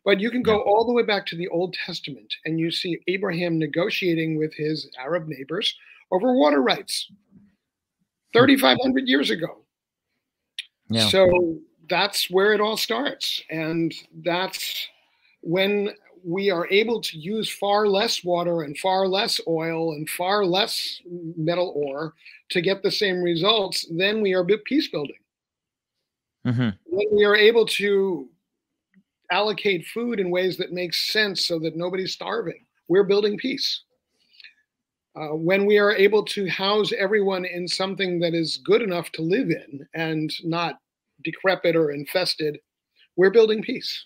But 0.03 0.19
you 0.19 0.31
can 0.31 0.41
go 0.41 0.57
Yeah. 0.57 0.63
all 0.63 0.85
the 0.85 0.93
way 0.93 1.03
back 1.03 1.25
to 1.27 1.35
the 1.35 1.47
Old 1.49 1.73
Testament, 1.73 2.33
and 2.45 2.59
you 2.59 2.71
see 2.71 2.99
Abraham 3.07 3.59
negotiating 3.59 4.35
with 4.37 4.53
his 4.53 4.89
Arab 4.97 5.27
neighbors 5.27 5.77
over 6.11 6.33
water 6.33 6.61
rights, 6.61 7.11
3,500 8.33 9.07
years 9.07 9.29
ago. 9.29 9.65
Yeah. 10.89 11.07
So 11.09 11.59
that's 11.87 12.29
where 12.31 12.53
it 12.53 12.61
all 12.61 12.77
starts. 12.77 13.41
And 13.49 13.93
that's 14.23 14.87
when 15.41 15.95
we 16.23 16.49
are 16.51 16.67
able 16.69 17.01
to 17.01 17.17
use 17.17 17.49
far 17.49 17.87
less 17.87 18.23
water 18.23 18.61
and 18.61 18.77
far 18.77 19.07
less 19.07 19.41
oil 19.47 19.93
and 19.93 20.09
far 20.09 20.45
less 20.45 21.01
metal 21.05 21.73
ore 21.75 22.13
to 22.49 22.61
get 22.61 22.83
the 22.83 22.91
same 22.91 23.21
results, 23.21 23.85
then 23.89 24.21
we 24.21 24.33
are 24.33 24.43
peace 24.65 24.87
building. 24.87 25.17
Mhm. 26.45 26.77
When 26.85 27.07
we 27.15 27.23
are 27.23 27.35
able 27.35 27.65
to 27.67 28.29
allocate 29.31 29.85
food 29.87 30.19
in 30.19 30.29
ways 30.29 30.57
that 30.57 30.71
make 30.73 30.93
sense 30.93 31.45
so 31.45 31.57
that 31.59 31.75
nobody's 31.75 32.13
starving, 32.13 32.65
we're 32.87 33.03
building 33.03 33.37
peace. 33.37 33.83
Uh, 35.15 35.35
when 35.35 35.65
we 35.65 35.77
are 35.77 35.93
able 35.93 36.23
to 36.23 36.47
house 36.49 36.93
everyone 36.97 37.43
in 37.45 37.67
something 37.67 38.19
that 38.19 38.33
is 38.33 38.57
good 38.63 38.81
enough 38.81 39.11
to 39.11 39.21
live 39.21 39.49
in 39.49 39.85
and 39.93 40.31
not 40.43 40.79
decrepit 41.23 41.75
or 41.75 41.91
infested, 41.91 42.57
we're 43.17 43.29
building 43.29 43.61
peace. 43.61 44.05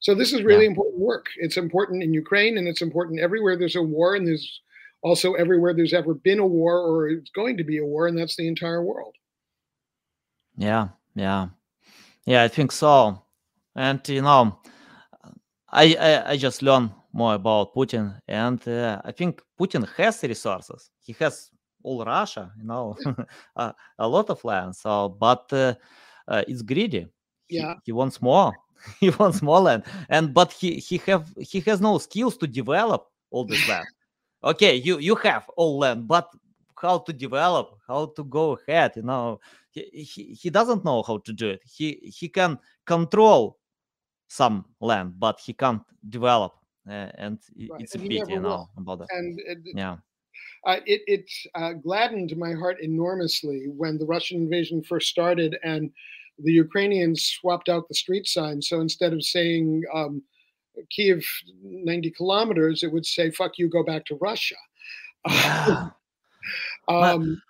So 0.00 0.14
this 0.14 0.32
is 0.32 0.42
really 0.42 0.64
Yeah. 0.64 0.70
important 0.70 0.98
work. 0.98 1.26
It's 1.36 1.56
important 1.56 2.02
in 2.02 2.12
Ukraine 2.14 2.58
and 2.58 2.66
it's 2.68 2.82
important 2.82 3.20
everywhere 3.20 3.56
there's 3.56 3.76
a 3.76 3.82
war 3.82 4.14
and 4.14 4.26
there's 4.26 4.60
also 5.02 5.34
everywhere 5.34 5.72
there's 5.74 5.94
ever 5.94 6.12
been 6.14 6.38
a 6.38 6.46
war 6.46 6.78
or 6.80 7.08
it's 7.08 7.30
going 7.30 7.56
to 7.56 7.64
be 7.64 7.78
a 7.78 7.84
war 7.84 8.06
and 8.06 8.16
that's 8.18 8.36
the 8.36 8.46
entire 8.48 8.82
world. 8.82 9.14
Yeah, 10.56 10.88
yeah, 11.14 11.48
yeah. 12.26 12.42
I 12.42 12.48
think 12.48 12.72
so. 12.72 13.22
And 13.76 14.06
you 14.08 14.22
know, 14.22 14.60
I 15.70 15.94
I, 15.98 16.30
I 16.32 16.36
just 16.36 16.62
learned 16.62 16.90
more 17.12 17.34
about 17.34 17.74
Putin, 17.74 18.18
and 18.28 18.66
uh, 18.68 19.00
I 19.04 19.12
think 19.12 19.42
Putin 19.58 19.86
has 19.96 20.22
resources. 20.22 20.90
He 21.00 21.12
has 21.20 21.50
all 21.82 22.04
Russia, 22.04 22.52
you 22.58 22.64
know, 22.64 22.96
a, 23.56 23.74
a 23.98 24.08
lot 24.08 24.30
of 24.30 24.44
land. 24.44 24.76
So, 24.76 25.08
but 25.08 25.52
uh, 25.52 25.74
uh, 26.28 26.42
it's 26.48 26.62
greedy. 26.62 27.06
He, 27.48 27.56
Yeah. 27.56 27.74
he 27.84 27.92
wants 27.92 28.20
more. 28.22 28.52
he 29.00 29.10
wants 29.10 29.42
more 29.42 29.60
land, 29.60 29.84
and 30.08 30.32
but 30.34 30.52
he 30.52 30.76
he 30.76 30.98
have 31.06 31.32
he 31.38 31.60
has 31.60 31.80
no 31.80 31.98
skills 31.98 32.36
to 32.38 32.46
develop 32.46 33.06
all 33.30 33.44
this 33.44 33.66
land. 33.68 33.86
Okay, 34.42 34.76
you 34.76 34.98
you 34.98 35.16
have 35.16 35.44
all 35.56 35.78
land, 35.78 36.08
but 36.08 36.26
how 36.80 36.98
to 36.98 37.12
develop, 37.12 37.76
how 37.86 38.06
to 38.16 38.24
go 38.24 38.56
ahead, 38.56 38.92
you 38.96 39.02
know, 39.02 39.38
he, 39.70 39.82
he, 39.92 40.24
he 40.32 40.48
doesn't 40.50 40.82
know 40.84 41.02
how 41.02 41.18
to 41.18 41.32
do 41.34 41.50
it. 41.50 41.60
He 41.64 42.10
he 42.18 42.28
can 42.28 42.58
control 42.86 43.59
some 44.30 44.64
land, 44.80 45.18
but 45.18 45.40
he 45.40 45.52
can't 45.52 45.82
develop, 46.08 46.52
uh, 46.88 47.10
and 47.18 47.38
Right, 47.68 47.80
it's 47.80 47.94
a 47.94 47.98
and 47.98 48.12
he 48.12 48.20
pity, 48.20 48.36
know, 48.36 48.68
about 48.76 49.00
that. 49.00 49.08
And 49.10 49.40
it, 49.40 49.58
Yeah, 49.74 49.96
uh, 50.66 50.76
it, 50.86 51.02
it 51.06 51.30
uh, 51.54 51.72
gladdened 51.72 52.36
my 52.36 52.52
heart 52.52 52.80
enormously 52.80 53.66
when 53.76 53.98
the 53.98 54.06
Russian 54.06 54.38
invasion 54.42 54.82
first 54.82 55.08
started 55.08 55.58
and 55.64 55.90
the 56.38 56.52
Ukrainians 56.52 57.22
swapped 57.22 57.68
out 57.68 57.88
the 57.88 57.94
street 57.94 58.26
signs. 58.26 58.68
So 58.68 58.80
instead 58.80 59.12
of 59.12 59.24
saying 59.24 59.82
um, 59.92 60.22
Kiev 60.90 61.26
90 61.62 62.10
kilometers, 62.12 62.82
it 62.82 62.92
would 62.92 63.06
say, 63.06 63.30
fuck 63.30 63.58
you, 63.58 63.68
go 63.68 63.82
back 63.82 64.04
to 64.06 64.14
Russia. 64.16 64.56
yeah, 65.28 65.90
um, 66.88 67.42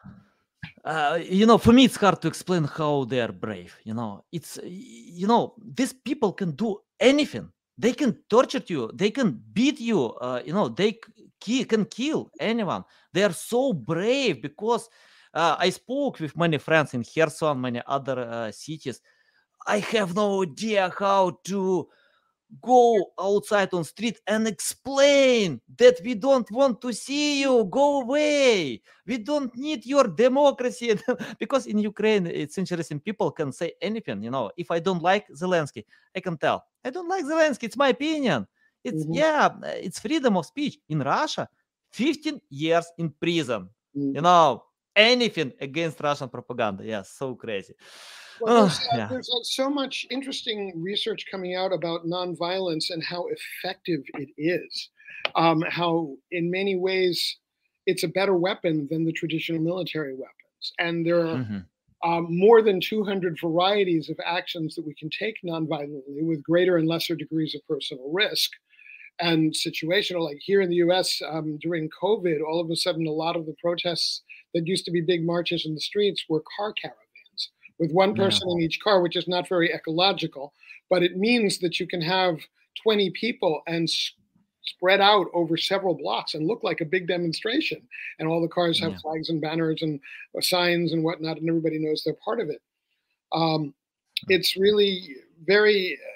uh, 0.84 1.18
you 1.22 1.46
know, 1.46 1.58
for 1.58 1.72
me, 1.72 1.84
it's 1.84 1.96
hard 1.96 2.20
to 2.22 2.28
explain 2.28 2.64
how 2.64 3.04
they 3.04 3.20
are 3.20 3.32
brave. 3.32 3.76
You 3.84 3.94
know, 3.94 4.24
it's 4.32 4.58
you 4.64 5.26
know, 5.26 5.54
these 5.62 5.92
people 5.92 6.32
can 6.32 6.52
do 6.52 6.78
anything. 6.98 7.50
They 7.76 7.92
can 7.92 8.18
torture 8.28 8.62
you. 8.66 8.90
They 8.94 9.10
can 9.10 9.40
beat 9.52 9.80
you. 9.80 10.12
Uh, 10.14 10.42
you 10.44 10.52
know, 10.52 10.68
they 10.68 10.98
ki- 11.40 11.64
can 11.64 11.84
kill 11.86 12.30
anyone. 12.38 12.84
They 13.12 13.24
are 13.24 13.32
so 13.32 13.72
brave 13.72 14.42
because 14.42 14.88
uh, 15.34 15.56
I 15.58 15.70
spoke 15.70 16.20
with 16.20 16.36
many 16.36 16.58
friends 16.58 16.94
in 16.94 17.04
Kherson, 17.04 17.60
many 17.60 17.82
other 17.86 18.20
uh, 18.20 18.52
cities. 18.52 19.00
I 19.66 19.78
have 19.78 20.14
no 20.14 20.42
idea 20.42 20.92
how 20.98 21.38
to 21.44 21.88
go 22.62 23.12
outside 23.18 23.72
on 23.72 23.84
street 23.84 24.20
and 24.26 24.46
explain 24.46 25.60
that 25.76 26.00
we 26.04 26.14
don't 26.14 26.50
want 26.50 26.80
to 26.80 26.92
see 26.92 27.42
you. 27.42 27.64
Go 27.64 28.02
away. 28.02 28.82
We 29.06 29.18
don't 29.18 29.54
need 29.56 29.86
your 29.86 30.04
democracy. 30.04 30.98
Because 31.38 31.66
in 31.66 31.78
ukraine 31.78 32.26
it's 32.26 32.58
interesting. 32.58 33.00
People 33.00 33.30
can 33.30 33.52
say 33.52 33.72
anything 33.80 34.22
you 34.22 34.30
know. 34.30 34.50
If 34.56 34.70
i 34.70 34.78
don't 34.78 35.02
like 35.02 35.28
zelensky 35.30 35.84
i 36.16 36.20
can 36.20 36.36
tell 36.36 36.64
i 36.84 36.90
don't 36.90 37.08
like 37.08 37.24
zelensky. 37.24 37.64
It's 37.64 37.76
my 37.76 37.88
opinion. 37.88 38.46
It's 38.82 39.04
mm-hmm. 39.04 39.14
yeah 39.14 39.48
it's 39.86 40.00
freedom 40.00 40.36
of 40.36 40.46
speech 40.46 40.78
in 40.88 41.00
russia. 41.00 41.48
15 41.92 42.40
years 42.50 42.86
in 42.98 43.10
prison. 43.10 43.68
Mm-hmm. 43.96 44.16
you 44.16 44.22
know 44.22 44.64
anything 44.94 45.52
against 45.60 46.00
russian 46.00 46.28
propaganda. 46.28 46.84
Yeah 46.84 47.02
so 47.02 47.34
crazy 47.34 47.74
well, 48.40 48.62
there's, 48.62 48.78
uh, 48.92 48.96
yeah. 48.96 49.06
there's 49.08 49.28
uh, 49.28 49.42
so 49.42 49.70
much 49.70 50.06
interesting 50.10 50.72
research 50.76 51.24
coming 51.30 51.54
out 51.54 51.72
about 51.72 52.06
nonviolence 52.06 52.90
and 52.90 53.02
how 53.02 53.26
effective 53.28 54.00
it 54.14 54.30
is. 54.36 54.90
Um, 55.34 55.62
how, 55.68 56.16
in 56.30 56.50
many 56.50 56.76
ways, 56.76 57.36
it's 57.86 58.04
a 58.04 58.08
better 58.08 58.34
weapon 58.34 58.88
than 58.90 59.04
the 59.04 59.12
traditional 59.12 59.60
military 59.60 60.14
weapons. 60.14 60.72
And 60.78 61.04
there 61.06 61.20
are 61.20 61.36
mm-hmm. 61.36 62.10
um, 62.10 62.26
more 62.30 62.62
than 62.62 62.80
200 62.80 63.38
varieties 63.40 64.08
of 64.08 64.18
actions 64.24 64.74
that 64.74 64.86
we 64.86 64.94
can 64.94 65.10
take 65.10 65.36
nonviolently 65.44 66.22
with 66.22 66.42
greater 66.42 66.76
and 66.76 66.88
lesser 66.88 67.14
degrees 67.14 67.54
of 67.54 67.66
personal 67.66 68.10
risk 68.10 68.50
and 69.20 69.52
situational. 69.52 70.24
Like 70.24 70.38
here 70.40 70.62
in 70.62 70.70
the 70.70 70.76
US 70.76 71.20
um, 71.28 71.58
during 71.60 71.90
COVID, 72.02 72.38
all 72.46 72.60
of 72.60 72.70
a 72.70 72.76
sudden, 72.76 73.06
a 73.06 73.12
lot 73.12 73.36
of 73.36 73.46
the 73.46 73.54
protests 73.62 74.22
that 74.54 74.66
used 74.66 74.84
to 74.86 74.90
be 74.90 75.00
big 75.00 75.24
marches 75.24 75.66
in 75.66 75.74
the 75.74 75.80
streets 75.80 76.24
were 76.28 76.42
car 76.56 76.72
caravans 76.72 76.99
with 77.80 77.90
one 77.92 78.14
person 78.14 78.48
in 78.50 78.60
each 78.60 78.78
car, 78.80 79.00
which 79.00 79.16
is 79.16 79.26
not 79.26 79.48
very 79.48 79.72
ecological, 79.72 80.52
but 80.90 81.02
it 81.02 81.16
means 81.16 81.58
that 81.58 81.80
you 81.80 81.86
can 81.86 82.02
have 82.02 82.36
20 82.82 83.10
people 83.10 83.62
and 83.66 83.88
s- 83.88 84.12
spread 84.62 85.00
out 85.00 85.26
over 85.32 85.56
several 85.56 85.94
blocks 85.94 86.34
and 86.34 86.46
look 86.46 86.62
like 86.62 86.82
a 86.82 86.84
big 86.84 87.08
demonstration. 87.08 87.80
And 88.18 88.28
all 88.28 88.42
the 88.42 88.48
cars 88.48 88.78
have 88.80 88.92
yeah. 88.92 88.98
flags 88.98 89.30
and 89.30 89.40
banners 89.40 89.80
and 89.80 89.98
uh, 90.36 90.42
signs 90.42 90.92
and 90.92 91.02
whatnot, 91.02 91.38
and 91.38 91.48
everybody 91.48 91.78
knows 91.78 92.02
they're 92.04 92.14
part 92.22 92.38
of 92.38 92.50
it. 92.50 92.60
Um, 93.32 93.72
it's 94.28 94.56
really 94.56 95.16
very 95.46 95.94
uh, 95.94 96.10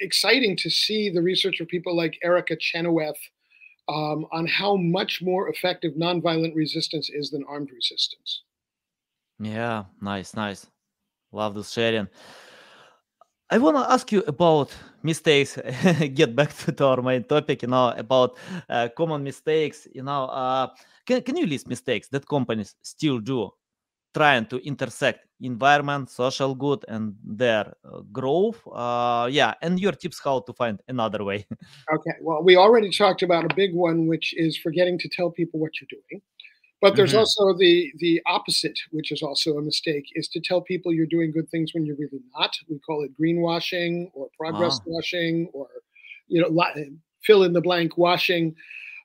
exciting 0.00 0.56
to 0.56 0.70
see 0.70 1.10
the 1.10 1.20
research 1.20 1.60
of 1.60 1.68
people 1.68 1.94
like 1.94 2.18
Erica 2.24 2.56
Chenoweth 2.58 3.20
um, 3.88 4.24
on 4.32 4.46
how 4.46 4.76
much 4.76 5.20
more 5.20 5.50
effective 5.50 5.92
nonviolent 5.94 6.54
resistance 6.54 7.10
is 7.10 7.30
than 7.30 7.44
armed 7.46 7.70
resistance. 7.72 8.42
Yeah, 9.38 9.84
nice, 10.00 10.34
nice. 10.34 10.66
Love 11.32 11.54
this 11.54 11.70
sharing. 11.70 12.08
I 13.52 13.58
want 13.58 13.76
to 13.76 13.92
ask 13.92 14.12
you 14.12 14.22
about 14.28 14.72
mistakes. 15.02 15.58
Get 16.14 16.36
back 16.36 16.54
to, 16.54 16.84
our 16.84 17.02
main 17.02 17.24
topic, 17.24 17.62
you 17.62 17.68
know, 17.68 17.88
about 17.96 18.36
uh, 18.68 18.88
common 18.96 19.24
mistakes. 19.24 19.88
You 19.92 20.04
know, 20.04 20.26
uh, 20.26 20.68
can, 21.04 21.22
can 21.22 21.36
you 21.36 21.46
list 21.46 21.66
mistakes 21.66 22.08
that 22.08 22.28
companies 22.28 22.76
still 22.82 23.18
do 23.18 23.50
trying 24.14 24.46
to 24.46 24.58
intersect 24.66 25.26
environment, 25.40 26.10
social 26.10 26.54
good, 26.54 26.84
and 26.86 27.14
their 27.24 27.72
uh, 27.84 28.02
growth? 28.12 28.60
Uh, 28.72 29.28
yeah, 29.30 29.54
and 29.62 29.80
your 29.80 29.92
tips 29.92 30.20
how 30.22 30.40
to 30.40 30.52
find 30.52 30.80
another 30.86 31.24
way. 31.24 31.44
okay, 31.92 32.12
well, 32.20 32.44
we 32.44 32.56
already 32.56 32.90
talked 32.90 33.22
about 33.22 33.50
a 33.50 33.54
big 33.56 33.74
one, 33.74 34.06
which 34.06 34.32
is 34.36 34.56
forgetting 34.56 34.96
to 34.98 35.08
tell 35.08 35.28
people 35.28 35.58
what 35.58 35.72
you're 35.80 35.88
doing. 35.90 36.22
But 36.80 36.96
there's 36.96 37.10
mm-hmm. 37.10 37.18
also 37.18 37.58
the 37.58 37.92
the 37.98 38.22
opposite, 38.26 38.78
which 38.90 39.12
is 39.12 39.22
also 39.22 39.58
a 39.58 39.62
mistake, 39.62 40.06
is 40.14 40.28
to 40.28 40.40
tell 40.40 40.62
people 40.62 40.92
you're 40.92 41.06
doing 41.06 41.30
good 41.30 41.48
things 41.50 41.74
when 41.74 41.84
you're 41.84 41.96
really 41.96 42.22
not. 42.38 42.56
We 42.68 42.78
call 42.78 43.04
it 43.04 43.10
greenwashing 43.20 44.10
or 44.14 44.28
progress 44.38 44.80
wow. 44.86 44.94
washing 44.94 45.50
or 45.52 45.68
you 46.28 46.40
know 46.40 46.64
fill 47.22 47.42
in 47.42 47.52
the 47.52 47.60
blank 47.60 47.98
washing. 47.98 48.54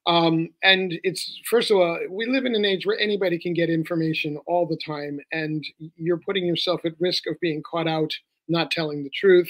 Um, 0.08 0.50
and 0.64 0.94
it's 1.04 1.42
first 1.50 1.72
of 1.72 1.78
all, 1.78 2.00
we 2.10 2.28
live 2.28 2.46
in 2.46 2.56
an 2.56 2.64
age 2.64 2.86
where 2.86 3.00
anybody 3.00 3.40
can 3.40 3.54
get 3.54 3.70
information 3.70 4.38
all 4.48 4.66
the 4.66 4.78
time, 4.78 5.20
and 5.34 5.66
you're 5.98 6.22
putting 6.26 6.46
yourself 6.46 6.82
at 6.86 6.94
risk 7.00 7.28
of 7.28 7.40
being 7.42 7.62
caught 7.64 7.88
out 7.88 8.14
not 8.48 8.72
telling 8.72 9.04
the 9.04 9.10
truth. 9.10 9.50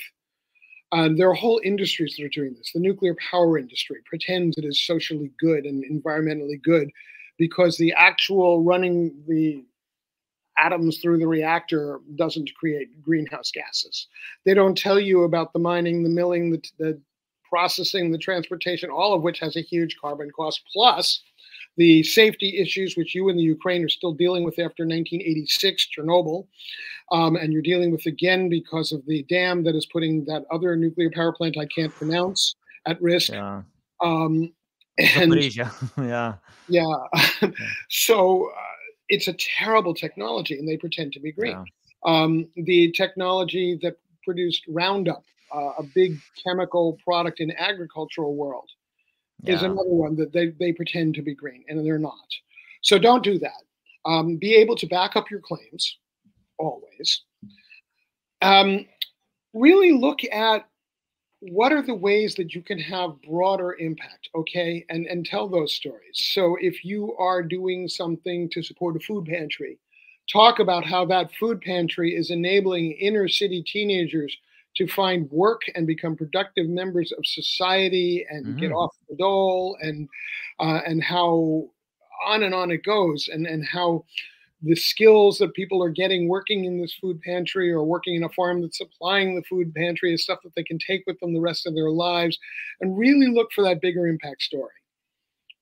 Um, 0.91 1.17
there 1.17 1.30
are 1.30 1.34
whole 1.34 1.59
industries 1.63 2.15
that 2.15 2.23
are 2.23 2.30
doing 2.30 2.55
this. 2.57 2.71
The 2.73 2.80
nuclear 2.80 3.15
power 3.30 3.57
industry 3.57 3.97
pretends 4.05 4.57
it 4.57 4.63
is 4.63 4.86
socially 4.86 5.32
good 5.39 5.65
and 5.65 5.84
environmentally 5.84 6.61
good 6.63 6.89
because 7.38 7.77
the 7.77 7.93
actual 7.93 8.63
running 8.63 9.13
the 9.27 9.63
atoms 10.57 10.99
through 10.99 11.19
the 11.19 11.27
reactor 11.27 11.99
doesn't 12.15 12.53
create 12.55 13.01
greenhouse 13.01 13.51
gases. 13.51 14.07
They 14.45 14.53
don't 14.53 14.77
tell 14.77 14.99
you 14.99 15.23
about 15.23 15.53
the 15.53 15.59
mining, 15.59 16.03
the 16.03 16.09
milling, 16.09 16.51
the, 16.51 16.63
the 16.79 17.01
processing, 17.49 18.11
the 18.11 18.17
transportation, 18.17 18.89
all 18.89 19.13
of 19.13 19.21
which 19.21 19.39
has 19.39 19.55
a 19.55 19.61
huge 19.61 19.97
carbon 19.99 20.31
cost, 20.31 20.61
plus 20.71 21.21
the 21.77 22.03
safety 22.03 22.57
issues, 22.57 22.95
which 22.95 23.13
you 23.13 23.27
in 23.29 23.36
the 23.36 23.43
Ukraine 23.43 23.83
are 23.83 23.89
still 23.89 24.13
dealing 24.13 24.43
with 24.43 24.53
after 24.53 24.83
1986, 24.83 25.89
Chernobyl. 25.97 26.47
Um, 27.11 27.36
and 27.36 27.51
you're 27.51 27.61
dealing 27.61 27.91
with 27.91 28.05
again 28.05 28.49
because 28.49 28.91
of 28.91 29.05
the 29.05 29.23
dam 29.23 29.63
that 29.65 29.75
is 29.75 29.86
putting 29.86 30.25
that 30.25 30.45
other 30.51 30.75
nuclear 30.75 31.11
power 31.11 31.33
plant 31.33 31.57
I 31.57 31.67
can't 31.67 31.93
pronounce 31.93 32.55
at 32.88 33.01
risk. 33.01 33.31
Yeah. 33.31 33.61
Um, 34.01 34.53
and 34.97 35.33
yeah. 35.97 36.35
Yeah. 36.67 36.95
so 37.89 38.49
uh, 38.49 38.61
it's 39.09 39.27
a 39.27 39.33
terrible 39.33 39.93
technology, 39.93 40.57
and 40.57 40.67
they 40.67 40.77
pretend 40.77 41.13
to 41.13 41.19
be 41.19 41.31
green. 41.31 41.51
Yeah. 41.51 41.63
Um, 42.05 42.47
the 42.55 42.91
technology 42.91 43.77
that 43.81 43.97
produced 44.23 44.63
Roundup, 44.67 45.23
uh, 45.53 45.73
a 45.77 45.83
big 45.83 46.17
chemical 46.43 46.97
product 47.03 47.39
in 47.39 47.51
agricultural 47.51 48.35
world, 48.35 48.69
yeah. 49.43 49.55
is 49.55 49.63
another 49.63 49.89
one 49.89 50.15
that 50.15 50.33
they, 50.33 50.47
they 50.59 50.71
pretend 50.71 51.15
to 51.15 51.21
be 51.21 51.35
green, 51.35 51.63
and 51.67 51.85
they're 51.85 51.99
not. 51.99 52.27
So 52.81 52.97
don't 52.97 53.23
do 53.23 53.37
that. 53.39 53.63
Um, 54.05 54.37
be 54.37 54.55
able 54.55 54.75
to 54.77 54.87
back 54.87 55.15
up 55.15 55.29
your 55.29 55.39
claims 55.39 55.97
always. 56.57 57.23
Um, 58.41 58.85
really 59.53 59.93
look 59.93 60.19
at 60.31 60.67
what 61.51 61.71
are 61.71 61.81
the 61.81 61.93
ways 61.93 62.35
that 62.35 62.53
you 62.53 62.61
can 62.61 62.79
have 62.79 63.21
broader 63.21 63.75
impact 63.79 64.29
okay 64.35 64.85
and 64.89 65.05
and 65.05 65.25
tell 65.25 65.47
those 65.47 65.73
stories 65.73 66.31
so 66.33 66.57
if 66.59 66.83
you 66.83 67.15
are 67.17 67.43
doing 67.43 67.87
something 67.87 68.49
to 68.49 68.63
support 68.63 68.95
a 68.95 68.99
food 68.99 69.25
pantry 69.25 69.77
talk 70.31 70.59
about 70.59 70.85
how 70.85 71.05
that 71.05 71.31
food 71.39 71.61
pantry 71.61 72.15
is 72.15 72.31
enabling 72.31 72.91
inner 72.93 73.27
city 73.27 73.63
teenagers 73.63 74.35
to 74.75 74.87
find 74.87 75.29
work 75.31 75.61
and 75.75 75.87
become 75.87 76.15
productive 76.15 76.67
members 76.67 77.11
of 77.11 77.25
society 77.25 78.25
and 78.29 78.45
mm-hmm. 78.45 78.59
get 78.59 78.71
off 78.71 78.95
the 79.09 79.15
dole 79.15 79.77
and 79.81 80.09
uh, 80.59 80.81
and 80.85 81.03
how 81.03 81.65
on 82.25 82.43
and 82.43 82.53
on 82.53 82.71
it 82.71 82.83
goes 82.83 83.29
and 83.31 83.45
and 83.45 83.65
how 83.65 84.03
the 84.66 84.76
skills 84.76 85.38
that 85.38 85.53
people 85.53 85.82
are 85.84 85.89
getting 85.89 86.28
working 86.28 86.66
in 86.66 86.82
this 86.82 86.93
food 86.99 87.22
pantry 87.22 87.72
or 87.72 87.84
working 87.84 88.16
in 88.16 88.24
a 88.24 88.30
farm 88.30 88.61
that's 88.61 88.80
supplying 88.80 89.36
the 89.36 89.43
food 89.43 89.74
pantry 89.76 90.13
is 90.13 90.24
stuff 90.24 90.39
that 90.43 90.55
they 90.55 90.63
can 90.63 90.80
take 90.80 91.03
with 91.05 91.20
them 91.20 91.34
the 91.34 91.39
rest 91.39 91.68
of 91.68 91.76
their 91.76 91.91
lives 91.91 92.38
and 92.82 92.97
really 92.97 93.28
look 93.28 93.51
for 93.51 93.63
that 93.63 93.80
bigger 93.80 94.07
impact 94.07 94.41
story. 94.41 94.74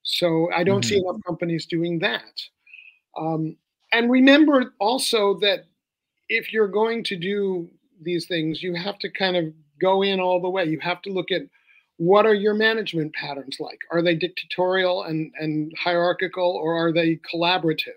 So 0.03 0.49
I 0.55 0.63
don't 0.63 0.81
mm-hmm. 0.81 0.89
see 0.89 0.97
enough 0.97 1.21
companies 1.25 1.65
doing 1.65 1.99
that. 1.99 2.41
Um, 3.17 3.57
and 3.91 4.09
remember 4.09 4.73
also 4.79 5.37
that 5.39 5.65
if 6.29 6.53
you're 6.53 6.69
going 6.69 7.03
to 7.05 7.17
do 7.17 7.69
these 8.01 8.25
things, 8.27 8.63
you 8.63 8.73
have 8.73 8.99
to 8.99 9.09
kind 9.09 9.35
of 9.35 9.45
go 9.81 10.01
in 10.01 10.21
all 10.21 10.41
the 10.41 10.49
way. 10.49 10.65
You 10.65 10.79
have 10.79 11.01
to 11.03 11.11
look 11.11 11.29
at 11.29 11.41
what 11.97 12.25
are 12.25 12.33
your 12.33 12.53
management 12.53 13.13
patterns 13.13 13.57
like? 13.59 13.79
Are 13.91 14.01
they 14.01 14.15
dictatorial 14.15 15.03
and, 15.03 15.31
and 15.39 15.73
hierarchical 15.77 16.59
or 16.61 16.73
are 16.73 16.91
they 16.93 17.19
collaborative? 17.33 17.91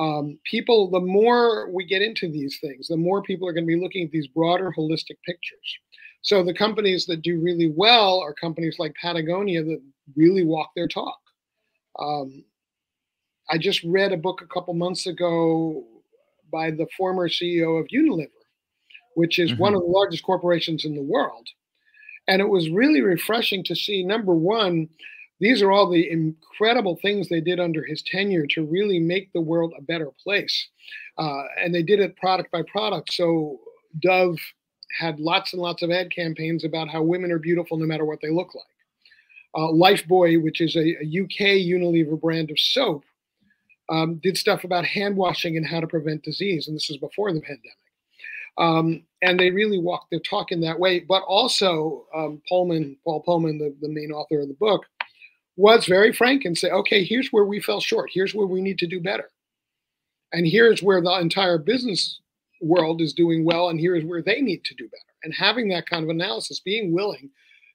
Um, 0.00 0.38
people, 0.44 0.90
the 0.90 0.98
more 0.98 1.70
we 1.70 1.84
get 1.84 2.00
into 2.00 2.26
these 2.30 2.58
things, 2.58 2.88
the 2.88 2.96
more 2.96 3.22
people 3.22 3.46
are 3.46 3.52
going 3.52 3.64
to 3.64 3.76
be 3.76 3.80
looking 3.80 4.06
at 4.06 4.10
these 4.10 4.26
broader 4.28 4.72
holistic 4.76 5.18
pictures. 5.26 5.78
So 6.22 6.42
the 6.42 6.54
companies 6.54 7.04
that 7.06 7.20
do 7.20 7.38
really 7.38 7.70
well 7.76 8.18
are 8.20 8.32
companies 8.32 8.76
like 8.78 8.94
Patagonia 9.00 9.62
that 9.62 9.82
really 10.16 10.42
walk 10.42 10.70
their 10.74 10.88
talk. 10.88 11.18
Um, 11.98 12.44
I 13.50 13.58
just 13.58 13.84
read 13.84 14.12
a 14.12 14.16
book 14.16 14.40
a 14.40 14.46
couple 14.46 14.72
months 14.72 15.06
ago 15.06 15.84
by 16.50 16.70
the 16.70 16.86
former 16.96 17.28
CEO 17.28 17.78
of 17.78 17.88
Unilever, 17.88 18.28
which 19.16 19.38
is 19.38 19.52
mm-hmm. 19.52 19.60
one 19.60 19.74
of 19.74 19.82
the 19.82 19.86
largest 19.86 20.24
corporations 20.24 20.86
in 20.86 20.94
the 20.94 21.02
world. 21.02 21.46
And 22.26 22.40
it 22.40 22.48
was 22.48 22.70
really 22.70 23.02
refreshing 23.02 23.64
to 23.64 23.76
see 23.76 24.02
number 24.02 24.34
one, 24.34 24.88
these 25.40 25.62
are 25.62 25.72
all 25.72 25.90
the 25.90 26.10
incredible 26.10 26.96
things 26.96 27.28
they 27.28 27.40
did 27.40 27.58
under 27.58 27.82
his 27.82 28.02
tenure 28.02 28.46
to 28.48 28.64
really 28.64 28.98
make 28.98 29.32
the 29.32 29.40
world 29.40 29.72
a 29.76 29.82
better 29.82 30.10
place. 30.22 30.68
Uh, 31.18 31.44
and 31.58 31.74
they 31.74 31.82
did 31.82 31.98
it 31.98 32.16
product 32.16 32.52
by 32.52 32.62
product. 32.70 33.12
So 33.12 33.58
Dove 34.00 34.38
had 34.98 35.18
lots 35.18 35.52
and 35.52 35.62
lots 35.62 35.82
of 35.82 35.90
ad 35.90 36.14
campaigns 36.14 36.64
about 36.64 36.88
how 36.88 37.02
women 37.02 37.32
are 37.32 37.38
beautiful 37.38 37.78
no 37.78 37.86
matter 37.86 38.04
what 38.04 38.18
they 38.20 38.30
look 38.30 38.54
like. 38.54 38.64
Uh, 39.54 39.72
Lifebuoy, 39.72 40.42
which 40.42 40.60
is 40.60 40.76
a, 40.76 40.80
a, 40.80 41.22
UK 41.22 41.58
Unilever 41.66 42.20
brand 42.20 42.50
of 42.50 42.58
soap, 42.58 43.02
um, 43.88 44.16
did 44.22 44.36
stuff 44.36 44.62
about 44.62 44.84
hand 44.84 45.16
washing 45.16 45.56
and 45.56 45.66
how 45.66 45.80
to 45.80 45.86
prevent 45.86 46.22
disease. 46.22 46.68
And 46.68 46.76
this 46.76 46.88
was 46.88 46.98
before 46.98 47.32
the 47.32 47.40
pandemic. 47.40 47.72
Um, 48.58 49.04
and 49.22 49.40
they 49.40 49.50
really 49.50 49.78
walk 49.78 50.06
their 50.10 50.20
talk 50.20 50.52
in 50.52 50.60
that 50.60 50.78
way. 50.78 51.00
But 51.00 51.22
also, 51.22 52.06
um, 52.14 52.42
Polman, 52.50 52.96
Paul 53.04 53.24
Polman, 53.26 53.58
the, 53.58 53.74
the 53.80 53.88
main 53.88 54.12
author 54.12 54.40
of 54.40 54.48
the 54.48 54.54
book, 54.54 54.84
was 55.56 55.86
very 55.86 56.12
frank 56.12 56.44
and 56.44 56.56
say, 56.56 56.70
okay, 56.70 57.04
here's 57.04 57.28
where 57.28 57.44
we 57.44 57.60
fell 57.60 57.80
short. 57.80 58.10
Here's 58.12 58.34
where 58.34 58.46
we 58.46 58.60
need 58.60 58.78
to 58.78 58.86
do 58.86 59.00
better. 59.00 59.30
And 60.32 60.46
here's 60.46 60.82
where 60.82 61.02
the 61.02 61.12
entire 61.18 61.58
business 61.58 62.20
world 62.60 63.00
is 63.00 63.12
doing 63.12 63.44
well, 63.44 63.68
and 63.68 63.80
here's 63.80 64.04
where 64.04 64.22
they 64.22 64.40
need 64.40 64.64
to 64.64 64.74
do 64.74 64.84
better. 64.88 65.02
And 65.24 65.34
having 65.34 65.68
that 65.68 65.86
kind 65.86 66.04
of 66.04 66.10
analysis, 66.10 66.60
being 66.60 66.92
willing 66.92 67.30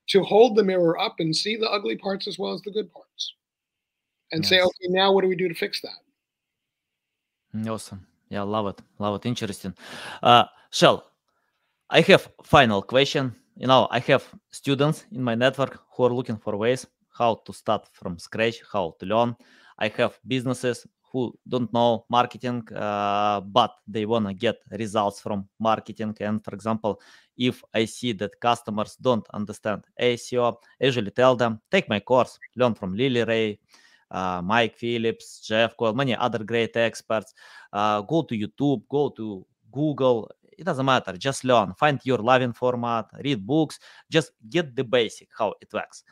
to 0.07 0.23
hold 0.23 0.55
the 0.55 0.63
mirror 0.63 0.99
up 0.99 1.15
and 1.19 1.35
see 1.35 1.57
the 1.57 1.69
ugly 1.69 1.95
parts 1.95 2.27
as 2.27 2.39
well 2.39 2.53
as 2.53 2.61
the 2.61 2.71
good 2.71 2.91
parts. 2.91 3.33
And 4.31 4.43
yes. 4.43 4.49
say, 4.49 4.61
okay, 4.61 4.87
now 4.89 5.11
what 5.11 5.21
do 5.21 5.27
we 5.27 5.35
do 5.35 5.47
to 5.47 5.55
fix 5.55 5.81
that? 5.81 7.69
Awesome. 7.69 8.05
Yeah, 8.29 8.41
love 8.41 8.67
it. 8.67 8.81
Love 8.99 9.15
it. 9.15 9.27
Interesting. 9.27 9.73
Uh, 10.21 10.45
Shel, 10.71 11.05
I 11.89 12.01
have 12.01 12.29
final 12.43 12.81
question. 12.81 13.35
You 13.55 13.67
know, 13.67 13.87
I 13.91 13.99
have 13.99 14.23
students 14.51 15.05
in 15.11 15.23
my 15.23 15.35
network 15.35 15.79
who 15.95 16.03
are 16.03 16.13
looking 16.13 16.37
for 16.37 16.57
ways 16.57 16.85
how 17.17 17.35
to 17.45 17.53
start 17.53 17.87
from 17.93 18.19
scratch, 18.19 18.61
how 18.71 18.95
to 18.99 19.05
learn. 19.05 19.35
I 19.77 19.89
have 19.97 20.19
businesses 20.25 20.85
who 21.11 21.33
don't 21.47 21.71
know 21.71 22.05
marketing, 22.09 22.67
uh, 22.73 23.39
but 23.39 23.73
they 23.87 24.05
want 24.05 24.27
to 24.27 24.33
get 24.33 24.57
results 24.71 25.21
from 25.21 25.47
marketing. 25.59 26.15
And 26.19 26.43
for 26.43 26.53
example, 26.53 27.01
if 27.37 27.63
I 27.73 27.85
see 27.85 28.11
that 28.13 28.39
customers 28.41 28.97
don't 28.99 29.25
understand 29.33 29.85
SEO, 29.99 30.57
I 30.81 30.85
usually 30.85 31.11
tell 31.11 31.35
them, 31.37 31.61
take 31.71 31.87
my 31.87 32.01
course, 32.01 32.37
learn 32.57 32.73
from 32.73 32.95
Lily 32.95 33.23
Ray, 33.23 33.59
uh, 34.11 34.41
Mike 34.41 34.75
Phillips, 34.75 35.39
Jeff 35.39 35.77
Coyle, 35.77 35.93
many 35.93 36.15
other 36.15 36.43
great 36.43 36.75
experts. 36.75 37.33
Uh, 37.71 38.01
go 38.01 38.21
to 38.23 38.35
YouTube, 38.35 38.83
go 38.89 39.09
to 39.09 39.45
Google. 39.71 40.29
It 40.57 40.65
doesn't 40.65 40.85
matter. 40.85 41.13
Just 41.17 41.43
learn. 41.43 41.73
Find 41.75 41.99
your 42.03 42.19
loving 42.19 42.53
format. 42.53 43.07
Read 43.23 43.45
books. 43.45 43.79
Just 44.09 44.31
get 44.49 44.75
the 44.75 44.83
basic 44.83 45.29
how 45.37 45.53
it 45.61 45.71
works. 45.73 46.03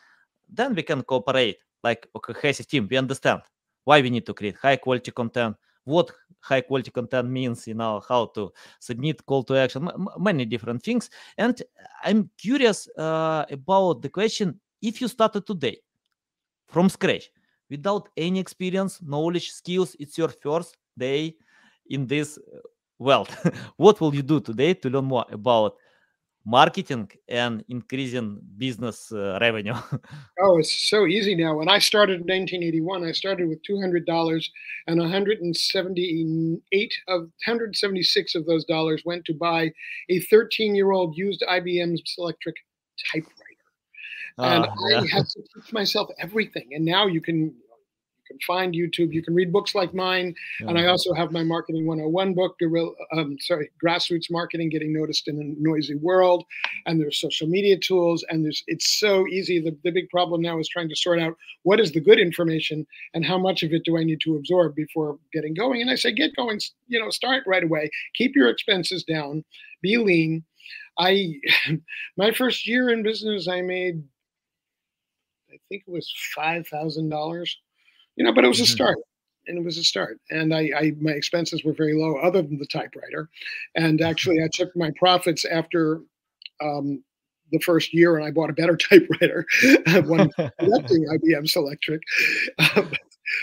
Then 0.53 0.75
we 0.75 0.83
can 0.83 1.01
cooperate 1.01 1.57
like 1.83 2.07
a 2.15 2.19
cohesive 2.19 2.67
team. 2.67 2.87
We 2.89 2.97
understand 2.97 3.41
why 3.83 4.01
we 4.01 4.09
need 4.09 4.25
to 4.25 4.33
create 4.33 4.55
high 4.55 4.77
quality 4.77 5.11
content 5.11 5.55
what 5.85 6.11
high 6.39 6.61
quality 6.61 6.91
content 6.91 7.29
means 7.29 7.67
you 7.67 7.73
know 7.73 8.01
how 8.07 8.25
to 8.27 8.51
submit 8.79 9.25
call 9.25 9.43
to 9.43 9.55
action 9.55 9.89
many 10.17 10.45
different 10.45 10.81
things 10.81 11.09
and 11.37 11.61
i'm 12.03 12.29
curious 12.37 12.87
uh, 12.97 13.45
about 13.51 14.01
the 14.01 14.09
question 14.09 14.59
if 14.81 15.01
you 15.01 15.07
started 15.07 15.45
today 15.45 15.77
from 16.67 16.89
scratch 16.89 17.29
without 17.69 18.09
any 18.17 18.39
experience 18.39 19.01
knowledge 19.01 19.51
skills 19.51 19.95
it's 19.99 20.17
your 20.17 20.29
first 20.29 20.77
day 20.97 21.35
in 21.89 22.07
this 22.07 22.37
uh, 22.37 22.59
world 22.99 23.29
what 23.77 23.99
will 23.99 24.13
you 24.15 24.23
do 24.23 24.39
today 24.39 24.73
to 24.73 24.89
learn 24.89 25.05
more 25.05 25.25
about 25.31 25.75
marketing 26.45 27.09
and 27.27 27.63
increasing 27.69 28.39
business 28.57 29.11
uh, 29.11 29.37
revenue? 29.39 29.73
oh, 30.41 30.57
it's 30.59 30.89
so 30.89 31.05
easy 31.05 31.35
now. 31.35 31.55
When 31.57 31.69
I 31.69 31.79
started 31.79 32.21
in 32.21 32.27
1981, 32.27 33.05
I 33.05 33.11
started 33.11 33.47
with 33.47 33.59
$200 33.69 34.45
and 34.87 34.99
178 34.99 36.93
of 37.07 37.21
176 37.21 38.35
of 38.35 38.45
those 38.45 38.65
dollars 38.65 39.03
went 39.05 39.25
to 39.25 39.33
buy 39.33 39.71
a 40.09 40.19
13-year-old 40.19 41.17
used 41.17 41.43
IBM 41.49 41.97
electric 42.17 42.55
typewriter. 43.11 43.39
And 44.37 44.65
uh, 44.65 44.69
yeah. 44.89 45.01
I 45.01 45.07
had 45.07 45.27
to 45.27 45.41
teach 45.53 45.71
myself 45.71 46.09
everything. 46.19 46.69
And 46.71 46.83
now 46.83 47.07
you 47.07 47.21
can 47.21 47.53
can 48.33 48.39
find 48.45 48.73
YouTube. 48.73 49.13
You 49.13 49.21
can 49.21 49.33
read 49.33 49.51
books 49.51 49.75
like 49.75 49.93
mine, 49.93 50.35
and 50.59 50.77
I 50.77 50.87
also 50.87 51.13
have 51.13 51.31
my 51.31 51.43
Marketing 51.43 51.85
101 51.85 52.33
book, 52.33 52.57
um, 53.13 53.37
sorry, 53.39 53.69
Grassroots 53.83 54.31
Marketing: 54.31 54.69
Getting 54.69 54.93
Noticed 54.93 55.27
in 55.27 55.39
a 55.39 55.61
Noisy 55.61 55.95
World. 55.95 56.43
And 56.85 56.99
there's 56.99 57.19
social 57.19 57.47
media 57.47 57.77
tools, 57.77 58.25
and 58.29 58.43
there's 58.43 58.63
it's 58.67 58.99
so 58.99 59.27
easy. 59.27 59.59
The, 59.59 59.77
the 59.83 59.91
big 59.91 60.09
problem 60.09 60.41
now 60.41 60.59
is 60.59 60.67
trying 60.67 60.89
to 60.89 60.95
sort 60.95 61.19
out 61.19 61.35
what 61.63 61.79
is 61.79 61.91
the 61.91 62.01
good 62.01 62.19
information 62.19 62.85
and 63.13 63.25
how 63.25 63.37
much 63.37 63.63
of 63.63 63.73
it 63.73 63.83
do 63.85 63.97
I 63.97 64.03
need 64.03 64.21
to 64.21 64.35
absorb 64.35 64.75
before 64.75 65.17
getting 65.31 65.53
going. 65.53 65.81
And 65.81 65.89
I 65.89 65.95
say, 65.95 66.11
get 66.11 66.35
going. 66.35 66.59
You 66.87 66.99
know, 66.99 67.09
start 67.09 67.43
right 67.45 67.63
away. 67.63 67.89
Keep 68.15 68.35
your 68.35 68.49
expenses 68.49 69.03
down. 69.03 69.43
Be 69.81 69.97
lean. 69.97 70.43
I 70.97 71.39
my 72.17 72.31
first 72.31 72.67
year 72.67 72.89
in 72.89 73.03
business, 73.03 73.47
I 73.47 73.61
made 73.61 74.03
I 75.53 75.57
think 75.69 75.83
it 75.87 75.91
was 75.91 76.11
five 76.35 76.67
thousand 76.67 77.09
dollars 77.09 77.57
you 78.15 78.25
know, 78.25 78.33
but 78.33 78.43
it 78.43 78.47
was 78.47 78.59
a 78.59 78.63
mm-hmm. 78.63 78.73
start 78.73 78.97
and 79.47 79.57
it 79.57 79.63
was 79.63 79.77
a 79.77 79.83
start. 79.83 80.19
And 80.29 80.53
I, 80.53 80.69
I, 80.75 80.93
my 80.99 81.11
expenses 81.11 81.63
were 81.63 81.73
very 81.73 81.93
low, 81.93 82.15
other 82.17 82.41
than 82.41 82.57
the 82.57 82.65
typewriter. 82.65 83.29
And 83.75 84.01
actually, 84.01 84.41
I 84.43 84.47
took 84.51 84.75
my 84.75 84.91
profits 84.97 85.45
after 85.45 86.01
um, 86.61 87.03
the 87.51 87.59
first 87.59 87.93
year, 87.93 88.15
and 88.15 88.25
I 88.25 88.31
bought 88.31 88.49
a 88.49 88.53
better 88.53 88.77
typewriter, 88.89 89.45
one 90.05 90.31
collecting 90.59 91.05
IBM 91.13 91.47
Selectric. 91.47 91.99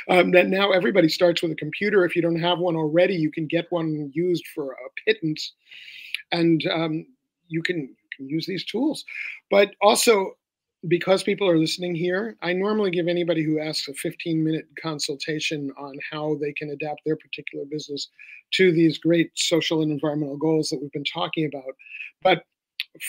um, 0.08 0.30
that 0.32 0.48
now 0.48 0.70
everybody 0.70 1.08
starts 1.08 1.42
with 1.42 1.52
a 1.52 1.56
computer. 1.56 2.04
If 2.04 2.16
you 2.16 2.22
don't 2.22 2.40
have 2.40 2.58
one 2.58 2.76
already, 2.76 3.14
you 3.14 3.30
can 3.30 3.46
get 3.46 3.70
one 3.70 4.10
used 4.14 4.46
for 4.54 4.72
a 4.72 4.88
pittance, 5.06 5.52
and 6.32 6.64
um, 6.72 7.06
you 7.48 7.62
can, 7.62 7.78
you 7.78 8.08
can 8.16 8.28
use 8.28 8.46
these 8.46 8.64
tools. 8.64 9.04
But 9.50 9.74
also, 9.80 10.32
because 10.88 11.22
people 11.22 11.48
are 11.48 11.58
listening 11.58 11.94
here, 11.94 12.36
I 12.42 12.52
normally 12.52 12.90
give 12.90 13.06
anybody 13.06 13.42
who 13.42 13.60
asks 13.60 13.88
a 13.88 13.94
15 13.94 14.42
minute 14.42 14.66
consultation 14.82 15.70
on 15.78 15.94
how 16.10 16.36
they 16.40 16.52
can 16.52 16.70
adapt 16.70 17.02
their 17.04 17.16
particular 17.16 17.64
business 17.70 18.08
to 18.54 18.72
these 18.72 18.98
great 18.98 19.30
social 19.34 19.82
and 19.82 19.92
environmental 19.92 20.36
goals 20.36 20.68
that 20.70 20.80
we've 20.80 20.92
been 20.92 21.04
talking 21.04 21.46
about. 21.46 21.74
But 22.22 22.44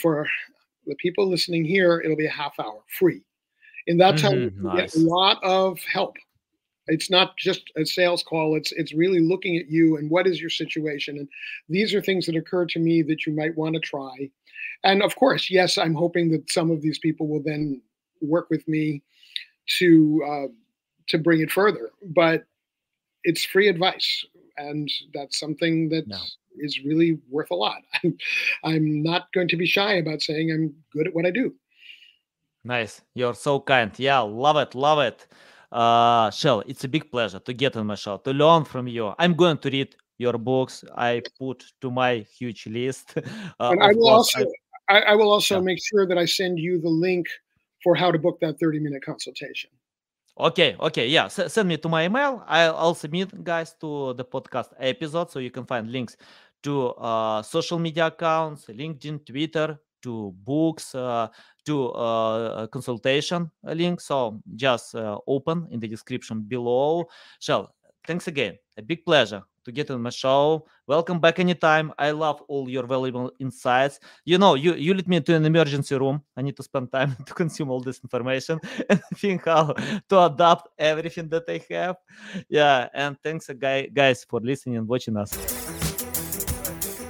for 0.00 0.26
the 0.86 0.96
people 0.96 1.28
listening 1.28 1.64
here, 1.64 2.00
it'll 2.00 2.16
be 2.16 2.26
a 2.26 2.30
half 2.30 2.54
hour 2.60 2.82
free. 2.98 3.22
In 3.86 3.96
that 3.98 4.18
time, 4.18 4.32
mm-hmm, 4.32 4.66
you 4.66 4.74
nice. 4.74 4.94
get 4.94 5.02
a 5.02 5.06
lot 5.06 5.38
of 5.42 5.80
help. 5.80 6.16
It's 6.88 7.10
not 7.10 7.36
just 7.36 7.62
a 7.76 7.86
sales 7.86 8.22
call. 8.22 8.56
It's 8.56 8.72
it's 8.72 8.92
really 8.92 9.20
looking 9.20 9.56
at 9.56 9.68
you 9.68 9.96
and 9.96 10.10
what 10.10 10.26
is 10.26 10.40
your 10.40 10.50
situation. 10.50 11.16
And 11.16 11.28
these 11.68 11.94
are 11.94 12.02
things 12.02 12.26
that 12.26 12.36
occur 12.36 12.66
to 12.66 12.78
me 12.78 13.02
that 13.02 13.24
you 13.24 13.34
might 13.34 13.56
want 13.56 13.74
to 13.74 13.80
try 13.80 14.30
and 14.84 15.02
of 15.02 15.14
course, 15.16 15.50
yes, 15.50 15.78
I'm 15.78 15.94
hoping 15.94 16.30
that 16.32 16.50
some 16.50 16.70
of 16.70 16.82
these 16.82 16.98
people 16.98 17.28
will 17.28 17.42
then 17.42 17.80
work 18.20 18.48
with 18.50 18.66
me 18.68 19.02
to 19.78 20.22
uh, 20.26 20.48
to 21.08 21.18
bring 21.18 21.40
it 21.40 21.50
further. 21.50 21.90
But 22.04 22.44
it's 23.24 23.44
free 23.44 23.68
advice, 23.68 24.24
and 24.56 24.90
that's 25.14 25.38
something 25.38 25.88
that 25.90 26.06
no. 26.08 26.18
is 26.58 26.80
really 26.84 27.18
worth 27.30 27.50
a 27.50 27.54
lot. 27.54 27.82
I'm, 28.02 28.16
I'm 28.64 29.02
not 29.02 29.32
going 29.32 29.48
to 29.48 29.56
be 29.56 29.66
shy 29.66 29.94
about 29.94 30.22
saying 30.22 30.50
I'm 30.50 30.74
good 30.92 31.06
at 31.06 31.14
what 31.14 31.26
I 31.26 31.30
do. 31.30 31.54
Nice, 32.64 33.00
you're 33.14 33.34
so 33.34 33.60
kind. 33.60 33.92
Yeah, 33.98 34.20
love 34.20 34.56
it, 34.56 34.74
love 34.74 35.00
it. 35.00 35.26
Uh, 35.72 36.30
Shel, 36.30 36.62
it's 36.66 36.84
a 36.84 36.88
big 36.88 37.10
pleasure 37.10 37.38
to 37.40 37.52
get 37.54 37.76
on 37.76 37.86
my 37.86 37.94
show, 37.94 38.18
to 38.18 38.32
learn 38.32 38.64
from 38.64 38.86
you. 38.88 39.14
I'm 39.18 39.34
going 39.34 39.58
to 39.58 39.70
read 39.70 39.96
your 40.18 40.34
books. 40.34 40.84
I 40.94 41.22
put 41.38 41.64
to 41.80 41.90
my 41.90 42.18
huge 42.38 42.66
list. 42.66 43.14
Uh, 43.60 43.70
and 43.70 43.82
I 43.82 43.92
will 43.92 44.08
also, 44.08 44.40
I, 44.40 44.44
I, 44.92 45.12
I 45.12 45.14
will 45.14 45.32
also 45.32 45.56
yeah. 45.56 45.62
make 45.64 45.80
sure 45.82 46.06
that 46.06 46.18
I 46.18 46.26
send 46.26 46.58
you 46.58 46.78
the 46.78 46.90
link 46.90 47.26
for 47.82 47.94
how 47.94 48.12
to 48.12 48.18
book 48.18 48.38
that 48.40 48.60
30 48.60 48.78
minute 48.78 49.02
consultation. 49.02 49.70
Okay, 50.38 50.76
okay, 50.80 51.08
yeah. 51.08 51.26
S- 51.26 51.52
send 51.52 51.68
me 51.68 51.76
to 51.78 51.88
my 51.88 52.04
email. 52.04 52.44
I'll, 52.46 52.76
I'll 52.76 52.94
submit 52.94 53.32
guys 53.42 53.74
to 53.80 54.12
the 54.14 54.24
podcast 54.24 54.72
episode 54.78 55.30
so 55.30 55.38
you 55.38 55.50
can 55.50 55.64
find 55.64 55.90
links 55.90 56.16
to 56.62 56.88
uh, 57.00 57.42
social 57.42 57.78
media 57.78 58.06
accounts, 58.06 58.66
LinkedIn, 58.66 59.24
Twitter, 59.24 59.78
to 60.02 60.34
books, 60.44 60.94
uh, 60.94 61.28
to 61.64 61.88
uh, 61.92 62.66
consultation 62.66 63.50
link. 63.62 64.00
So 64.00 64.40
just 64.56 64.94
uh, 64.94 65.18
open 65.26 65.68
in 65.70 65.80
the 65.80 65.88
description 65.88 66.42
below. 66.42 67.06
Shel, 67.40 67.74
thanks 68.06 68.28
again. 68.28 68.58
A 68.76 68.82
big 68.82 69.04
pleasure 69.04 69.42
to 69.64 69.72
get 69.72 69.90
on 69.90 70.02
my 70.02 70.10
show. 70.10 70.66
Welcome 70.86 71.20
back 71.20 71.38
anytime. 71.38 71.92
I 71.98 72.10
love 72.10 72.42
all 72.48 72.68
your 72.68 72.86
valuable 72.86 73.30
insights. 73.38 74.00
You 74.24 74.38
know, 74.38 74.54
you, 74.54 74.74
you 74.74 74.94
lead 74.94 75.08
me 75.08 75.20
to 75.20 75.34
an 75.34 75.44
emergency 75.44 75.96
room. 75.96 76.22
I 76.36 76.42
need 76.42 76.56
to 76.56 76.62
spend 76.62 76.92
time 76.92 77.16
to 77.26 77.34
consume 77.34 77.70
all 77.70 77.80
this 77.80 78.00
information 78.00 78.60
and 78.90 79.02
think 79.16 79.46
how 79.46 79.72
to 80.08 80.24
adapt 80.24 80.68
everything 80.78 81.28
that 81.28 81.44
I 81.48 81.64
have. 81.72 81.96
Yeah, 82.48 82.88
and 82.94 83.16
thanks, 83.22 83.48
uh, 83.48 83.54
guys, 83.54 84.24
for 84.28 84.40
listening 84.40 84.76
and 84.76 84.88
watching 84.88 85.16
us. 85.16 85.30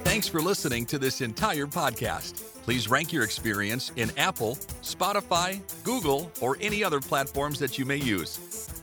Thanks 0.03 0.27
for 0.27 0.41
listening 0.41 0.85
to 0.85 0.99
this 0.99 1.21
entire 1.21 1.65
podcast. 1.65 2.43
Please 2.63 2.87
rank 2.87 3.11
your 3.11 3.23
experience 3.23 3.91
in 3.97 4.09
Apple, 4.15 4.55
Spotify, 4.81 5.59
Google, 5.83 6.31
or 6.39 6.55
any 6.61 6.83
other 6.83 7.01
platforms 7.01 7.59
that 7.59 7.77
you 7.77 7.85
may 7.85 7.97
use. 7.97 8.82